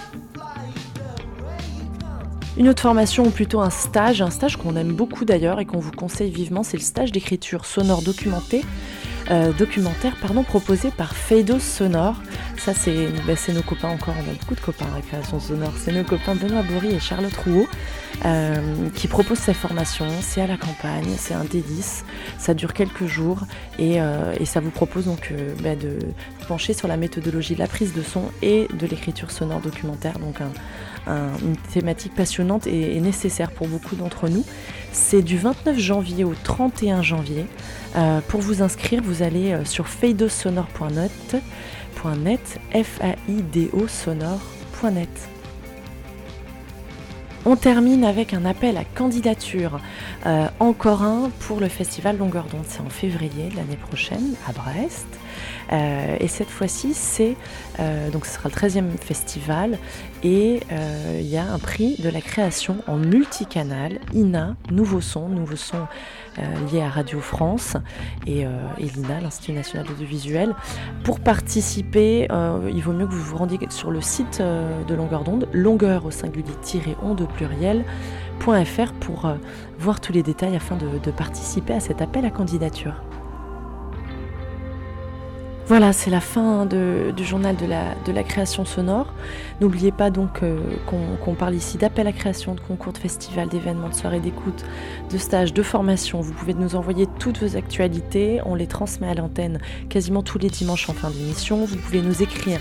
Une 2.58 2.68
autre 2.68 2.82
formation, 2.82 3.24
ou 3.24 3.30
plutôt 3.30 3.60
un 3.60 3.70
stage, 3.70 4.20
un 4.20 4.28
stage 4.28 4.58
qu'on 4.58 4.76
aime 4.76 4.92
beaucoup 4.92 5.24
d'ailleurs 5.24 5.58
et 5.58 5.64
qu'on 5.64 5.78
vous 5.78 5.90
conseille 5.90 6.30
vivement, 6.30 6.62
c'est 6.62 6.76
le 6.76 6.82
stage 6.82 7.10
d'écriture 7.10 7.64
sonore 7.64 8.02
documentée, 8.02 8.62
euh, 9.30 9.54
documentaire 9.54 10.16
pardon, 10.20 10.42
proposé 10.42 10.90
par 10.90 11.14
Feidos 11.14 11.60
Sonore. 11.60 12.16
Ça, 12.64 12.74
c'est 12.74 13.08
bah, 13.26 13.34
c'est 13.34 13.52
nos 13.52 13.62
copains 13.62 13.88
encore, 13.88 14.14
on 14.16 14.30
a 14.30 14.34
beaucoup 14.34 14.54
de 14.54 14.60
copains 14.60 14.86
à 14.92 14.96
la 14.96 15.02
création 15.02 15.40
sonore. 15.40 15.72
C'est 15.76 15.90
nos 15.90 16.04
copains 16.04 16.36
Benoît 16.36 16.62
Bory 16.62 16.94
et 16.94 17.00
Charlotte 17.00 17.34
Rouault 17.44 17.66
euh, 18.24 18.88
qui 18.94 19.08
proposent 19.08 19.38
ces 19.40 19.52
formations. 19.54 20.06
C'est 20.20 20.42
à 20.42 20.46
la 20.46 20.56
campagne, 20.56 21.08
c'est 21.18 21.34
un 21.34 21.42
délice, 21.42 22.04
ça 22.38 22.54
dure 22.54 22.72
quelques 22.72 23.06
jours 23.06 23.40
et, 23.80 24.00
euh, 24.00 24.32
ça 24.44 24.60
vous 24.60 24.70
propose 24.70 25.06
donc 25.06 25.32
euh, 25.32 25.52
bah, 25.60 25.74
de 25.74 25.98
pencher 26.46 26.72
sur 26.72 26.86
la 26.86 26.96
méthodologie 26.96 27.54
de 27.54 27.58
la 27.58 27.66
prise 27.66 27.94
de 27.94 28.02
son 28.02 28.26
et 28.42 28.68
de 28.78 28.86
l'écriture 28.86 29.32
sonore 29.32 29.58
documentaire. 29.60 30.20
Donc 30.20 30.36
un, 30.40 31.12
un- 31.12 31.36
une 31.44 31.56
thématique 31.56 32.14
passionnante 32.14 32.68
et, 32.68 32.96
et 32.96 33.00
nécessaire 33.00 33.50
pour 33.50 33.66
beaucoup 33.66 33.96
d'entre 33.96 34.28
nous. 34.28 34.44
C'est 34.92 35.22
du 35.22 35.36
29 35.36 35.78
janvier 35.80 36.22
au 36.22 36.34
31 36.44 37.02
janvier. 37.02 37.46
Pour 38.28 38.40
vous 38.40 38.62
inscrire, 38.62 39.02
vous 39.02 39.22
allez 39.22 39.54
sur 39.64 39.86
faidosonore.net, 42.02 42.58
.net, 42.72 42.84
F-A-I-D-O 42.84 43.88
sonore.net. 43.88 45.28
On 47.44 47.56
termine 47.56 48.04
avec 48.04 48.34
un 48.34 48.44
appel 48.44 48.76
à 48.76 48.84
candidature. 48.84 49.80
Euh, 50.26 50.46
encore 50.60 51.02
un 51.02 51.30
pour 51.40 51.60
le 51.60 51.68
festival 51.68 52.16
Longueur 52.18 52.44
d'onde. 52.44 52.64
C'est 52.68 52.80
en 52.80 52.88
février 52.88 53.48
de 53.50 53.56
l'année 53.56 53.76
prochaine 53.76 54.34
à 54.48 54.52
Brest. 54.52 55.06
Euh, 55.72 56.16
et 56.20 56.28
cette 56.28 56.50
fois-ci, 56.50 56.94
c'est 56.94 57.36
euh, 57.80 58.10
donc 58.10 58.26
ce 58.26 58.34
sera 58.34 58.48
le 58.48 58.54
13e 58.54 58.96
festival 58.98 59.78
et 60.22 60.60
euh, 60.70 61.18
il 61.20 61.26
y 61.26 61.36
a 61.36 61.44
un 61.44 61.58
prix 61.58 61.96
de 61.98 62.08
la 62.08 62.20
création 62.20 62.78
en 62.86 62.96
multicanal, 62.96 63.98
INA, 64.14 64.56
Nouveau 64.70 65.00
Son, 65.00 65.28
Nouveau 65.28 65.56
Son 65.56 65.86
lié 66.72 66.80
à 66.80 66.88
Radio 66.88 67.20
France 67.20 67.76
et, 68.26 68.40
et 68.40 68.86
l'INA, 68.96 69.20
l'Institut 69.20 69.52
National 69.52 69.86
d'Audiovisuel. 69.86 70.54
Pour 71.04 71.20
participer, 71.20 72.26
il 72.72 72.82
vaut 72.82 72.94
mieux 72.94 73.06
que 73.06 73.12
vous 73.12 73.22
vous 73.22 73.36
rendiez 73.36 73.58
sur 73.68 73.90
le 73.90 74.00
site 74.00 74.40
de 74.40 74.94
Longueur 74.94 75.24
d'onde, 75.24 75.46
longueur 75.52 76.06
au 76.06 76.10
singulier-onde 76.10 77.20
au 77.20 77.26
pluriel. 77.26 77.84
pour 78.38 79.30
voir 79.78 80.00
tous 80.00 80.14
les 80.14 80.22
détails 80.22 80.56
afin 80.56 80.76
de 80.76 81.10
participer 81.10 81.74
à 81.74 81.80
cet 81.80 82.00
appel 82.00 82.24
à 82.24 82.30
candidature. 82.30 82.94
Voilà, 85.68 85.92
c'est 85.92 86.10
la 86.10 86.20
fin 86.20 86.66
du 86.66 87.24
journal 87.24 87.56
de 87.56 88.12
la, 88.12 88.22
création 88.24 88.64
sonore. 88.64 89.14
N'oubliez 89.60 89.92
pas 89.92 90.10
donc 90.10 90.42
euh, 90.42 90.58
qu'on 91.22 91.34
parle 91.34 91.54
ici 91.54 91.78
d'appel 91.78 92.06
à 92.06 92.12
création, 92.12 92.54
de 92.54 92.60
concours, 92.60 92.92
de 92.92 92.98
festival, 92.98 93.48
d'événements, 93.48 93.88
de 93.88 93.94
soirées 93.94 94.20
d'écoute, 94.20 94.64
de 95.10 95.18
stages, 95.18 95.54
de 95.54 95.62
formation. 95.62 96.20
Vous 96.20 96.32
pouvez 96.32 96.54
nous 96.54 96.74
envoyer 96.74 97.06
toutes 97.18 97.42
vos 97.42 97.56
actualités. 97.56 98.40
On 98.44 98.54
les 98.54 98.66
transmet 98.66 99.08
à 99.08 99.14
l'antenne 99.14 99.60
quasiment 99.88 100.22
tous 100.22 100.38
les 100.38 100.50
dimanches 100.50 100.90
en 100.90 100.94
fin 100.94 101.10
d'émission. 101.10 101.64
Vous 101.64 101.76
pouvez 101.76 102.02
nous 102.02 102.22
écrire 102.22 102.58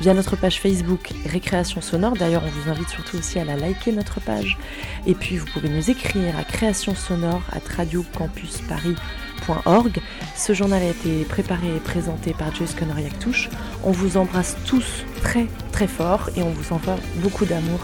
via 0.00 0.14
notre 0.14 0.36
page 0.36 0.60
Facebook 0.60 1.10
Récréation 1.26 1.80
Sonore. 1.80 2.14
D'ailleurs, 2.14 2.44
on 2.44 2.50
vous 2.50 2.70
invite 2.70 2.88
surtout 2.88 3.18
aussi 3.18 3.38
à 3.38 3.44
la 3.44 3.56
liker 3.56 3.92
notre 3.92 4.20
page. 4.20 4.58
Et 5.06 5.14
puis, 5.14 5.36
vous 5.36 5.46
pouvez 5.46 5.68
nous 5.68 5.90
écrire 5.90 6.36
à 6.38 6.44
création 6.44 6.94
sonore 6.94 7.42
à 7.52 7.58
radiocampusparis.org. 7.76 10.00
Ce 10.36 10.52
journal 10.52 10.82
a 10.82 10.88
été 10.88 11.24
préparé 11.24 11.76
et 11.76 11.80
présenté 11.80 12.32
par 12.32 12.54
Joyce 12.54 12.74
Conoriac-Touche. 12.74 13.50
On 13.84 13.92
vous 13.92 14.16
embrasse 14.16 14.56
tous 14.66 15.04
très 15.22 15.46
très 15.72 15.86
fort 15.86 16.30
et 16.36 16.42
on 16.42 16.50
vous 16.50 16.72
envoie 16.72 16.96
beaucoup 17.16 17.44
d'amour 17.44 17.80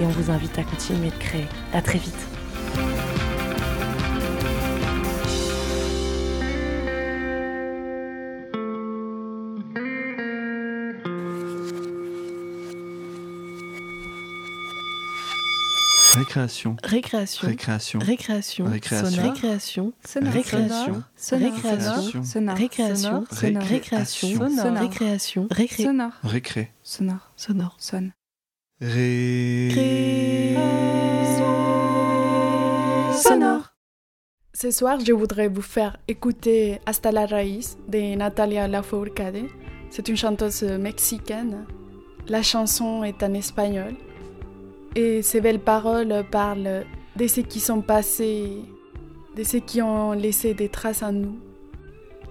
et 0.00 0.04
on 0.04 0.10
vous 0.10 0.30
invite 0.30 0.58
à 0.58 0.62
continuer 0.62 1.10
de 1.10 1.18
créer. 1.18 1.46
À 1.72 1.82
très 1.82 1.98
vite. 1.98 3.25
Récréation. 16.16 16.76
Récréation. 16.82 17.46
Récréation. 17.46 17.98
Récréation. 17.98 18.64
Récréation. 18.64 19.20
Récréation. 19.20 19.92
Sonore. 20.06 20.32
Récréation. 20.32 21.04
Sonore. 21.16 21.44
Récréation. 21.44 22.24
Sonore. 22.24 22.56
Récréation. 22.56 23.26
Sonore. 23.30 23.62
Récréation. 23.62 24.38
Sonore. 24.48 24.78
Récréation. 24.78 25.48
Récré. 25.50 25.82
Sonore. 25.82 26.12
Récré. 26.22 26.72
Sonore. 26.82 27.32
Sonore. 27.36 27.76
Sonne. 27.78 28.12
Ré. 28.80 30.54
Sonore. 33.22 33.74
Ce 34.54 34.70
soir, 34.70 34.98
je 35.00 35.12
voudrais 35.12 35.48
vous 35.48 35.60
faire 35.60 35.98
écouter 36.08 36.80
Hasta 36.86 37.12
la 37.12 37.26
raíz 37.26 37.76
de 37.88 38.16
Natalia 38.16 38.66
Lafourcade. 38.68 39.44
C'est 39.90 40.08
une 40.08 40.16
chanteuse 40.16 40.62
mexicaine. 40.62 41.66
La 42.28 42.42
chanson 42.42 43.04
est 43.04 43.22
en 43.22 43.34
espagnol. 43.34 43.94
Et 44.96 45.20
ses 45.20 45.42
belles 45.42 45.60
paroles 45.60 46.24
parlent 46.32 46.86
de 47.16 47.26
ceux 47.26 47.42
qui 47.42 47.60
sont 47.60 47.82
passés, 47.82 48.62
de 49.36 49.42
ceux 49.42 49.58
qui 49.58 49.82
ont 49.82 50.12
laissé 50.12 50.54
des 50.54 50.70
traces 50.70 51.02
en 51.02 51.12
nous, 51.12 51.38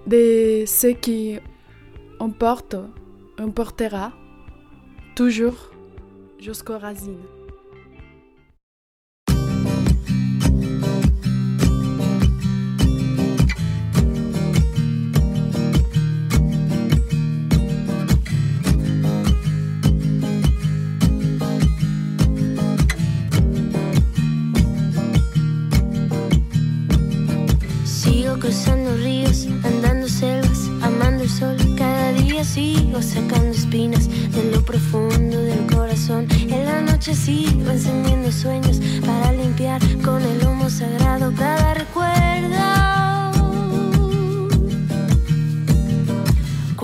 de 0.08 0.64
ceux 0.66 0.90
qui 0.90 1.38
on 2.18 2.30
toujours 5.14 5.70
jusqu'aux 6.40 6.78
racines. 6.78 7.35
Cruzando 28.46 28.94
ríos, 28.98 29.48
andando 29.64 30.06
selvas, 30.06 30.70
amando 30.80 31.24
el 31.24 31.28
sol. 31.28 31.56
Cada 31.76 32.12
día 32.12 32.44
sigo 32.44 33.02
sacando 33.02 33.50
espinas 33.50 34.08
de 34.08 34.52
lo 34.52 34.62
profundo 34.62 35.36
del 35.36 35.66
corazón. 35.66 36.28
En 36.30 36.64
la 36.64 36.80
noche 36.80 37.12
sigo 37.16 37.68
encendiendo 37.68 38.30
sueños 38.30 38.80
para 39.04 39.32
limpiar 39.32 39.80
con 40.04 40.22
el 40.22 40.46
humo 40.46 40.70
sagrado 40.70 41.32
cada 41.36 41.74
recuerdo. 41.74 43.25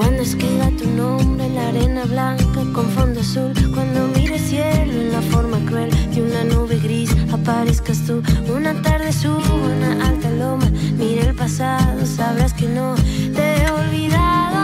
Cuando 0.03 0.23
escriba 0.25 0.69
tu 0.77 0.85
nombre 0.89 1.47
en 1.47 1.55
la 1.55 1.69
arena 1.69 2.05
blanca 2.05 2.65
con 2.75 2.91
fondo 2.91 3.21
azul, 3.21 3.53
cuando 3.73 4.09
mire 4.09 4.35
el 4.35 4.41
cielo 4.41 4.93
en 5.01 5.13
la 5.13 5.23
forma 5.23 5.59
cruel 5.65 5.91
de 6.13 6.23
una 6.23 6.43
nube 6.43 6.81
gris, 6.81 7.15
aparezcas 7.33 8.05
tú. 8.05 8.21
Una 8.53 8.75
tarde 8.83 9.13
subo 9.13 9.55
una 9.65 10.05
alta 10.05 10.29
loma, 10.31 10.69
mire 10.99 11.29
el 11.29 11.37
pasado, 11.37 12.05
sabrás 12.05 12.53
que 12.53 12.67
no 12.67 12.97
te 13.33 13.63
he 13.63 13.71
olvidado. 13.71 14.62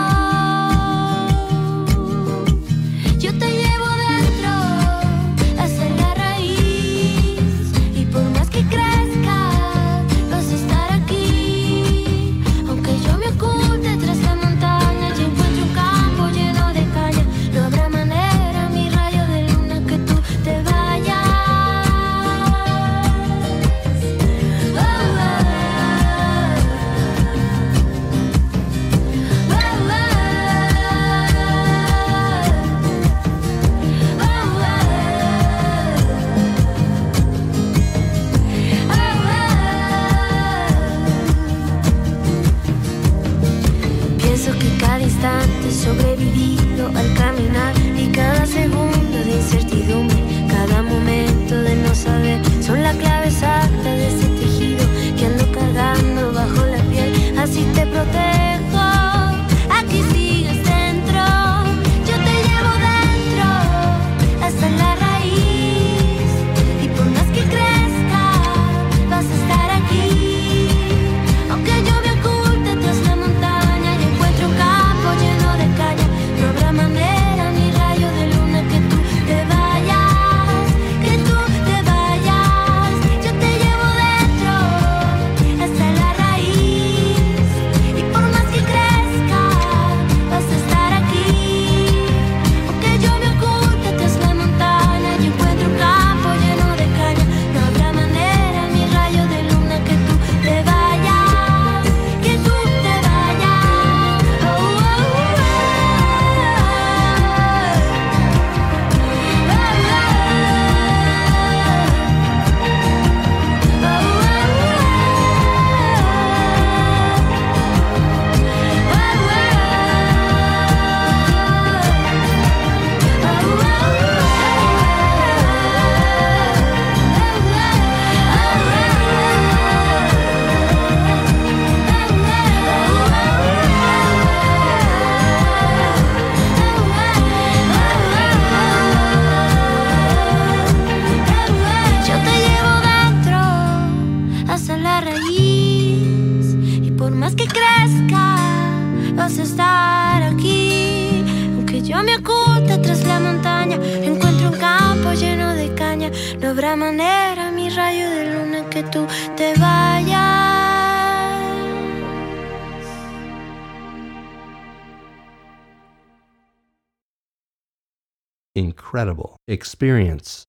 Experience. 169.59 170.47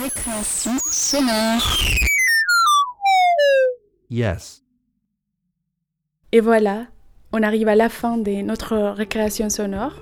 Récréation 0.00 0.78
sonore. 0.92 1.76
Yes. 4.10 4.62
Et 6.30 6.38
voilà, 6.38 6.86
on 7.32 7.42
arrive 7.42 7.66
à 7.66 7.74
la 7.74 7.88
fin 7.88 8.18
de 8.18 8.30
notre 8.42 8.76
récréation 8.76 9.50
sonore. 9.50 9.94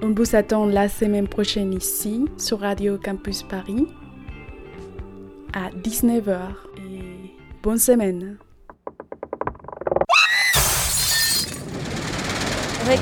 On 0.00 0.14
vous 0.14 0.34
attend 0.34 0.64
la 0.64 0.88
semaine 0.88 1.28
prochaine 1.28 1.74
ici, 1.74 2.24
sur 2.38 2.60
Radio 2.60 2.96
Campus 2.96 3.42
Paris, 3.42 3.86
à 5.52 5.68
19h. 5.72 6.38
Et 6.78 7.36
bonne 7.62 7.78
semaine. 7.78 8.38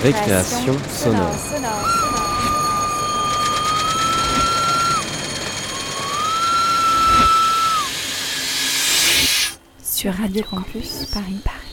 Récréation 0.02 0.76
sonore. 0.88 2.17
Sur 9.98 10.14
Radio 10.14 10.44
Campus 10.44 11.06
Paris. 11.12 11.40
Paris. 11.44 11.67